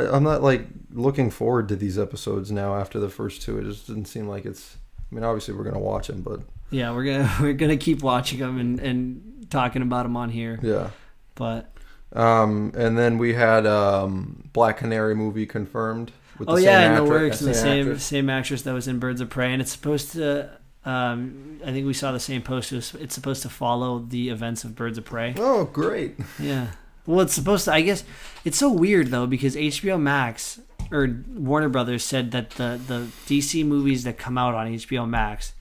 I 0.00 0.06
I'm 0.08 0.22
not 0.24 0.42
like 0.42 0.66
looking 0.92 1.30
forward 1.30 1.68
to 1.68 1.76
these 1.76 1.98
episodes 1.98 2.50
now 2.50 2.74
after 2.76 2.98
the 3.00 3.08
first 3.08 3.42
two. 3.42 3.58
It 3.58 3.64
just 3.64 3.86
didn't 3.86 4.06
seem 4.06 4.28
like 4.28 4.44
it's. 4.44 4.76
I 5.10 5.14
mean, 5.14 5.24
obviously 5.24 5.54
we're 5.54 5.64
gonna 5.64 5.78
watch 5.78 6.08
them, 6.08 6.22
but 6.22 6.40
Yeah, 6.70 6.92
we're 6.92 7.04
gonna 7.04 7.32
we're 7.40 7.52
gonna 7.54 7.76
keep 7.76 8.02
watching 8.02 8.38
them 8.40 8.58
and 8.58 8.80
and 8.80 9.46
talking 9.50 9.82
about 9.82 10.02
them 10.04 10.16
on 10.16 10.30
here. 10.30 10.58
yeah. 10.62 10.90
But 11.36 11.72
Um, 12.14 12.72
and 12.76 12.96
then 12.96 13.18
we 13.18 13.34
had 13.34 13.66
um, 13.66 14.48
Black 14.52 14.78
Canary 14.78 15.14
movie 15.14 15.46
confirmed. 15.46 16.12
With 16.38 16.48
oh 16.48 16.56
same 16.56 16.64
yeah, 16.64 16.86
in 16.86 16.94
the 16.94 17.02
actor- 17.02 17.10
works, 17.10 17.40
the 17.40 17.54
same 17.54 17.86
actress. 17.86 18.04
same 18.04 18.30
actress 18.30 18.62
that 18.62 18.72
was 18.72 18.88
in 18.88 18.98
Birds 18.98 19.20
of 19.20 19.30
Prey, 19.30 19.52
and 19.52 19.60
it's 19.62 19.72
supposed 19.72 20.12
to. 20.12 20.50
Um, 20.84 21.60
I 21.64 21.72
think 21.72 21.86
we 21.86 21.94
saw 21.94 22.12
the 22.12 22.20
same 22.20 22.42
post. 22.42 22.72
It 22.72 22.76
was- 22.76 22.94
It's 22.96 23.14
supposed 23.14 23.42
to 23.42 23.48
follow 23.48 24.00
the 24.00 24.28
events 24.30 24.64
of 24.64 24.74
Birds 24.76 24.98
of 24.98 25.04
Prey. 25.04 25.34
Oh, 25.38 25.64
great! 25.64 26.16
Yeah. 26.38 26.68
Well, 27.06 27.20
it's 27.20 27.34
supposed 27.34 27.66
to. 27.66 27.72
I 27.72 27.82
guess 27.82 28.02
it's 28.44 28.58
so 28.58 28.70
weird 28.70 29.08
though 29.08 29.26
because 29.26 29.54
HBO 29.56 30.00
Max 30.00 30.60
or 30.90 31.08
Warner 31.34 31.68
Brothers 31.68 32.04
said 32.04 32.30
that 32.32 32.50
the 32.50 32.80
the 32.86 33.08
DC 33.26 33.64
movies 33.64 34.04
that 34.04 34.18
come 34.18 34.36
out 34.38 34.54
on 34.54 34.66
HBO 34.68 35.08
Max 35.08 35.52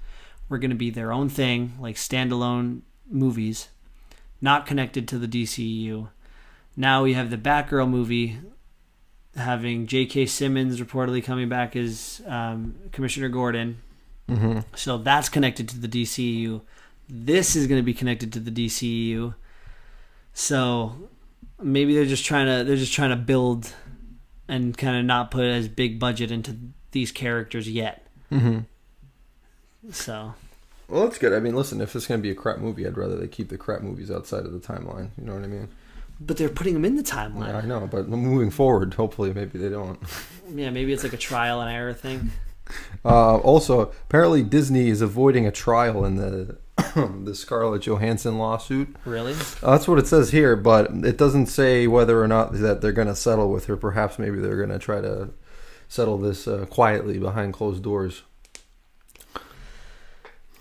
were 0.50 0.58
going 0.58 0.72
to 0.72 0.76
be 0.76 0.90
their 0.90 1.12
own 1.12 1.30
thing, 1.30 1.74
like 1.80 1.96
standalone 1.98 2.82
movies, 3.10 3.70
not 4.42 4.66
connected 4.66 5.08
to 5.10 5.18
the 5.20 5.28
DCU. 5.28 6.10
Now 6.76 7.04
we 7.04 7.14
have 7.14 7.30
the 7.30 7.38
Batgirl 7.38 7.90
movie 7.90 8.38
having 9.36 9.88
J.K. 9.88 10.26
Simmons 10.28 10.80
reportedly 10.80 11.24
coming 11.24 11.50
back 11.50 11.76
as 11.76 12.22
um, 12.28 12.76
Commissioner 12.92 13.30
Gordon. 13.30 13.82
Mm-hmm. 14.30 14.60
So 14.76 14.98
that's 14.98 15.30
connected 15.30 15.70
to 15.70 15.80
the 15.80 15.88
DCU. 15.88 16.62
This 17.10 17.56
is 17.56 17.68
going 17.68 17.80
to 17.80 17.86
be 17.86 17.94
connected 17.94 18.34
to 18.34 18.40
the 18.40 18.52
DCU. 18.52 19.36
So 20.34 21.10
maybe 21.62 21.96
they're 21.96 22.06
just 22.06 22.26
trying 22.26 22.46
to 22.48 22.64
they're 22.64 22.78
just 22.78 22.94
trying 22.94 23.12
to 23.12 23.16
build 23.16 23.74
and 24.48 24.78
kind 24.78 24.98
of 24.98 25.06
not 25.06 25.32
put 25.32 25.46
as 25.46 25.68
big 25.68 26.00
budget 26.00 26.32
into 26.32 26.58
these 26.92 27.12
characters 27.12 27.70
yet. 27.70 28.08
Mm-hmm. 28.32 28.60
So 29.92 30.34
Well, 30.88 31.04
that's 31.04 31.18
good. 31.18 31.34
I 31.34 31.40
mean, 31.40 31.56
listen, 31.56 31.82
if 31.82 31.96
it's 31.96 32.08
going 32.08 32.20
to 32.20 32.24
be 32.24 32.32
a 32.32 32.36
crap 32.36 32.60
movie, 32.60 32.88
I'd 32.88 32.98
rather 32.98 33.18
they 33.18 33.28
keep 33.28 33.50
the 33.50 33.58
crap 33.58 33.82
movies 33.82 34.10
outside 34.10 34.46
of 34.46 34.54
the 34.54 34.60
timeline. 34.60 35.10
You 35.18 35.26
know 35.26 35.36
what 35.36 35.44
I 35.44 35.48
mean? 35.48 35.70
But 36.26 36.38
they're 36.38 36.50
putting 36.50 36.74
them 36.74 36.86
in 36.86 36.96
the 36.96 37.04
Yeah, 37.04 37.58
I 37.58 37.66
know, 37.66 37.88
but 37.88 38.08
moving 38.08 38.50
forward, 38.50 38.94
hopefully, 38.94 39.34
maybe 39.34 39.58
they 39.60 39.70
don't. 39.70 40.00
Yeah, 40.56 40.70
maybe 40.70 40.94
it's 40.94 41.04
like 41.04 41.14
a 41.14 41.18
trial 41.18 41.62
and 41.62 41.72
error 41.72 41.94
thing. 41.94 42.32
Uh, 43.06 43.38
also, 43.40 43.92
apparently, 44.06 44.42
Disney 44.42 44.88
is 44.88 45.02
avoiding 45.02 45.46
a 45.46 45.52
trial 45.52 46.06
in 46.06 46.16
the 46.16 46.58
the 47.26 47.36
Scarlett 47.36 47.84
Johansson 47.84 48.38
lawsuit. 48.38 48.96
Really? 49.04 49.34
Uh, 49.62 49.72
that's 49.72 49.88
what 49.88 50.00
it 50.00 50.08
says 50.08 50.32
here, 50.32 50.56
but 50.56 50.90
it 51.04 51.18
doesn't 51.18 51.48
say 51.48 51.88
whether 51.88 52.24
or 52.24 52.28
not 52.28 52.54
that 52.54 52.82
they're 52.82 52.94
going 52.94 53.10
to 53.10 53.16
settle 53.16 53.52
with 53.52 53.66
her. 53.66 53.76
Perhaps 53.76 54.18
maybe 54.18 54.40
they're 54.40 54.58
going 54.58 54.70
to 54.70 54.80
try 54.80 55.02
to 55.02 55.30
settle 55.90 56.18
this 56.18 56.48
uh, 56.48 56.66
quietly 56.70 57.20
behind 57.20 57.54
closed 57.54 57.84
doors. 57.84 58.24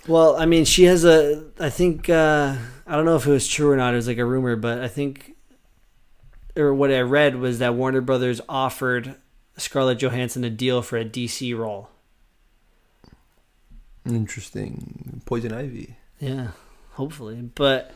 Well, 0.08 0.36
I 0.36 0.46
mean, 0.46 0.64
she 0.64 0.84
has 0.84 1.04
a. 1.04 1.44
I 1.60 1.70
think 1.70 2.08
uh, 2.10 2.56
I 2.86 2.96
don't 2.96 3.04
know 3.04 3.16
if 3.16 3.26
it 3.26 3.30
was 3.30 3.46
true 3.46 3.70
or 3.70 3.76
not. 3.76 3.92
It 3.94 3.96
was 3.96 4.08
like 4.08 4.18
a 4.18 4.24
rumor, 4.24 4.56
but 4.56 4.80
I 4.80 4.88
think, 4.88 5.31
or 6.56 6.74
what 6.74 6.90
I 6.92 7.00
read 7.00 7.36
was 7.36 7.58
that 7.60 7.74
Warner 7.74 8.00
Brothers 8.00 8.40
offered 8.48 9.16
Scarlett 9.56 9.98
Johansson 9.98 10.44
a 10.44 10.50
deal 10.50 10.82
for 10.82 10.96
a 10.98 11.04
DC 11.04 11.56
role. 11.56 11.88
Interesting. 14.04 15.22
Poison 15.26 15.52
Ivy. 15.52 15.96
Yeah, 16.18 16.48
hopefully. 16.92 17.36
But 17.54 17.92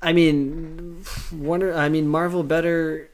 I 0.00 0.12
mean, 0.12 1.04
Warner. 1.32 1.72
I 1.74 1.88
mean, 1.88 2.08
Marvel 2.08 2.42
better 2.42 3.10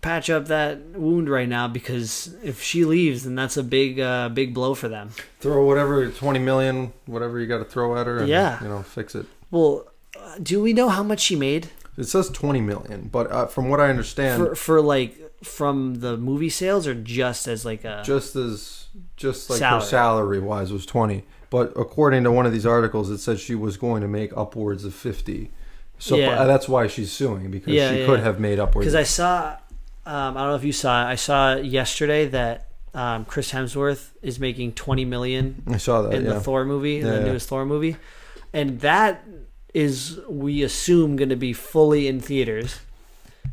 patch 0.00 0.30
up 0.30 0.46
that 0.46 0.78
wound 0.94 1.28
right 1.28 1.48
now 1.48 1.66
because 1.66 2.34
if 2.44 2.62
she 2.62 2.84
leaves, 2.84 3.24
then 3.24 3.34
that's 3.34 3.56
a 3.56 3.64
big, 3.64 3.98
uh, 3.98 4.28
big 4.28 4.54
blow 4.54 4.74
for 4.74 4.88
them. 4.88 5.10
Throw 5.40 5.64
whatever 5.64 6.08
twenty 6.10 6.38
million, 6.38 6.92
whatever 7.06 7.40
you 7.40 7.46
got 7.46 7.58
to 7.58 7.64
throw 7.64 7.96
at 7.96 8.06
her. 8.06 8.18
And, 8.20 8.28
Yeah. 8.28 8.62
you 8.62 8.68
know, 8.68 8.82
fix 8.82 9.14
it. 9.16 9.26
Well, 9.50 9.88
uh, 10.16 10.36
do 10.40 10.62
we 10.62 10.72
know 10.72 10.88
how 10.88 11.02
much 11.02 11.20
she 11.20 11.34
made 11.34 11.70
It 11.98 12.04
says 12.04 12.30
twenty 12.30 12.60
million, 12.60 13.08
but 13.12 13.30
uh, 13.30 13.46
from 13.46 13.68
what 13.68 13.80
I 13.80 13.90
understand, 13.90 14.42
for 14.42 14.54
for 14.54 14.80
like 14.80 15.16
from 15.44 15.96
the 15.96 16.16
movie 16.16 16.48
sales 16.50 16.86
or 16.86 16.94
just 16.94 17.46
as 17.46 17.64
like 17.64 17.84
a 17.84 18.02
just 18.04 18.34
as 18.36 18.86
just 19.16 19.50
like 19.50 19.58
Salary. 19.58 19.80
her 19.80 19.86
salary 19.86 20.40
wise 20.40 20.72
was 20.72 20.84
20 20.84 21.22
but 21.50 21.72
according 21.76 22.24
to 22.24 22.32
one 22.32 22.44
of 22.44 22.50
these 22.52 22.66
articles 22.66 23.08
it 23.08 23.18
said 23.18 23.38
she 23.38 23.54
was 23.54 23.76
going 23.76 24.02
to 24.02 24.08
make 24.08 24.36
upwards 24.36 24.84
of 24.84 24.92
50 24.92 25.52
so 25.96 26.16
Yeah. 26.16 26.40
uh, 26.40 26.46
that's 26.46 26.68
why 26.68 26.88
she's 26.88 27.12
suing 27.12 27.52
because 27.52 27.72
Yeah, 27.72 27.92
she 27.92 28.00
yeah, 28.00 28.06
could 28.06 28.18
have 28.20 28.40
made 28.40 28.58
upwards 28.58 28.84
because 28.84 28.96
I 28.96 29.04
saw 29.04 29.56
um, 30.06 30.36
I 30.36 30.40
don't 30.40 30.48
know 30.50 30.54
if 30.56 30.64
you 30.64 30.72
saw 30.72 31.02
it. 31.06 31.12
I 31.12 31.14
saw 31.16 31.54
yesterday 31.54 32.26
that 32.26 32.66
um, 32.94 33.24
Chris 33.26 33.52
Hemsworth 33.52 34.10
is 34.22 34.40
making 34.40 34.72
twenty 34.72 35.04
million 35.04 35.62
I 35.68 35.76
saw 35.76 36.02
that 36.02 36.14
in 36.14 36.24
the 36.24 36.40
Thor 36.40 36.64
movie, 36.64 36.98
in 36.98 37.06
the 37.06 37.20
newest 37.20 37.48
Thor 37.48 37.64
movie, 37.66 37.96
and 38.52 38.80
that 38.80 39.22
is 39.74 40.18
we 40.28 40.62
assume 40.62 41.16
going 41.16 41.28
to 41.28 41.36
be 41.36 41.52
fully 41.52 42.08
in 42.08 42.20
theaters. 42.20 42.80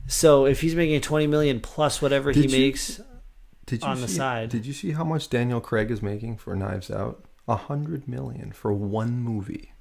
So 0.07 0.45
if 0.45 0.61
he's 0.61 0.75
making 0.75 1.01
twenty 1.01 1.27
million 1.27 1.59
plus 1.59 2.01
whatever 2.01 2.31
he 2.31 2.43
you- 2.43 2.49
makes, 2.49 3.01
did 3.65 3.81
you 3.81 3.87
on 3.87 4.01
the 4.01 4.07
side. 4.07 4.49
did 4.49 4.65
you 4.65 4.73
see 4.73 4.91
how 4.91 5.03
much 5.03 5.29
Daniel 5.29 5.59
Craig 5.61 5.89
is 5.91 6.01
making 6.01 6.37
for 6.37 6.55
Knives 6.55 6.91
Out? 6.91 7.23
A 7.47 7.55
hundred 7.55 8.07
million 8.07 8.51
for 8.51 8.73
one 8.73 9.19
movie. 9.19 9.71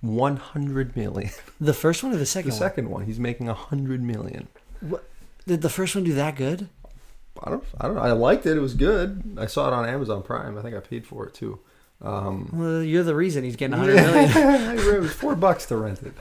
100 0.00 0.96
million. 0.96 1.30
The 1.60 1.74
first 1.74 2.04
one 2.04 2.12
or 2.12 2.14
the 2.14 2.20
the 2.20 2.26
second 2.26 2.50
one? 2.52 2.58
second 2.58 2.90
one. 2.90 3.04
He's 3.06 3.18
making 3.18 3.48
a 3.48 3.54
hundred 3.54 4.00
million. 4.00 4.46
Did 5.46 5.60
the 5.62 5.68
first 5.68 5.96
one 5.96 6.04
do 6.04 6.14
that 6.14 6.36
good? 6.36 6.68
I 7.42 7.50
don't 7.50 7.64
I 7.80 7.86
don't 7.86 7.96
know. 7.96 8.02
I 8.02 8.12
liked 8.12 8.46
it. 8.46 8.56
It 8.56 8.60
was 8.60 8.74
good. 8.74 9.36
I 9.40 9.46
saw 9.46 9.66
it 9.68 9.72
on 9.74 9.88
Amazon 9.88 10.22
Prime. 10.22 10.56
I 10.56 10.62
think 10.62 10.76
I 10.76 10.80
paid 10.80 11.04
for 11.06 11.26
it 11.26 11.34
too 11.34 11.58
um 12.00 12.48
Well, 12.52 12.82
you're 12.82 13.02
the 13.02 13.14
reason 13.14 13.42
he's 13.42 13.56
getting 13.56 13.76
hundred 13.76 13.96
million. 13.96 14.30
it 14.78 15.00
was 15.00 15.12
four 15.12 15.34
bucks 15.34 15.66
to 15.66 15.76
rent 15.76 16.00
it. 16.02 16.12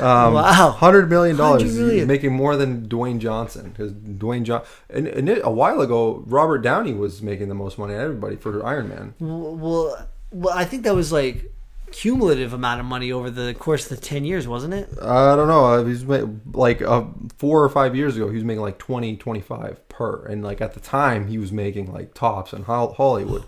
Um, 0.00 0.34
Wow. 0.34 0.70
hundred 0.70 1.10
million 1.10 1.36
dollars, 1.36 1.64
$100 1.64 2.06
making 2.06 2.32
more 2.32 2.56
than 2.56 2.88
Dwayne 2.88 3.18
Johnson. 3.18 3.70
Because 3.70 3.92
Dwayne 3.92 4.44
John, 4.44 4.62
and, 4.88 5.06
and 5.08 5.28
it, 5.28 5.40
a 5.42 5.50
while 5.50 5.80
ago, 5.80 6.22
Robert 6.26 6.58
Downey 6.58 6.92
was 6.94 7.22
making 7.22 7.48
the 7.48 7.54
most 7.56 7.76
money 7.78 7.94
out 7.94 8.00
of 8.02 8.04
everybody 8.06 8.36
for 8.36 8.64
Iron 8.64 8.88
Man. 8.88 9.14
Well, 9.18 10.06
well, 10.30 10.54
I 10.54 10.64
think 10.64 10.84
that 10.84 10.94
was 10.94 11.10
like 11.10 11.52
cumulative 12.00 12.52
amount 12.52 12.78
of 12.80 12.86
money 12.86 13.10
over 13.10 13.30
the 13.30 13.54
course 13.54 13.90
of 13.90 13.98
the 13.98 14.04
ten 14.04 14.24
years, 14.24 14.46
wasn't 14.46 14.74
it? 14.74 14.88
I 15.00 15.34
don't 15.34 15.48
know. 15.48 15.84
He's 15.84 16.04
like 16.04 16.82
uh, 16.82 17.04
four 17.38 17.62
or 17.64 17.68
five 17.68 17.96
years 17.96 18.16
ago, 18.16 18.28
he 18.28 18.34
was 18.34 18.44
making 18.44 18.60
like 18.62 18.78
20, 18.78 19.16
25 19.16 19.88
per, 19.88 20.26
and 20.26 20.42
like 20.44 20.60
at 20.60 20.74
the 20.74 20.80
time, 20.80 21.26
he 21.28 21.38
was 21.38 21.52
making 21.52 21.92
like 21.92 22.12
tops 22.14 22.52
in 22.52 22.64
Hol- 22.64 22.92
Hollywood. 22.94 23.44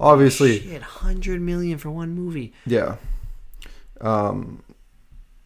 Obviously, 0.00 0.58
shit, 0.60 0.82
hundred 0.82 1.40
million 1.42 1.76
for 1.78 1.90
one 1.90 2.14
movie. 2.14 2.52
Yeah. 2.66 2.96
Um, 4.00 4.62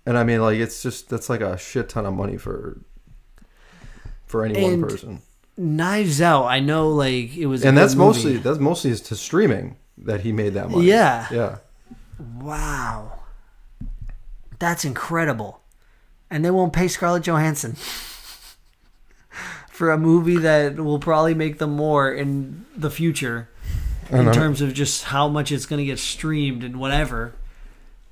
and 0.07 0.17
I 0.17 0.25
mean, 0.25 0.41
like, 0.41 0.59
it's 0.59 0.83
just 0.83 1.09
that's 1.09 1.29
like 1.29 1.41
a 1.41 1.59
shit 1.59 1.89
ton 1.89 2.07
of 2.07 2.15
money 2.15 2.37
for 2.37 2.81
for 4.27 4.45
any 4.45 4.55
And- 4.65 4.83
one 4.83 4.91
person. 4.91 5.23
Knives 5.59 6.21
Out, 6.21 6.45
I 6.45 6.61
know, 6.61 6.91
like 6.91 7.35
it 7.35 7.47
was, 7.47 7.65
And 7.65 7.79
that's 7.79 7.95
movie. 7.95 8.07
mostly 8.09 8.37
that's 8.37 8.59
mostly 8.59 8.91
is 8.91 9.01
to 9.03 9.17
streaming 9.17 9.77
that 9.99 10.21
he 10.21 10.31
made 10.31 10.53
that 10.53 10.69
money. 10.71 10.85
Yeah. 10.87 11.27
Yeah. 11.33 11.57
Wow, 12.19 13.21
that's 14.59 14.85
incredible, 14.85 15.61
and 16.31 16.45
they 16.45 16.51
won't 16.51 16.73
pay 16.73 16.89
Scarlett 16.89 17.25
Johansson 17.25 17.77
for 19.71 19.91
a 19.91 19.99
movie 19.99 20.39
that 20.39 20.77
will 20.77 20.99
probably 20.99 21.35
make 21.35 21.59
them 21.59 21.71
more 21.71 22.13
in 22.13 22.65
the 22.77 22.91
future 22.91 23.49
in 24.11 24.33
terms 24.33 24.61
of 24.61 24.73
just 24.73 25.05
how 25.05 25.29
much 25.29 25.51
it's 25.51 25.67
going 25.67 25.79
to 25.79 25.85
get 25.85 25.99
streamed 25.99 26.63
and 26.63 26.79
whatever 26.79 27.35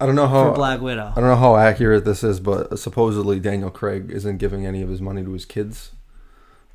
I 0.01 0.07
don't 0.07 0.17
know 0.17 0.27
for 0.27 0.31
how 0.33 0.55
Black 0.55 0.81
Widow. 0.81 1.13
I 1.13 1.21
don't 1.21 1.31
know 1.31 1.37
how 1.37 1.57
accurate 1.57 2.05
this 2.05 2.25
is, 2.25 2.41
but 2.41 2.79
supposedly 2.79 3.39
Daniel 3.39 3.71
Craig 3.71 4.11
isn't 4.11 4.39
giving 4.39 4.67
any 4.67 4.83
of 4.83 4.89
his 4.89 5.01
money 5.01 5.23
to 5.23 5.33
his 5.33 5.45
kids, 5.45 5.93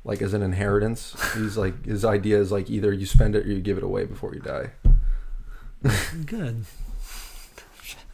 like 0.04 0.22
as 0.22 0.32
an 0.32 0.42
inheritance. 0.42 1.14
He's 1.34 1.56
like 1.56 1.84
his 1.84 2.04
idea 2.04 2.38
is 2.40 2.50
like 2.50 2.70
either 2.70 2.92
you 2.92 3.06
spend 3.06 3.36
it 3.36 3.44
or 3.46 3.50
you 3.50 3.60
give 3.60 3.76
it 3.76 3.84
away 3.84 4.06
before 4.06 4.34
you 4.34 4.40
die. 4.40 4.70
Good. 6.26 6.64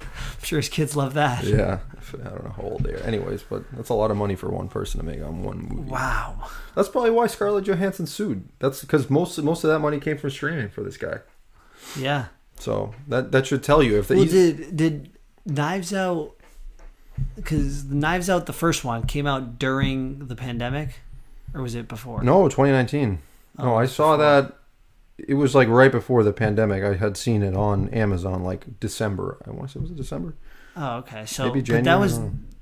I'm 0.01 0.43
sure 0.43 0.59
his 0.59 0.69
kids 0.69 0.97
love 0.97 1.15
that. 1.15 1.45
Yeah, 1.45 1.81
I 2.15 2.29
don't 2.29 2.45
know 2.45 2.55
how 2.57 2.63
old 2.63 2.85
they 2.85 2.93
are. 2.93 2.99
Anyways, 2.99 3.43
but 3.43 3.65
that's 3.73 3.89
a 3.89 3.95
lot 3.95 4.11
of 4.11 4.17
money 4.17 4.35
for 4.37 4.51
one 4.51 4.69
person 4.69 5.01
to 5.01 5.07
make 5.07 5.23
on 5.23 5.43
one 5.43 5.59
movie. 5.69 5.91
Wow. 5.91 6.49
That's 6.75 6.89
probably 6.89 7.11
why 7.11 7.27
Scarlett 7.27 7.65
Johansson 7.65 8.07
sued. 8.07 8.49
That's 8.59 8.81
because 8.81 9.09
most 9.11 9.39
most 9.43 9.65
of 9.65 9.71
that 9.71 9.81
money 9.81 9.99
came 10.01 10.19
from 10.19 10.31
streaming 10.31 10.69
for 10.69 10.83
this 10.83 10.97
guy. 10.97 11.19
Yeah. 11.99 12.27
So 12.59 12.95
that 13.09 13.33
that 13.33 13.47
should 13.47 13.63
tell 13.63 13.83
you 13.83 13.99
if 13.99 14.09
they. 14.09 14.17
Well, 14.17 14.25
did 14.25 14.77
did 14.77 15.11
Knives 15.45 15.93
Out? 15.93 16.33
Because 17.35 17.85
Knives 17.85 18.29
Out, 18.29 18.47
the 18.47 18.53
first 18.53 18.85
one, 18.85 19.07
came 19.07 19.27
out 19.27 19.59
during 19.59 20.27
the 20.27 20.37
pandemic, 20.37 21.01
or 21.55 21.63
was 21.63 21.75
it 21.75 21.89
before? 21.89 22.23
no, 22.23 22.45
2019. 22.49 23.19
Oh, 23.59 23.65
no, 23.65 23.75
I 23.75 23.87
saw 23.87 24.17
before. 24.17 24.43
that. 24.43 24.57
It 25.19 25.35
was 25.35 25.55
like 25.55 25.69
right 25.69 25.91
before 25.91 26.23
the 26.23 26.33
pandemic. 26.33 26.85
I 26.85 26.95
had 26.95 27.17
seen 27.17 27.43
it 27.43 27.55
on 27.57 27.89
Amazon 27.91 28.43
like 28.45 28.79
December. 28.81 29.39
I 29.47 29.51
want 29.51 29.69
to 29.71 29.75
say 29.75 29.81
was 29.81 29.91
it 29.91 29.97
December? 29.97 30.35
Oh, 30.77 30.97
okay. 30.99 31.25
So 31.27 31.47
Maybe 31.47 31.63
January. 31.63 31.85
that 31.85 31.99
was 32.01 32.21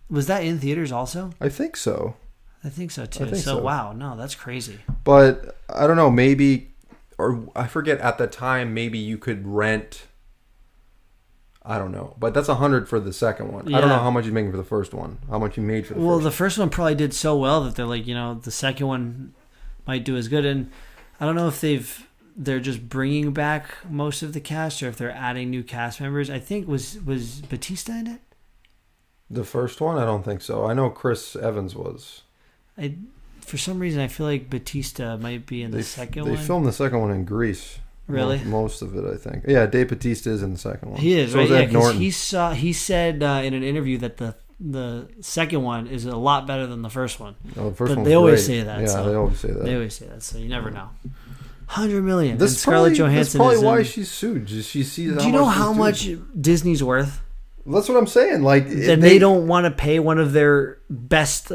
was 0.09 0.27
that 0.29 0.45
in 0.45 0.59
theaters 0.61 0.93
also? 0.93 1.31
I 1.40 1.49
think 1.49 1.77
so, 1.77 2.14
I 2.62 2.69
think 2.69 2.90
so 2.93 3.07
too. 3.07 3.25
think 3.25 3.37
so, 3.38 3.57
so. 3.57 3.62
wow, 3.62 3.93
no, 3.93 4.17
that's 4.17 4.35
crazy. 4.37 4.79
but 5.03 5.59
I 5.69 5.87
don't 5.88 5.97
know. 5.97 6.11
Maybe, 6.11 6.75
or 7.19 7.49
I 7.57 7.67
forget. 7.67 7.99
At 8.01 8.19
the 8.19 8.27
time, 8.29 8.73
maybe 8.73 8.99
you 8.99 9.19
could 9.19 9.46
rent. 9.46 10.07
I 11.67 11.79
don't 11.79 11.92
know, 11.92 12.15
but 12.19 12.35
that's 12.35 12.50
a 12.50 12.57
hundred 12.57 12.88
for 12.90 13.00
the 13.00 13.13
second 13.13 13.50
one. 13.50 13.75
I 13.75 13.81
don't 13.81 13.88
know 13.88 13.98
how 13.98 14.11
much 14.11 14.27
you're 14.27 14.35
making 14.35 14.50
for 14.50 14.59
the 14.59 14.65
first 14.65 14.92
one. 14.92 15.19
How 15.31 15.38
much 15.38 15.57
you 15.57 15.63
made 15.63 15.87
for 15.87 15.94
the 15.94 16.00
Well, 16.00 16.19
first. 16.19 16.25
the 16.25 16.31
first 16.31 16.59
one 16.59 16.69
probably 16.69 16.94
did 16.94 17.15
so 17.15 17.37
well 17.38 17.65
that 17.65 17.75
they're 17.75 17.87
like, 17.87 18.07
you 18.07 18.15
know, 18.15 18.35
the 18.35 18.50
second 18.50 18.87
one 18.87 19.33
might 19.87 20.05
do 20.05 20.15
as 20.15 20.29
good. 20.29 20.44
And 20.44 20.71
I 21.19 21.25
don't 21.25 21.35
know 21.35 21.48
if 21.48 21.63
they've 21.63 22.07
they're 22.37 22.61
just 22.61 22.89
bringing 22.89 23.33
back 23.33 23.75
most 23.89 24.23
of 24.23 24.33
the 24.33 24.41
cast 24.41 24.83
or 24.83 24.89
if 24.89 24.97
they're 24.97 25.11
adding 25.15 25.51
new 25.51 25.63
cast 25.63 26.01
members. 26.01 26.29
I 26.31 26.39
think 26.39 26.67
was 26.69 26.99
was 27.05 27.41
Bautista 27.43 27.93
in 27.93 28.07
it. 28.07 28.21
The 29.31 29.45
first 29.45 29.81
one, 29.81 29.97
I 29.99 30.05
don't 30.05 30.23
think 30.25 30.43
so. 30.43 30.67
I 30.67 30.75
know 30.75 30.91
Chris 30.91 31.35
Evans 31.37 31.75
was. 31.75 32.23
I 32.77 32.95
for 33.41 33.57
some 33.59 33.79
reason 33.79 34.01
I 34.01 34.09
feel 34.09 34.27
like 34.27 34.51
Bautista 34.51 35.17
might 35.19 35.47
be 35.47 35.63
in 35.63 35.71
the 35.71 35.83
second 35.83 36.25
they 36.25 36.31
one. 36.31 36.39
They 36.41 36.45
filmed 36.47 36.67
the 36.67 36.73
second 36.73 37.01
one 37.01 37.11
in 37.11 37.25
Greece. 37.25 37.79
Really? 38.07 38.39
Mo- 38.45 38.63
Most 38.63 38.83
of 38.83 38.95
it, 38.97 39.05
I 39.05 39.17
think. 39.17 39.45
Yeah, 39.49 39.65
Dave 39.67 39.89
Bautista 39.89 40.29
is 40.31 40.43
in 40.43 40.53
the 40.53 40.59
second 40.59 40.91
one. 40.91 41.01
He 41.01 41.19
is 41.19 41.33
So 41.33 41.39
right, 41.39 41.49
yeah, 41.49 41.61
because 41.61 41.73
Norton. 41.73 42.01
he 42.01 42.11
saw 42.11 42.53
he 42.53 42.73
said 42.75 43.23
uh, 43.23 43.41
in 43.43 43.55
an 43.55 43.63
interview 43.63 43.97
that 43.99 44.19
the 44.19 44.35
the 44.61 45.09
second 45.21 45.63
one 45.63 45.87
is 45.89 46.05
a 46.05 46.17
lot 46.17 46.47
better 46.47 46.67
than 46.67 46.83
the 46.83 46.91
first 46.91 47.19
one. 47.19 47.35
Oh, 47.57 47.71
the 47.71 47.77
first 47.77 47.95
But 47.95 48.05
they 48.05 48.15
always 48.15 48.47
great. 48.47 48.59
say 48.59 48.63
that, 48.63 48.81
Yeah, 48.81 48.87
so- 48.87 49.09
they 49.09 49.15
always 49.15 49.39
say 49.41 49.49
that. 49.53 49.65
They 49.65 49.75
always 49.75 49.95
say 49.95 50.07
that, 50.07 50.23
so 50.23 50.39
you 50.39 50.49
never 50.49 50.71
know. 50.71 50.91
Hundred 51.67 52.02
million. 52.02 52.38
This 52.38 52.50
and 52.50 52.56
is 52.56 52.62
Scarlett 52.62 52.96
probably, 52.96 53.12
that's 53.15 53.33
Johansson 53.35 53.38
probably 53.38 53.56
is 53.56 53.62
why 53.62 53.79
in- 53.79 53.85
she's 53.85 54.10
sued. 54.10 54.48
She 54.50 54.83
sees. 54.85 55.17
Do 55.17 55.27
you 55.27 55.33
know 55.33 55.46
how 55.46 55.73
much 55.73 56.02
doing. 56.02 56.27
Disney's 56.38 56.83
worth? 56.83 57.21
That's 57.67 57.88
what 57.88 57.96
I'm 57.96 58.06
saying. 58.06 58.42
Like, 58.42 58.69
Then 58.69 59.00
they, 59.00 59.19
don't 59.19 59.46
want 59.46 59.65
to 59.65 59.71
pay 59.71 59.98
one 59.98 60.19
of 60.19 60.35
their 60.35 60.81
best, 60.90 61.50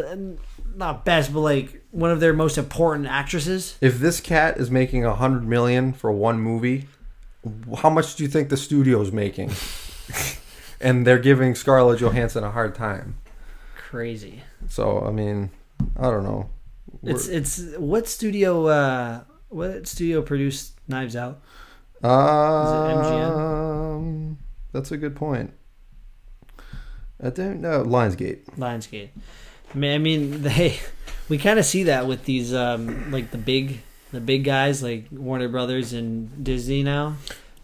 not 0.76 1.05
best, 1.05 1.32
but 1.32 1.41
like 1.41 1.84
one 1.91 2.10
of 2.10 2.20
their 2.20 2.34
most 2.34 2.57
important 2.57 3.05
actresses. 3.07 3.78
If 3.82 3.99
this 3.99 4.20
cat 4.20 4.57
is 4.57 4.72
making 4.72 5.05
a 5.05 5.14
hundred 5.14 5.47
million 5.47 5.93
for 5.93 6.12
one 6.12 6.39
movie, 6.39 6.88
how 7.78 7.91
much 7.91 8.16
do 8.16 8.24
you 8.24 8.30
think 8.30 8.49
the 8.49 8.57
studio's 8.57 9.12
making? 9.12 9.51
and 10.82 11.05
they're 11.05 11.20
giving 11.20 11.53
Scarlett 11.53 11.99
Johansson 11.99 12.43
a 12.43 12.49
hard 12.51 12.74
time. 12.74 13.18
Crazy. 13.78 14.41
So 14.68 15.01
I 15.05 15.12
mean, 15.12 15.51
I 15.97 16.03
don't 16.10 16.24
know. 16.24 16.49
We're- 17.01 17.16
It's 17.16 17.28
it's 17.28 17.62
what 17.78 18.07
studio? 18.07 18.66
uh 18.68 19.22
What 19.50 19.88
studio 19.88 20.22
produced 20.22 20.74
Knives 20.88 21.16
Out? 21.16 21.41
Uh 22.04 22.08
MGM? 22.08 23.38
Um, 23.38 24.38
that's 24.72 24.91
a 24.91 24.97
good 24.97 25.16
point. 25.16 25.54
I 27.22 27.30
don't 27.30 27.60
know. 27.60 27.84
Lionsgate. 27.84 28.45
Lionsgate. 28.58 29.10
I 29.74 29.78
mean, 29.78 29.93
I 29.93 29.97
mean, 30.08 30.41
they 30.43 30.80
we 31.28 31.38
kind 31.38 31.60
of 31.60 31.66
see 31.66 31.84
that 31.84 32.08
with 32.08 32.26
these 32.26 32.54
um 32.54 33.12
like 33.12 33.32
the 33.32 33.38
big 33.38 33.82
the 34.12 34.22
big 34.22 34.43
guys 34.43 34.82
like 34.82 35.06
Warner 35.12 35.50
Brothers 35.50 35.93
and 35.93 36.43
Disney 36.43 36.84
now. 36.84 37.16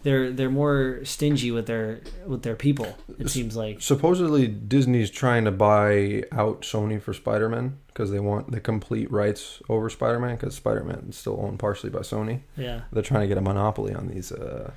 They're 0.06 0.30
they're 0.30 0.50
more 0.50 1.00
stingy 1.02 1.50
with 1.50 1.66
their 1.66 2.00
with 2.24 2.44
their 2.44 2.54
people. 2.54 2.96
It 3.18 3.28
seems 3.28 3.56
like. 3.56 3.82
Supposedly, 3.82 4.46
Disney's 4.46 5.10
trying 5.10 5.46
to 5.46 5.50
buy 5.50 6.22
out 6.30 6.62
Sony 6.62 7.02
for 7.02 7.12
Spider 7.12 7.48
Man 7.48 7.78
because 7.88 8.12
they 8.12 8.20
want 8.20 8.52
the 8.52 8.60
complete 8.60 9.10
rights 9.10 9.60
over 9.68 9.90
Spider 9.90 10.20
Man 10.20 10.36
because 10.36 10.54
Spider 10.54 10.84
Man 10.84 11.06
is 11.08 11.16
still 11.16 11.40
owned 11.42 11.58
partially 11.58 11.90
by 11.90 12.02
Sony. 12.02 12.42
Yeah. 12.56 12.82
They're 12.92 13.02
trying 13.02 13.22
to 13.22 13.26
get 13.26 13.36
a 13.36 13.40
monopoly 13.40 13.96
on 13.96 14.06
these. 14.06 14.30
Uh, 14.30 14.70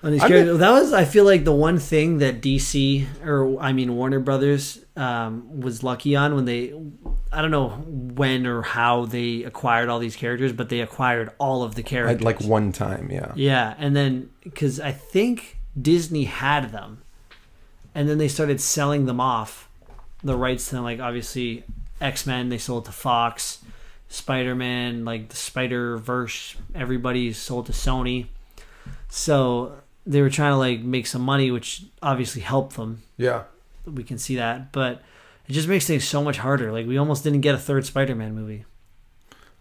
On 0.00 0.12
these 0.12 0.22
characters, 0.22 0.58
that 0.58 0.70
was 0.70 0.92
I 0.92 1.04
feel 1.04 1.24
like 1.24 1.44
the 1.44 1.52
one 1.52 1.78
thing 1.78 2.18
that 2.18 2.40
DC 2.40 3.04
or 3.24 3.60
I 3.60 3.72
mean 3.72 3.96
Warner 3.96 4.20
Brothers 4.20 4.78
um, 4.96 5.60
was 5.60 5.82
lucky 5.82 6.14
on 6.14 6.36
when 6.36 6.44
they 6.44 6.72
I 7.32 7.42
don't 7.42 7.50
know 7.50 7.70
when 7.70 8.46
or 8.46 8.62
how 8.62 9.06
they 9.06 9.42
acquired 9.42 9.88
all 9.88 9.98
these 9.98 10.14
characters, 10.14 10.52
but 10.52 10.68
they 10.68 10.80
acquired 10.80 11.30
all 11.38 11.64
of 11.64 11.74
the 11.74 11.82
characters. 11.82 12.22
like 12.22 12.40
one 12.40 12.70
time, 12.70 13.10
yeah. 13.10 13.32
Yeah, 13.34 13.74
and 13.76 13.96
then 13.96 14.30
because 14.44 14.78
I 14.78 14.92
think 14.92 15.58
Disney 15.80 16.24
had 16.24 16.70
them, 16.70 17.02
and 17.92 18.08
then 18.08 18.18
they 18.18 18.28
started 18.28 18.60
selling 18.60 19.06
them 19.06 19.20
off, 19.20 19.68
the 20.22 20.36
rights 20.36 20.68
to 20.68 20.76
them. 20.76 20.84
Like 20.84 21.00
obviously 21.00 21.64
X 22.00 22.24
Men, 22.24 22.50
they 22.50 22.58
sold 22.58 22.84
to 22.84 22.92
Fox, 22.92 23.64
Spider 24.08 24.54
Man, 24.54 25.04
like 25.04 25.28
the 25.30 25.36
Spider 25.36 25.96
Verse, 25.96 26.54
everybody 26.72 27.32
sold 27.32 27.66
to 27.66 27.72
Sony. 27.72 28.26
So 29.08 29.78
they 30.08 30.22
were 30.22 30.30
trying 30.30 30.52
to 30.52 30.56
like 30.56 30.80
make 30.80 31.06
some 31.06 31.22
money, 31.22 31.50
which 31.50 31.84
obviously 32.02 32.40
helped 32.42 32.74
them. 32.76 33.02
Yeah. 33.16 33.44
We 33.84 34.02
can 34.02 34.18
see 34.18 34.36
that, 34.36 34.72
but 34.72 35.02
it 35.46 35.52
just 35.52 35.68
makes 35.68 35.86
things 35.86 36.04
so 36.08 36.22
much 36.24 36.38
harder. 36.38 36.72
Like 36.72 36.86
we 36.86 36.96
almost 36.98 37.22
didn't 37.24 37.42
get 37.42 37.54
a 37.54 37.58
third 37.58 37.86
Spider 37.86 38.14
Man 38.14 38.34
movie. 38.34 38.64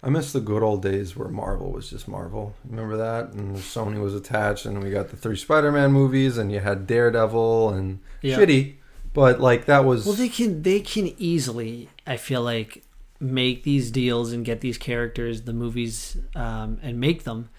I 0.04 0.10
miss 0.10 0.32
the 0.32 0.40
good 0.40 0.64
old 0.64 0.82
days 0.84 1.16
where 1.16 1.28
Marvel 1.28 1.72
was 1.72 1.90
just 1.90 2.08
Marvel. 2.08 2.56
Remember 2.70 2.98
that? 2.98 3.34
And 3.34 3.58
Sony 3.58 4.00
was 4.00 4.14
attached, 4.16 4.66
and 4.66 4.82
we 4.84 4.90
got 4.92 5.10
the 5.10 5.18
three 5.18 5.36
Spider 5.36 5.72
Man 5.72 5.92
movies, 5.92 6.38
and 6.38 6.52
you 6.52 6.60
had 6.62 6.88
Daredevil 6.88 7.72
and 7.72 8.00
Yeah. 8.22 8.38
shitty. 8.38 8.76
But 9.14 9.40
like 9.42 9.66
that 9.66 9.84
was 9.86 10.06
Well, 10.06 10.16
they 10.16 10.30
can 10.30 10.62
they 10.62 10.80
can 10.80 11.14
easily, 11.18 11.90
I 12.06 12.16
feel 12.18 12.42
like, 12.42 12.84
make 13.20 13.64
these 13.64 13.90
deals 13.92 14.32
and 14.32 14.46
get 14.46 14.62
these 14.62 14.78
characters, 14.78 15.42
the 15.42 15.54
movies, 15.54 16.18
um, 16.36 16.78
and 16.84 17.00
make 17.00 17.24
them, 17.24 17.50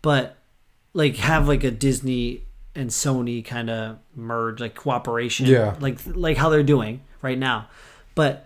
but 0.00 0.36
like 0.94 1.16
have 1.16 1.46
like 1.48 1.64
a 1.64 1.70
Disney 1.70 2.42
and 2.74 2.90
Sony 2.90 3.44
kind 3.44 3.70
of 3.70 3.98
merge, 4.14 4.60
like 4.60 4.74
cooperation, 4.74 5.46
Yeah. 5.46 5.76
like 5.80 5.98
like 6.06 6.36
how 6.36 6.48
they're 6.48 6.62
doing 6.62 7.02
right 7.22 7.38
now, 7.38 7.68
but. 8.14 8.44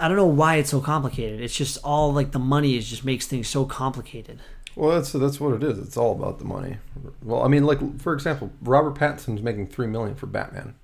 I 0.00 0.08
don't 0.08 0.16
know 0.16 0.26
why 0.26 0.56
it's 0.56 0.70
so 0.70 0.80
complicated. 0.80 1.40
It's 1.40 1.54
just 1.54 1.78
all 1.84 2.12
like 2.12 2.32
the 2.32 2.40
money 2.40 2.76
is 2.76 2.90
just 2.90 3.04
makes 3.04 3.26
things 3.28 3.46
so 3.48 3.64
complicated. 3.64 4.40
well, 4.74 4.90
that's 4.90 5.12
that's 5.12 5.38
what 5.38 5.54
it 5.54 5.62
is. 5.62 5.78
It's 5.78 5.96
all 5.96 6.12
about 6.12 6.40
the 6.40 6.44
money. 6.44 6.78
Well, 7.22 7.42
I 7.42 7.48
mean, 7.48 7.64
like 7.64 8.00
for 8.00 8.12
example, 8.12 8.50
Robert 8.60 8.96
Pattinson's 8.96 9.40
making 9.40 9.68
three 9.68 9.86
million 9.86 10.16
for 10.16 10.26
Batman. 10.26 10.74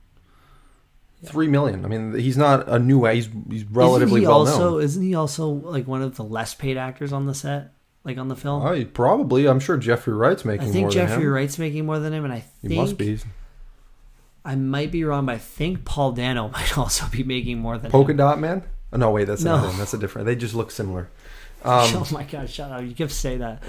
Three 1.25 1.49
million. 1.49 1.85
I 1.85 1.89
mean, 1.89 2.15
he's 2.17 2.37
not 2.37 2.69
a 2.69 2.79
new. 2.79 3.05
He's 3.05 3.29
he's 3.51 3.65
relatively 3.65 4.21
isn't 4.21 4.21
he 4.23 4.27
well 4.29 4.39
also 4.39 4.71
known. 4.75 4.83
isn't 4.83 5.03
he 5.03 5.15
also 5.17 5.49
like 5.49 5.89
one 5.89 6.03
of 6.03 6.15
the 6.17 6.25
less 6.25 6.55
paid 6.55 6.77
actors 6.77 7.13
on 7.13 7.27
the 7.27 7.35
set, 7.35 7.73
like 8.05 8.19
on 8.19 8.29
the 8.29 8.37
film? 8.37 8.65
Oh, 8.65 8.73
he- 8.73 8.85
probably. 8.85 9.47
I'm 9.47 9.61
sure 9.61 9.77
Jeffrey 9.77 10.15
Wright's 10.15 10.45
making 10.45 10.67
more 10.67 10.73
than 10.73 10.79
I 10.79 10.91
think 10.91 10.93
Jeffrey. 10.93 11.27
Wright's 11.27 11.59
making 11.59 11.87
more 11.87 11.99
than 11.99 12.13
him, 12.13 12.25
and 12.25 12.33
I 12.33 12.41
think 12.41 12.73
He 12.73 12.79
must 12.79 12.97
be. 12.99 13.19
I 14.45 14.55
might 14.55 14.91
be 14.91 15.05
wrong, 15.05 15.27
but 15.27 15.35
I 15.35 15.39
think 15.39 15.85
Paul 15.85 16.13
Dano 16.13 16.49
might 16.53 16.79
also 16.79 17.07
be 17.11 17.23
making 17.23 17.59
more 17.59 17.79
than 17.79 17.91
Polka 17.91 18.13
him. 18.13 18.17
Dot 18.17 18.39
Man? 18.41 18.63
Oh, 18.93 18.97
no, 18.97 19.11
wait, 19.11 19.27
that's 19.27 19.43
No. 19.45 19.57
not 19.57 19.71
him. 19.71 19.79
That's 19.79 19.95
a 19.95 19.99
different. 19.99 20.27
They 20.27 20.35
just 20.37 20.55
look 20.55 20.71
similar. 20.71 21.11
Um, 21.63 21.91
oh 21.95 22.09
my 22.11 22.25
god, 22.25 22.49
shut 22.49 22.73
up! 22.73 22.83
You 22.83 22.95
can 22.95 23.09
say 23.11 23.37
that. 23.37 23.63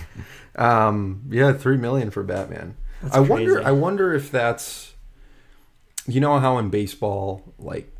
um, 0.56 1.22
yeah, 1.30 1.52
three 1.54 1.78
million 1.78 2.10
for 2.10 2.22
Batman. 2.22 2.76
That's 3.02 3.16
I 3.16 3.20
wonder. 3.20 3.64
I 3.64 3.70
wonder 3.72 4.12
if 4.14 4.30
that's. 4.30 4.92
You 6.06 6.20
know 6.20 6.38
how 6.38 6.58
in 6.58 6.68
baseball, 6.70 7.54
like 7.58 7.94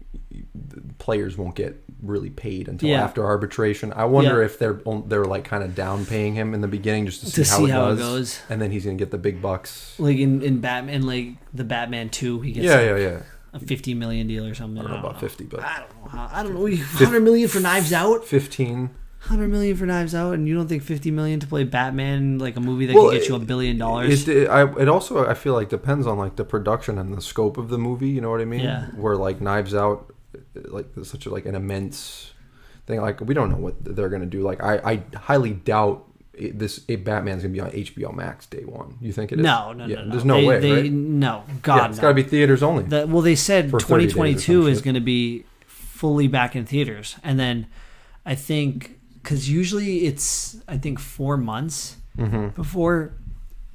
players 0.99 1.36
won't 1.36 1.55
get 1.55 1.82
really 2.03 2.31
paid 2.31 2.69
until 2.69 2.89
Yeah. 2.91 3.03
after 3.03 3.25
arbitration. 3.25 3.93
I 3.95 4.05
wonder 4.05 4.39
Yeah. 4.41 4.47
if 4.47 4.59
they're 4.59 4.81
they're 5.07 5.25
like 5.25 5.45
kind 5.45 5.63
of 5.65 5.75
down 5.75 6.07
paying 6.07 6.35
him 6.35 6.55
in 6.55 6.61
the 6.61 6.69
beginning 6.69 7.07
just 7.07 7.21
to 7.21 7.27
see, 7.27 7.43
To 7.43 7.51
how, 7.51 7.57
see 7.59 7.65
it 7.65 7.71
how 7.71 7.91
it 7.91 7.97
goes. 7.97 8.41
and 8.49 8.61
then 8.63 8.71
he's 8.71 8.85
gonna 8.85 8.97
get 8.97 9.11
the 9.11 9.19
big 9.19 9.43
bucks. 9.43 9.95
Like 9.99 10.19
in, 10.19 10.43
in 10.43 10.61
Batman, 10.61 11.07
like 11.07 11.35
the 11.53 11.65
Batman 11.65 12.09
Two, 12.09 12.41
he 12.41 12.53
gets 12.53 12.65
Yeah, 12.67 12.77
like 12.77 12.85
yeah, 12.87 12.97
yeah. 12.97 13.19
a 13.53 13.59
fifty 13.59 13.95
million 13.95 14.27
deal 14.29 14.45
or 14.47 14.55
something. 14.55 14.79
I 14.79 14.83
don't 14.83 14.93
know 15.03 15.09
about 15.09 15.21
fifty, 15.21 15.45
but 15.45 15.61
I 15.61 15.81
don't 15.81 16.05
know. 16.05 16.11
How, 16.11 16.31
I 16.33 16.43
don't 16.43 16.55
know. 16.55 16.77
Hundred 16.85 17.21
million 17.23 17.49
for 17.49 17.61
Knives 17.61 17.93
Out. 17.93 18.25
fifteen. 18.25 18.91
Hundred 19.23 19.49
million 19.49 19.77
for 19.77 19.85
Knives 19.85 20.15
Out, 20.15 20.35
and 20.35 20.47
you 20.47 20.55
don't 20.55 20.69
think 20.69 20.85
fifty 20.85 21.11
million 21.11 21.41
to 21.41 21.47
play 21.49 21.65
Batman, 21.65 22.39
like 22.39 22.57
a 22.57 22.61
movie 22.61 22.87
that 22.87 22.95
Well, 22.95 23.11
could 23.11 23.19
get 23.19 23.29
you 23.29 23.35
a 23.35 23.41
billion 23.41 23.77
dollars? 23.77 24.29
It, 24.29 24.37
it, 24.45 24.49
I, 24.49 24.63
it 24.79 24.89
also 24.89 25.27
I 25.27 25.35
feel 25.35 25.55
like 25.55 25.69
depends 25.69 26.07
on 26.07 26.17
like 26.19 26.37
the 26.37 26.45
production 26.45 26.99
and 26.99 27.13
the 27.13 27.21
scope 27.21 27.59
of 27.59 27.69
the 27.69 27.79
movie. 27.79 28.09
You 28.11 28.21
know 28.21 28.31
what 28.31 28.41
I 28.41 28.45
mean? 28.45 28.61
Yeah. 28.61 28.87
Where 28.95 29.17
like 29.17 29.41
Knives 29.41 29.75
Out, 29.75 30.15
like 30.55 30.87
such 31.03 31.26
a, 31.26 31.31
like 31.31 31.47
an 31.47 31.55
immense 31.55 32.33
thing. 32.87 33.01
Like 33.01 33.20
we 33.20 33.35
don't 33.35 33.51
know 33.51 33.57
what 33.57 33.74
they're 33.85 34.09
gonna 34.09 34.26
do. 34.26 34.43
Like 34.43 34.62
I, 34.62 34.79
I 34.79 35.03
highly 35.16 35.53
doubt 35.53 36.05
it, 36.35 36.59
this 36.59 36.85
it, 36.89 37.05
Batman's 37.05 37.43
gonna 37.43 37.53
be 37.53 37.61
on 37.61 37.70
HBO 37.70 38.14
Max 38.14 38.47
day 38.47 38.64
one. 38.64 38.97
You 39.01 39.12
think 39.12 39.33
it 39.33 39.39
is? 39.39 39.45
no, 39.45 39.72
no, 39.72 39.87
yeah, 39.87 39.97
no, 39.97 40.05
no. 40.05 40.11
There's 40.11 40.24
no 40.24 40.41
they, 40.41 40.47
way. 40.47 40.59
They, 40.61 40.72
right? 40.83 40.93
No, 40.93 41.45
God, 41.62 41.76
yeah, 41.76 41.89
it's 41.89 41.97
no. 41.99 42.03
got 42.03 42.09
to 42.09 42.14
be 42.14 42.22
theaters 42.22 42.62
only. 42.62 42.85
That 42.85 43.09
well, 43.09 43.22
they 43.22 43.37
said 43.37 43.70
For 43.70 43.81
30 43.81 44.05
days 44.05 44.12
or 44.12 44.16
2022 44.16 44.66
is 44.66 44.83
going 44.83 44.95
to 44.95 45.01
be 45.01 45.45
fully 45.66 46.29
back 46.29 46.55
in 46.55 46.64
theaters, 46.64 47.16
and 47.22 47.39
then 47.39 47.66
I 48.24 48.35
think 48.35 48.99
because 49.22 49.51
usually 49.51 50.07
it's 50.07 50.57
I 50.68 50.79
think 50.79 50.99
four 50.99 51.37
months 51.37 51.97
hmm 52.16 52.49
before 52.49 53.14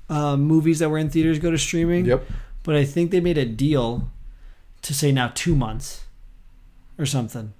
uh, 0.09 0.35
movies 0.35 0.79
that 0.79 0.89
were 0.89 0.97
in 0.97 1.09
theaters 1.09 1.39
go 1.39 1.51
to 1.51 1.57
streaming. 1.57 2.05
Yep. 2.05 2.25
But 2.63 2.75
I 2.75 2.85
think 2.85 3.11
they 3.11 3.19
made 3.19 3.37
a 3.37 3.45
deal 3.45 4.09
to 4.83 4.93
say 4.93 5.11
now 5.11 5.31
two 5.33 5.55
months 5.55 6.02
or 6.97 7.05
something. 7.05 7.53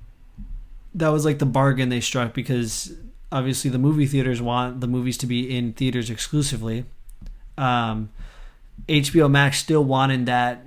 That 0.96 1.10
was 1.10 1.26
like 1.26 1.40
the 1.40 1.46
bargain 1.46 1.90
they 1.90 2.02
struck 2.02 2.34
because 2.34 2.94
obviously 3.32 3.70
the 3.72 3.80
movie 3.80 4.06
theaters 4.06 4.42
want 4.42 4.80
the 4.80 4.88
movies 4.88 5.18
to 5.20 5.26
be 5.26 5.56
in 5.56 5.74
theaters 5.74 6.10
exclusively. 6.10 6.86
Um, 7.58 8.10
HBO 8.88 9.30
Max 9.30 9.58
still 9.58 9.84
wanted 9.84 10.26
that, 10.28 10.64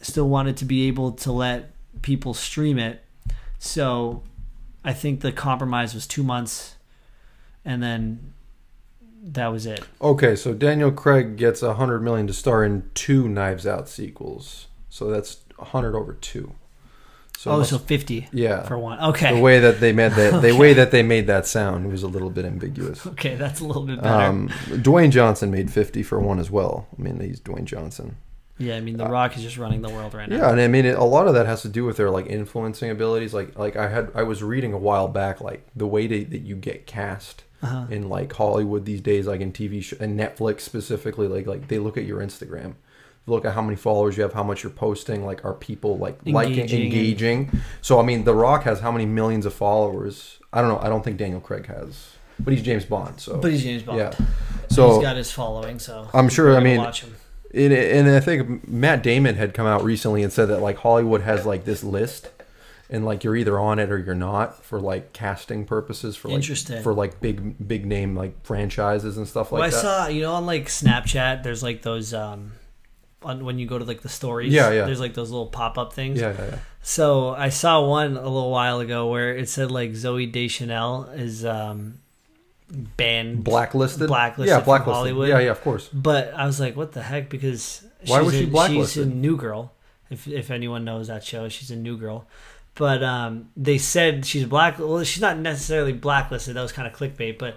still 0.00 0.28
wanted 0.28 0.56
to 0.58 0.64
be 0.64 0.88
able 0.88 1.12
to 1.12 1.32
let 1.32 1.70
people 2.02 2.34
stream 2.34 2.78
it. 2.78 3.04
So 3.58 4.22
I 4.84 4.92
think 4.92 5.20
the 5.20 5.32
compromise 5.32 5.94
was 5.94 6.06
two 6.06 6.22
months, 6.22 6.76
and 7.64 7.82
then 7.82 8.34
that 9.22 9.48
was 9.48 9.66
it. 9.66 9.84
Okay, 10.00 10.36
so 10.36 10.54
Daniel 10.54 10.92
Craig 10.92 11.36
gets 11.36 11.62
a 11.62 11.74
hundred 11.74 12.00
million 12.00 12.26
to 12.28 12.32
star 12.32 12.64
in 12.64 12.90
two 12.94 13.28
Knives 13.28 13.66
Out 13.66 13.88
sequels. 13.88 14.66
So 14.88 15.10
that's 15.10 15.38
hundred 15.58 15.96
over 15.96 16.14
two. 16.14 16.52
So 17.38 17.52
oh, 17.52 17.58
must- 17.58 17.70
so 17.70 17.78
fifty 17.78 18.26
yeah. 18.32 18.64
for 18.64 18.76
one. 18.76 18.98
Okay. 19.10 19.32
The 19.36 19.40
way 19.40 19.60
that 19.60 19.78
they 19.78 19.92
made 19.92 20.10
that, 20.12 20.42
the 20.42 20.52
way 20.56 20.72
that 20.72 20.90
they 20.90 21.04
made 21.04 21.28
that 21.28 21.46
sound 21.46 21.88
was 21.88 22.02
a 22.02 22.08
little 22.08 22.30
bit 22.30 22.44
ambiguous. 22.44 23.06
Okay, 23.06 23.36
that's 23.36 23.60
a 23.60 23.64
little 23.64 23.84
bit 23.84 24.02
better. 24.02 24.24
Um, 24.24 24.48
Dwayne 24.82 25.10
Johnson 25.12 25.52
made 25.52 25.70
fifty 25.70 26.02
for 26.02 26.18
one 26.18 26.40
as 26.40 26.50
well. 26.50 26.88
I 26.98 27.00
mean, 27.00 27.20
he's 27.20 27.40
Dwayne 27.40 27.64
Johnson. 27.64 28.16
yeah, 28.58 28.74
I 28.74 28.80
mean, 28.80 28.96
The 28.96 29.06
Rock 29.06 29.36
is 29.36 29.44
just 29.44 29.56
running 29.56 29.82
the 29.82 29.88
world 29.88 30.14
right 30.14 30.28
now. 30.28 30.36
Yeah, 30.36 30.50
and 30.50 30.60
I 30.60 30.66
mean, 30.66 30.84
it, 30.84 30.98
a 30.98 31.04
lot 31.04 31.28
of 31.28 31.34
that 31.34 31.46
has 31.46 31.62
to 31.62 31.68
do 31.68 31.84
with 31.84 31.96
their 31.96 32.10
like 32.10 32.26
influencing 32.26 32.90
abilities. 32.90 33.32
Like, 33.32 33.56
like 33.56 33.76
I 33.76 33.86
had, 33.88 34.10
I 34.16 34.24
was 34.24 34.42
reading 34.42 34.72
a 34.72 34.78
while 34.78 35.06
back, 35.06 35.40
like 35.40 35.64
the 35.76 35.86
way 35.86 36.08
to, 36.08 36.24
that 36.24 36.40
you 36.42 36.56
get 36.56 36.86
cast 36.88 37.44
Uh-huh. 37.62 37.86
in 37.88 38.08
like 38.08 38.32
Hollywood 38.32 38.84
these 38.84 39.00
days, 39.00 39.28
like 39.28 39.40
in 39.40 39.52
TV 39.52 39.80
sh- 39.80 39.94
and 40.00 40.18
Netflix 40.18 40.62
specifically. 40.62 41.28
Like, 41.28 41.46
like 41.46 41.68
they 41.68 41.78
look 41.78 41.96
at 41.96 42.04
your 42.04 42.18
Instagram. 42.20 42.74
Look 43.28 43.44
at 43.44 43.54
how 43.54 43.62
many 43.62 43.76
followers 43.76 44.16
you 44.16 44.22
have, 44.22 44.32
how 44.32 44.42
much 44.42 44.62
you're 44.62 44.70
posting, 44.72 45.24
like 45.24 45.44
are 45.44 45.54
people 45.54 45.98
like 45.98 46.18
liking, 46.26 46.60
Engaging. 46.60 46.82
engaging. 46.84 47.50
So 47.82 47.98
I 48.00 48.02
mean, 48.02 48.24
The 48.24 48.34
Rock 48.34 48.64
has 48.64 48.80
how 48.80 48.90
many 48.92 49.06
millions 49.06 49.46
of 49.46 49.54
followers? 49.54 50.38
I 50.52 50.60
don't 50.60 50.70
know. 50.70 50.78
I 50.80 50.88
don't 50.88 51.02
think 51.04 51.16
Daniel 51.18 51.40
Craig 51.40 51.66
has, 51.66 52.12
but 52.40 52.52
he's 52.54 52.62
James 52.62 52.84
Bond. 52.84 53.20
So 53.20 53.36
But 53.38 53.52
he's 53.52 53.62
James 53.62 53.82
Bond. 53.82 53.98
yeah. 53.98 54.14
he's 54.68 54.76
So 54.76 55.00
got 55.02 55.16
his 55.16 55.30
following, 55.30 55.78
so 55.78 56.08
I'm 56.14 56.28
sure. 56.28 56.56
I 56.56 56.60
mean, 56.60 56.78
watch 56.78 57.02
him. 57.02 57.14
and, 57.54 57.72
and 57.72 58.08
I 58.10 58.20
think 58.20 58.66
Matt 58.66 59.02
Damon 59.02 59.34
had 59.36 59.52
come 59.54 59.66
out 59.66 59.84
recently 59.84 60.22
and 60.22 60.32
said 60.32 60.46
that 60.46 60.60
like 60.60 60.78
Hollywood 60.78 61.20
has 61.22 61.44
like 61.44 61.64
this 61.66 61.84
list, 61.84 62.30
and 62.90 63.04
like 63.04 63.24
you're 63.24 63.36
either 63.36 63.58
on 63.60 63.78
it 63.78 63.90
or 63.90 63.98
you're 63.98 64.14
not 64.14 64.64
for 64.64 64.80
like 64.80 65.12
casting 65.12 65.66
purposes 65.66 66.16
for 66.16 66.28
like 66.28 66.36
Interesting. 66.36 66.82
for 66.82 66.94
like 66.94 67.20
big 67.20 67.68
big 67.68 67.84
name 67.84 68.16
like 68.16 68.42
franchises 68.46 69.18
and 69.18 69.28
stuff 69.28 69.52
like 69.52 69.60
well, 69.60 69.68
I 69.68 69.70
that. 69.70 69.82
saw 69.82 70.06
you 70.08 70.22
know 70.22 70.32
on 70.32 70.46
like 70.46 70.66
Snapchat, 70.68 71.42
there's 71.42 71.62
like 71.62 71.82
those 71.82 72.14
um, 72.14 72.52
on 73.22 73.44
when 73.44 73.58
you 73.58 73.66
go 73.66 73.78
to 73.78 73.84
like 73.84 74.02
the 74.02 74.08
stories. 74.08 74.52
Yeah, 74.52 74.70
yeah. 74.70 74.84
There's 74.84 75.00
like 75.00 75.14
those 75.14 75.30
little 75.30 75.46
pop 75.48 75.76
up 75.78 75.92
things. 75.92 76.20
yeah, 76.20 76.32
yeah, 76.38 76.44
yeah. 76.46 76.58
So 76.82 77.30
I 77.30 77.48
saw 77.48 77.84
one 77.86 78.16
a 78.16 78.22
little 78.22 78.50
while 78.50 78.80
ago 78.80 79.08
where 79.08 79.36
it 79.36 79.48
said 79.48 79.70
like 79.70 79.90
Zooey 79.92 80.30
Deschanel 80.30 81.04
is 81.14 81.44
um, 81.44 81.98
banned, 82.70 83.44
Blacklisted. 83.44 84.08
Blacklisted 84.08 84.48
Yeah, 84.50 84.58
from 84.58 84.64
blacklisted. 84.66 84.94
Hollywood. 84.94 85.28
Yeah, 85.28 85.38
yeah, 85.40 85.50
of 85.50 85.60
course. 85.62 85.88
but 85.88 86.32
I 86.34 86.46
was 86.46 86.60
like, 86.60 86.76
what 86.76 86.92
the 86.92 87.02
heck? 87.02 87.28
Because 87.28 87.84
Why 88.06 88.18
she's 88.18 88.24
was 88.26 88.34
she 88.34 88.46
blacklisted? 88.46 88.88
She's 89.04 89.12
in 89.12 89.20
New 89.20 89.36
Girl. 89.36 89.72
If 90.10 90.26
if 90.28 90.50
anyone 90.50 90.84
knows 90.84 91.08
that 91.08 91.24
show, 91.24 91.48
she's 91.48 91.70
a 91.70 91.76
New 91.76 91.96
Girl. 91.98 92.26
But 92.74 93.02
um, 93.02 93.50
they 93.56 93.76
said 93.78 94.24
she's 94.24 94.44
black. 94.46 94.78
Well, 94.78 95.02
she's 95.02 95.20
not 95.20 95.36
necessarily 95.38 95.92
blacklisted. 95.92 96.54
That 96.54 96.62
was 96.62 96.72
kind 96.72 96.86
of 96.86 96.94
clickbait, 96.96 97.36
but 97.38 97.56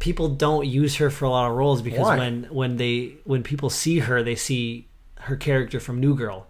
people 0.00 0.28
don't 0.28 0.66
use 0.66 0.96
her 0.96 1.10
for 1.10 1.24
a 1.24 1.30
lot 1.30 1.48
of 1.50 1.56
roles 1.56 1.80
because 1.80 2.00
Why? 2.00 2.18
when 2.18 2.44
when 2.50 2.76
they 2.76 3.14
when 3.24 3.42
people 3.44 3.70
see 3.70 4.00
her, 4.00 4.22
they 4.22 4.34
see 4.34 4.87
her 5.20 5.36
character 5.36 5.80
from 5.80 6.00
New 6.00 6.14
Girl, 6.14 6.46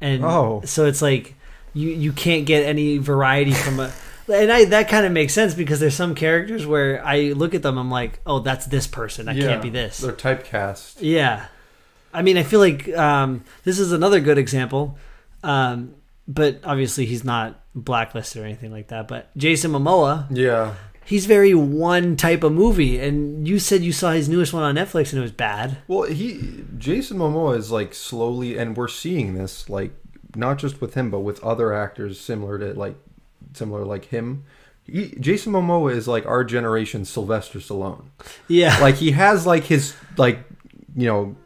and 0.00 0.24
Oh. 0.24 0.62
so 0.64 0.86
it's 0.86 1.02
like 1.02 1.34
you 1.74 1.90
you 1.90 2.12
can't 2.12 2.46
get 2.46 2.64
any 2.64 2.98
variety 2.98 3.52
from 3.52 3.80
a. 3.80 3.92
And 4.28 4.50
I, 4.50 4.64
that 4.64 4.88
kind 4.88 5.06
of 5.06 5.12
makes 5.12 5.32
sense 5.32 5.54
because 5.54 5.78
there's 5.78 5.94
some 5.94 6.16
characters 6.16 6.66
where 6.66 7.00
I 7.06 7.30
look 7.30 7.54
at 7.54 7.62
them, 7.62 7.78
I'm 7.78 7.92
like, 7.92 8.18
oh, 8.26 8.40
that's 8.40 8.66
this 8.66 8.88
person. 8.88 9.26
That 9.26 9.36
yeah, 9.36 9.46
can't 9.46 9.62
be 9.62 9.70
this. 9.70 9.98
They're 9.98 10.12
typecast. 10.12 10.96
Yeah, 10.98 11.46
I 12.12 12.22
mean, 12.22 12.36
I 12.36 12.42
feel 12.42 12.58
like 12.58 12.88
um, 12.96 13.44
this 13.62 13.78
is 13.78 13.92
another 13.92 14.18
good 14.18 14.36
example, 14.36 14.98
um, 15.44 15.94
but 16.26 16.58
obviously 16.64 17.06
he's 17.06 17.22
not 17.22 17.60
blacklisted 17.76 18.42
or 18.42 18.46
anything 18.46 18.72
like 18.72 18.88
that. 18.88 19.06
But 19.06 19.30
Jason 19.36 19.70
Momoa, 19.70 20.26
Yeah. 20.30 20.74
He's 21.06 21.24
very 21.26 21.54
one 21.54 22.16
type 22.16 22.42
of 22.44 22.52
movie, 22.52 22.98
and 22.98 23.46
you 23.48 23.58
said 23.58 23.82
you 23.82 23.92
saw 23.92 24.10
his 24.12 24.28
newest 24.28 24.52
one 24.52 24.62
on 24.62 24.74
Netflix 24.74 25.10
and 25.12 25.18
it 25.20 25.22
was 25.22 25.32
bad. 25.32 25.78
Well, 25.88 26.02
he 26.02 26.64
Jason 26.76 27.16
Momoa 27.18 27.56
is 27.56 27.70
like 27.70 27.94
slowly, 27.94 28.58
and 28.58 28.76
we're 28.76 28.88
seeing 28.88 29.34
this 29.34 29.70
like 29.70 29.92
not 30.34 30.58
just 30.58 30.80
with 30.80 30.94
him, 30.94 31.10
but 31.10 31.20
with 31.20 31.42
other 31.42 31.72
actors 31.72 32.20
similar 32.20 32.58
to 32.58 32.74
like 32.78 32.96
similar 33.54 33.84
like 33.84 34.06
him. 34.06 34.44
He, 34.84 35.16
Jason 35.18 35.52
Momoa 35.52 35.92
is 35.92 36.06
like 36.06 36.26
our 36.26 36.44
generation 36.44 37.04
Sylvester 37.04 37.58
Stallone. 37.58 38.04
Yeah, 38.48 38.78
Like 38.80 38.96
he 38.96 39.12
has 39.12 39.46
like 39.46 39.64
his 39.64 39.94
like 40.16 40.40
you 40.94 41.08
know 41.08 41.36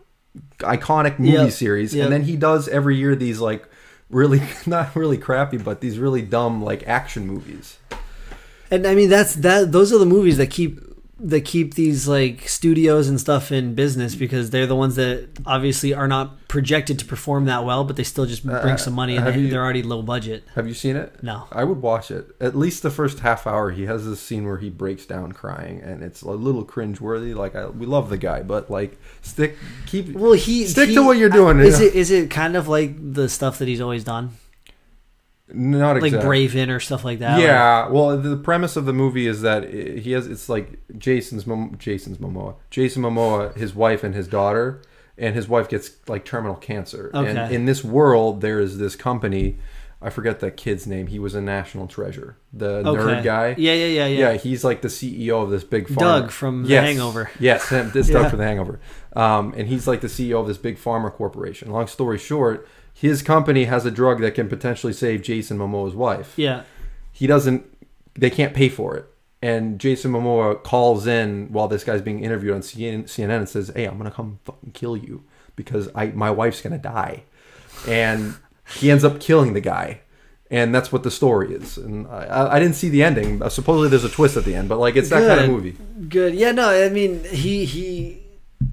iconic 0.58 1.18
movie 1.18 1.32
Yep, 1.32 1.52
series, 1.52 1.94
yep. 1.94 2.04
and 2.04 2.12
then 2.12 2.22
he 2.24 2.36
does 2.36 2.68
every 2.68 2.96
year 2.96 3.16
these 3.16 3.40
like 3.40 3.66
really 4.10 4.42
not 4.66 4.94
really 4.96 5.16
crappy, 5.18 5.56
but 5.56 5.80
these 5.80 5.98
really 5.98 6.22
dumb 6.22 6.62
like 6.62 6.86
action 6.86 7.26
movies. 7.26 7.78
And 8.70 8.86
I 8.86 8.94
mean 8.94 9.08
that's 9.08 9.34
that. 9.36 9.72
Those 9.72 9.92
are 9.92 9.98
the 9.98 10.06
movies 10.06 10.36
that 10.38 10.48
keep 10.48 10.80
that 11.22 11.44
keep 11.44 11.74
these 11.74 12.08
like 12.08 12.48
studios 12.48 13.06
and 13.06 13.20
stuff 13.20 13.52
in 13.52 13.74
business 13.74 14.14
because 14.14 14.48
they're 14.48 14.66
the 14.66 14.74
ones 14.74 14.96
that 14.96 15.28
obviously 15.44 15.92
are 15.92 16.08
not 16.08 16.48
projected 16.48 16.98
to 16.98 17.04
perform 17.04 17.44
that 17.44 17.62
well, 17.62 17.84
but 17.84 17.96
they 17.96 18.02
still 18.04 18.24
just 18.24 18.42
bring 18.42 18.56
Uh, 18.56 18.76
some 18.78 18.94
money 18.94 19.16
and 19.16 19.26
they, 19.26 19.38
you- 19.38 19.50
they're 19.50 19.62
already 19.62 19.82
low 19.82 20.00
budget. 20.00 20.44
Have 20.54 20.66
you 20.66 20.72
seen 20.72 20.96
it? 20.96 21.22
No. 21.22 21.44
I 21.52 21.64
would 21.64 21.82
watch 21.82 22.10
it. 22.10 22.34
At 22.40 22.56
least 22.56 22.82
the 22.82 22.90
first 22.90 23.18
half 23.18 23.46
hour, 23.46 23.70
he 23.70 23.82
has 23.84 24.06
this 24.06 24.18
scene 24.18 24.46
where 24.46 24.56
he 24.56 24.70
breaks 24.70 25.04
down 25.04 25.32
crying, 25.32 25.82
and 25.82 26.02
it's 26.02 26.22
a 26.22 26.30
little 26.30 26.64
cringeworthy. 26.64 27.34
Like 27.34 27.54
I, 27.54 27.66
we 27.66 27.84
love 27.84 28.08
the 28.08 28.16
guy, 28.16 28.42
but 28.42 28.70
like 28.70 28.96
stick, 29.20 29.58
keep. 29.84 30.14
Well, 30.14 30.32
he 30.32 30.64
Stick 30.66 30.88
he- 30.88 30.94
to 30.94 31.02
what 31.02 31.18
you're 31.18 31.28
doing, 31.28 31.60
Is 31.60 31.80
yeah. 31.80 31.88
it 31.88 31.94
is 31.96 32.10
it 32.10 32.30
kind 32.30 32.56
of 32.56 32.66
like 32.66 32.94
the 33.12 33.28
stuff 33.28 33.58
that 33.58 33.68
he's 33.68 33.82
always 33.82 34.04
done, 34.04 34.30
Not 35.54 35.96
like 35.96 36.04
exactly. 36.12 36.48
Braven 36.48 36.68
or 36.68 36.80
stuff 36.80 37.04
like 37.04 37.18
that? 37.20 37.40
Yeah, 37.40 37.88
well, 37.88 38.16
the 38.16 38.36
premise 38.36 38.76
of 38.76 38.84
the 38.86 38.92
movie 38.92 39.26
is 39.26 39.42
that 39.42 39.70
he 39.72 40.12
has 40.12 40.26
it's 40.26 40.48
like 40.48 40.78
Jason's 40.98 41.46
Mom, 41.46 41.76
Jason's 41.78 42.18
Momoa, 42.18 42.56
Jason 42.70 43.02
Momoa, 43.02 43.54
his 43.56 43.74
wife 43.74 44.04
and 44.04 44.14
his 44.14 44.28
daughter, 44.28 44.82
and 45.18 45.34
his 45.34 45.48
wife 45.48 45.68
gets 45.68 45.90
like 46.08 46.24
terminal 46.24 46.56
cancer. 46.56 47.10
Okay. 47.14 47.30
And 47.36 47.52
in 47.54 47.64
this 47.64 47.84
world, 47.84 48.40
there 48.40 48.60
is 48.60 48.78
this 48.78 48.96
company. 48.96 49.58
I 50.02 50.08
forget 50.08 50.40
that 50.40 50.56
kid's 50.56 50.86
name. 50.86 51.08
He 51.08 51.18
was 51.18 51.34
a 51.34 51.42
national 51.42 51.86
treasure. 51.86 52.38
The 52.54 52.76
Okay. 52.78 52.88
nerd 53.02 53.22
guy. 53.22 53.54
Yeah, 53.58 53.74
yeah, 53.74 53.84
yeah, 53.86 54.06
yeah. 54.06 54.18
Yeah, 54.30 54.36
he's 54.38 54.64
like 54.64 54.80
the 54.80 54.88
CEO 54.88 55.42
of 55.42 55.50
this 55.50 55.62
big 55.62 55.88
pharma. 55.88 55.98
Doug 55.98 56.30
from 56.30 56.64
The 56.66 56.76
Hangover. 56.76 57.30
Yes, 57.38 57.68
this 57.68 58.08
Yeah. 58.08 58.14
Doug 58.22 58.30
from 58.30 58.38
The 58.38 58.46
Hangover. 58.46 58.80
Um, 59.14 59.52
and 59.58 59.68
he's 59.68 59.86
like 59.86 60.00
the 60.00 60.06
CEO 60.06 60.40
of 60.40 60.46
this 60.46 60.56
big 60.56 60.78
pharma 60.78 61.12
corporation. 61.12 61.70
Long 61.70 61.86
story 61.86 62.16
short, 62.16 62.66
his 63.00 63.22
company 63.22 63.64
has 63.64 63.86
a 63.86 63.90
drug 63.90 64.20
that 64.20 64.34
can 64.34 64.48
potentially 64.48 64.92
save 64.92 65.22
Jason 65.22 65.56
Momoa's 65.58 65.94
wife. 65.94 66.34
Yeah. 66.36 66.62
He 67.12 67.26
doesn't. 67.26 67.64
They 68.14 68.28
can't 68.30 68.52
pay 68.54 68.68
for 68.68 68.94
it. 68.96 69.06
And 69.42 69.78
Jason 69.80 70.12
Momoa 70.12 70.62
calls 70.62 71.06
in 71.06 71.48
while 71.50 71.66
this 71.66 71.82
guy's 71.82 72.02
being 72.02 72.22
interviewed 72.22 72.54
on 72.54 72.60
CNN, 72.60 73.38
and 73.38 73.48
says, 73.48 73.72
"Hey, 73.74 73.86
I'm 73.86 73.96
gonna 73.96 74.10
come 74.10 74.38
fucking 74.44 74.72
kill 74.72 74.96
you 74.98 75.24
because 75.56 75.88
I 75.94 76.06
my 76.08 76.30
wife's 76.30 76.60
gonna 76.60 76.76
die." 76.76 77.22
And 77.88 78.34
he 78.78 78.90
ends 78.90 79.02
up 79.04 79.18
killing 79.18 79.54
the 79.54 79.60
guy. 79.62 80.00
And 80.50 80.74
that's 80.74 80.90
what 80.92 81.04
the 81.04 81.10
story 81.12 81.54
is. 81.54 81.78
And 81.78 82.06
I, 82.08 82.56
I- 82.56 82.58
didn't 82.58 82.74
see 82.74 82.88
the 82.90 83.02
ending. 83.04 83.40
Supposedly 83.48 83.88
there's 83.88 84.02
a 84.04 84.08
twist 84.10 84.36
at 84.36 84.44
the 84.44 84.54
end, 84.56 84.68
but 84.68 84.78
like 84.78 84.96
it's 84.96 85.08
that 85.08 85.26
kind 85.26 85.40
of 85.40 85.48
movie. 85.48 85.76
Good. 86.08 86.34
Yeah, 86.34 86.50
no, 86.52 86.68
I 86.68 86.88
mean 86.90 87.24
he 87.24 87.64
he 87.64 88.20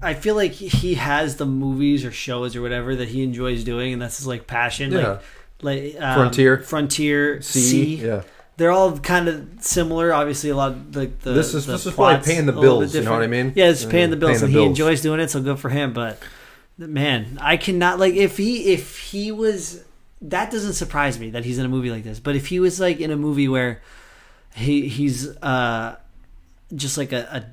I 0.02 0.14
feel 0.14 0.34
like 0.34 0.52
he 0.52 0.94
has 0.94 1.36
the 1.36 1.46
movies 1.46 2.04
or 2.04 2.12
shows 2.12 2.54
or 2.54 2.62
whatever 2.62 2.94
that 2.96 3.08
he 3.08 3.22
enjoys 3.22 3.64
doing 3.64 3.92
and 3.92 4.00
that's 4.02 4.18
his 4.18 4.26
like 4.26 4.46
passion. 4.46 4.92
Yeah. 4.92 5.18
Like 5.60 5.94
like 5.94 6.02
um, 6.02 6.14
Frontier. 6.14 6.58
Frontier, 6.58 7.42
C, 7.42 7.60
C. 7.60 7.94
yeah. 8.06 8.22
They're 8.58 8.70
all 8.72 8.96
kind 8.98 9.28
of 9.28 9.48
similar. 9.60 10.12
Obviously, 10.12 10.50
a 10.50 10.56
lot 10.56 10.72
of 10.72 10.92
the, 10.92 11.06
the 11.22 11.32
This 11.32 11.54
is- 11.54 11.66
the 11.66 11.72
this 11.72 11.86
is 11.86 11.94
probably 11.94 12.24
paying 12.24 12.46
the 12.46 12.52
bills, 12.52 12.94
you 12.94 13.02
know 13.02 13.12
what 13.12 13.22
I 13.22 13.26
mean? 13.28 13.52
Yeah, 13.54 13.70
it's 13.70 13.84
paying 13.84 14.10
the 14.10 14.16
bills, 14.16 14.38
paying 14.38 14.40
the 14.40 14.44
and 14.46 14.52
he 14.54 14.58
bills. 14.60 14.68
enjoys 14.68 15.00
doing 15.02 15.20
it, 15.20 15.30
so 15.30 15.40
good 15.42 15.58
for 15.60 15.68
him. 15.68 15.92
But 15.92 16.20
man, 16.76 17.38
I 17.40 17.56
cannot 17.56 17.98
like 17.98 18.14
if 18.14 18.36
he 18.36 18.72
if 18.72 18.98
he 18.98 19.30
was 19.32 19.84
that 20.20 20.50
doesn't 20.50 20.72
surprise 20.74 21.18
me 21.20 21.30
that 21.30 21.44
he's 21.44 21.58
in 21.58 21.66
a 21.66 21.68
movie 21.68 21.90
like 21.90 22.02
this. 22.04 22.18
But 22.20 22.34
if 22.36 22.48
he 22.48 22.58
was 22.60 22.78
like 22.80 22.98
in 23.00 23.10
a 23.12 23.16
movie 23.16 23.48
where 23.48 23.80
he 24.54 24.88
he's 24.88 25.28
uh 25.38 25.96
just 26.74 26.98
like 26.98 27.12
a, 27.12 27.28
a 27.32 27.44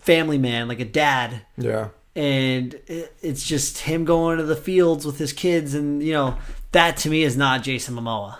family 0.00 0.38
man, 0.38 0.66
like 0.68 0.80
a 0.80 0.84
dad, 0.84 1.42
Yeah. 1.56 1.88
and 2.16 2.74
it's 2.88 3.46
just 3.46 3.78
him 3.78 4.04
going 4.04 4.38
to 4.38 4.44
the 4.44 4.56
fields 4.56 5.06
with 5.06 5.18
his 5.18 5.32
kids, 5.32 5.74
and 5.74 6.02
you 6.02 6.12
know 6.12 6.36
that 6.72 6.96
to 6.98 7.08
me 7.10 7.22
is 7.22 7.36
not 7.36 7.62
Jason 7.62 7.94
Momoa. 7.94 8.36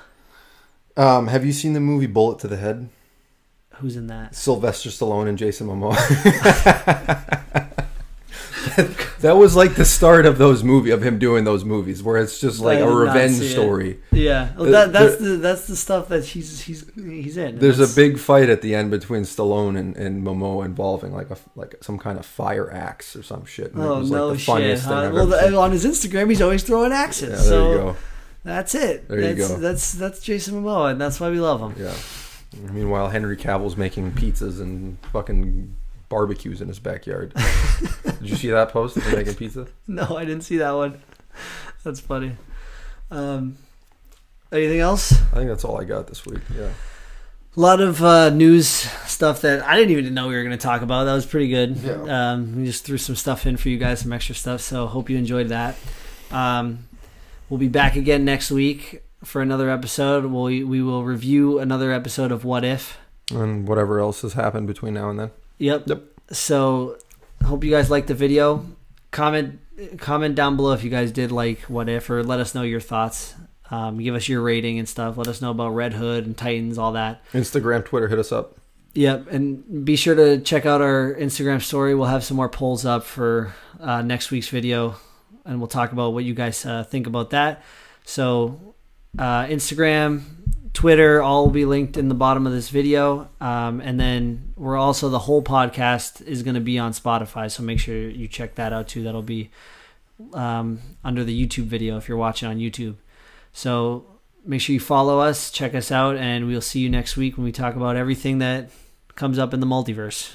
Um, 0.96 1.28
have 1.28 1.44
you 1.46 1.52
seen 1.52 1.72
the 1.72 1.80
movie 1.80 2.06
Bullet 2.06 2.38
to 2.40 2.48
the 2.48 2.56
Head? 2.56 2.88
Who's 3.76 3.96
in 3.96 4.08
that? 4.08 4.34
Sylvester 4.34 4.90
Stallone 4.90 5.28
and 5.28 5.38
Jason 5.38 5.68
Momoa. 5.68 5.96
that 9.20 9.32
was 9.36 9.56
like 9.56 9.74
the 9.74 9.84
start 9.84 10.26
of 10.26 10.38
those 10.38 10.62
movie 10.64 10.90
of 10.90 11.02
him 11.02 11.18
doing 11.18 11.44
those 11.44 11.64
movies 11.64 12.02
where 12.02 12.16
it's 12.16 12.40
just 12.40 12.60
like 12.60 12.78
I 12.78 12.82
a 12.82 12.88
revenge 12.90 13.40
it. 13.40 13.50
story. 13.50 14.00
Yeah, 14.12 14.52
well, 14.56 14.66
Uh, 14.68 14.70
that, 14.70 14.92
that's 14.92 15.16
there- 15.16 15.28
the 15.30 15.36
that's 15.36 15.66
the 15.66 15.76
stuff 15.76 16.08
that 16.08 16.24
he's 16.24 16.60
he's 16.62 16.84
he's 16.94 17.36
in. 17.36 17.58
There's 17.58 17.80
a 17.80 17.88
big 17.94 18.18
fight 18.18 18.48
at 18.50 18.62
the 18.62 18.74
end 18.74 18.90
between 18.90 19.22
Stallone 19.22 19.78
and, 19.78 19.96
and 19.96 20.24
Momoa 20.26 20.64
involving 20.64 21.12
like 21.12 21.30
a 21.30 21.36
like 21.56 21.76
some 21.82 21.98
kind 21.98 22.18
of 22.18 22.26
fire 22.26 22.72
axe 22.72 23.14
or 23.16 23.22
some 23.22 23.44
shit. 23.44 23.72
And 23.74 23.82
Oh 23.82 23.98
was, 24.00 24.10
like, 24.10 24.18
no 24.18 24.30
the 24.32 24.38
shit! 24.38 24.46
funniest 24.46 24.84
thing 24.84 24.92
huh? 24.92 25.10
Well, 25.12 25.26
the, 25.26 25.56
on 25.56 25.70
his 25.72 25.84
Instagram, 25.84 26.28
he's 26.28 26.40
always 26.42 26.62
throwing 26.62 26.92
axes. 26.92 27.30
Yeah, 27.30 27.36
there 27.36 27.44
so 27.44 27.70
you 27.72 27.76
go. 27.78 27.96
that's 28.44 28.74
it. 28.74 29.08
There 29.08 29.20
you 29.20 29.34
that's, 29.34 29.48
go. 29.48 29.56
That's 29.58 29.92
that's 29.92 30.20
Jason 30.20 30.62
Momoa, 30.62 30.92
and 30.92 31.00
that's 31.00 31.18
why 31.20 31.30
we 31.30 31.40
love 31.40 31.60
him. 31.60 31.74
Yeah. 31.82 31.94
Meanwhile, 32.72 33.10
Henry 33.10 33.36
Cavill's 33.36 33.76
making 33.76 34.10
pizzas 34.12 34.60
and 34.60 34.98
fucking 35.12 35.76
barbecues 36.10 36.60
in 36.60 36.68
his 36.68 36.78
backyard. 36.78 37.32
Did 38.04 38.28
you 38.28 38.36
see 38.36 38.48
that 38.50 38.68
post 38.68 38.98
of 38.98 39.04
him 39.04 39.16
making 39.16 39.34
pizza? 39.36 39.66
No, 39.86 40.16
I 40.16 40.26
didn't 40.26 40.42
see 40.42 40.58
that 40.58 40.72
one. 40.72 41.00
That's 41.82 42.00
funny. 42.00 42.32
Um, 43.10 43.56
anything 44.52 44.80
else? 44.80 45.12
I 45.32 45.36
think 45.36 45.48
that's 45.48 45.64
all 45.64 45.80
I 45.80 45.84
got 45.84 46.06
this 46.06 46.26
week. 46.26 46.42
Yeah. 46.54 46.70
A 47.56 47.60
lot 47.60 47.80
of 47.80 48.02
uh, 48.04 48.30
news 48.30 48.68
stuff 48.68 49.40
that 49.40 49.64
I 49.64 49.76
didn't 49.76 49.90
even 49.90 50.12
know 50.14 50.28
we 50.28 50.34
were 50.34 50.44
going 50.44 50.56
to 50.56 50.62
talk 50.62 50.82
about. 50.82 51.04
That 51.04 51.14
was 51.14 51.26
pretty 51.26 51.48
good. 51.48 51.76
Yeah. 51.78 52.32
Um, 52.32 52.56
we 52.56 52.66
just 52.66 52.84
threw 52.84 52.98
some 52.98 53.16
stuff 53.16 53.46
in 53.46 53.56
for 53.56 53.70
you 53.70 53.78
guys, 53.78 54.00
some 54.00 54.12
extra 54.12 54.34
stuff. 54.34 54.60
So 54.60 54.86
hope 54.86 55.08
you 55.10 55.16
enjoyed 55.16 55.48
that. 55.48 55.76
Um, 56.30 56.86
we'll 57.48 57.58
be 57.58 57.68
back 57.68 57.96
again 57.96 58.24
next 58.24 58.50
week 58.52 59.02
for 59.24 59.42
another 59.42 59.68
episode. 59.68 60.26
We 60.26 60.62
we 60.62 60.80
will 60.82 61.02
review 61.02 61.58
another 61.58 61.90
episode 61.90 62.30
of 62.30 62.44
What 62.44 62.64
If. 62.64 62.98
And 63.32 63.66
whatever 63.66 63.98
else 63.98 64.22
has 64.22 64.34
happened 64.34 64.66
between 64.68 64.94
now 64.94 65.10
and 65.10 65.18
then. 65.18 65.30
Yep. 65.60 65.88
Yep. 65.88 66.04
So 66.32 66.96
hope 67.44 67.62
you 67.64 67.70
guys 67.70 67.90
liked 67.90 68.08
the 68.08 68.14
video. 68.14 68.66
comment 69.10 69.60
comment 69.98 70.34
down 70.34 70.56
below 70.56 70.72
if 70.72 70.82
you 70.84 70.90
guys 70.90 71.10
did 71.12 71.32
like 71.32 71.60
what 71.62 71.88
if 71.88 72.10
or 72.10 72.22
let 72.24 72.40
us 72.40 72.54
know 72.54 72.62
your 72.62 72.80
thoughts. 72.80 73.34
Um, 73.70 73.98
give 73.98 74.14
us 74.14 74.28
your 74.28 74.42
rating 74.42 74.78
and 74.78 74.88
stuff. 74.88 75.16
Let 75.16 75.28
us 75.28 75.40
know 75.40 75.50
about 75.50 75.70
Red 75.70 75.92
Hood 75.92 76.26
and 76.26 76.36
Titans, 76.36 76.76
all 76.76 76.92
that. 76.92 77.22
Instagram, 77.32 77.84
Twitter, 77.84 78.08
hit 78.08 78.18
us 78.18 78.32
up. 78.32 78.56
Yep, 78.94 79.30
and 79.30 79.84
be 79.84 79.94
sure 79.94 80.16
to 80.16 80.40
check 80.40 80.66
out 80.66 80.82
our 80.82 81.14
Instagram 81.14 81.62
story. 81.62 81.94
We'll 81.94 82.08
have 82.08 82.24
some 82.24 82.36
more 82.36 82.48
polls 82.48 82.84
up 82.84 83.04
for 83.04 83.54
uh, 83.78 84.02
next 84.02 84.32
week's 84.32 84.48
video, 84.48 84.96
and 85.44 85.60
we'll 85.60 85.68
talk 85.68 85.92
about 85.92 86.14
what 86.14 86.24
you 86.24 86.34
guys 86.34 86.66
uh, 86.66 86.82
think 86.82 87.06
about 87.06 87.30
that. 87.30 87.62
So, 88.04 88.74
uh, 89.16 89.44
Instagram, 89.44 90.22
Twitter, 90.72 91.20
all 91.20 91.44
will 91.44 91.52
be 91.52 91.64
linked 91.64 91.96
in 91.96 92.08
the 92.08 92.14
bottom 92.14 92.46
of 92.46 92.52
this 92.52 92.70
video, 92.70 93.28
um, 93.40 93.80
and 93.80 93.98
then 93.98 94.52
we're 94.56 94.76
also 94.76 95.08
the 95.08 95.18
whole 95.18 95.42
podcast 95.42 96.22
is 96.22 96.42
going 96.42 96.54
to 96.54 96.60
be 96.60 96.78
on 96.78 96.92
Spotify. 96.92 97.50
So 97.50 97.62
make 97.62 97.80
sure 97.80 97.96
you 97.96 98.28
check 98.28 98.54
that 98.54 98.72
out 98.72 98.88
too. 98.88 99.02
That'll 99.02 99.22
be 99.22 99.50
um, 100.32 100.80
under 101.04 101.24
the 101.24 101.46
YouTube 101.46 101.64
video 101.64 101.96
if 101.96 102.08
you're 102.08 102.16
watching 102.16 102.48
on 102.48 102.58
YouTube. 102.58 102.96
So 103.52 104.06
make 104.44 104.60
sure 104.60 104.72
you 104.72 104.80
follow 104.80 105.18
us, 105.20 105.50
check 105.50 105.74
us 105.74 105.90
out, 105.90 106.16
and 106.16 106.46
we'll 106.46 106.60
see 106.60 106.80
you 106.80 106.88
next 106.88 107.16
week 107.16 107.36
when 107.36 107.44
we 107.44 107.52
talk 107.52 107.74
about 107.74 107.96
everything 107.96 108.38
that 108.38 108.70
comes 109.16 109.38
up 109.38 109.52
in 109.52 109.60
the 109.60 109.66
multiverse. 109.66 110.32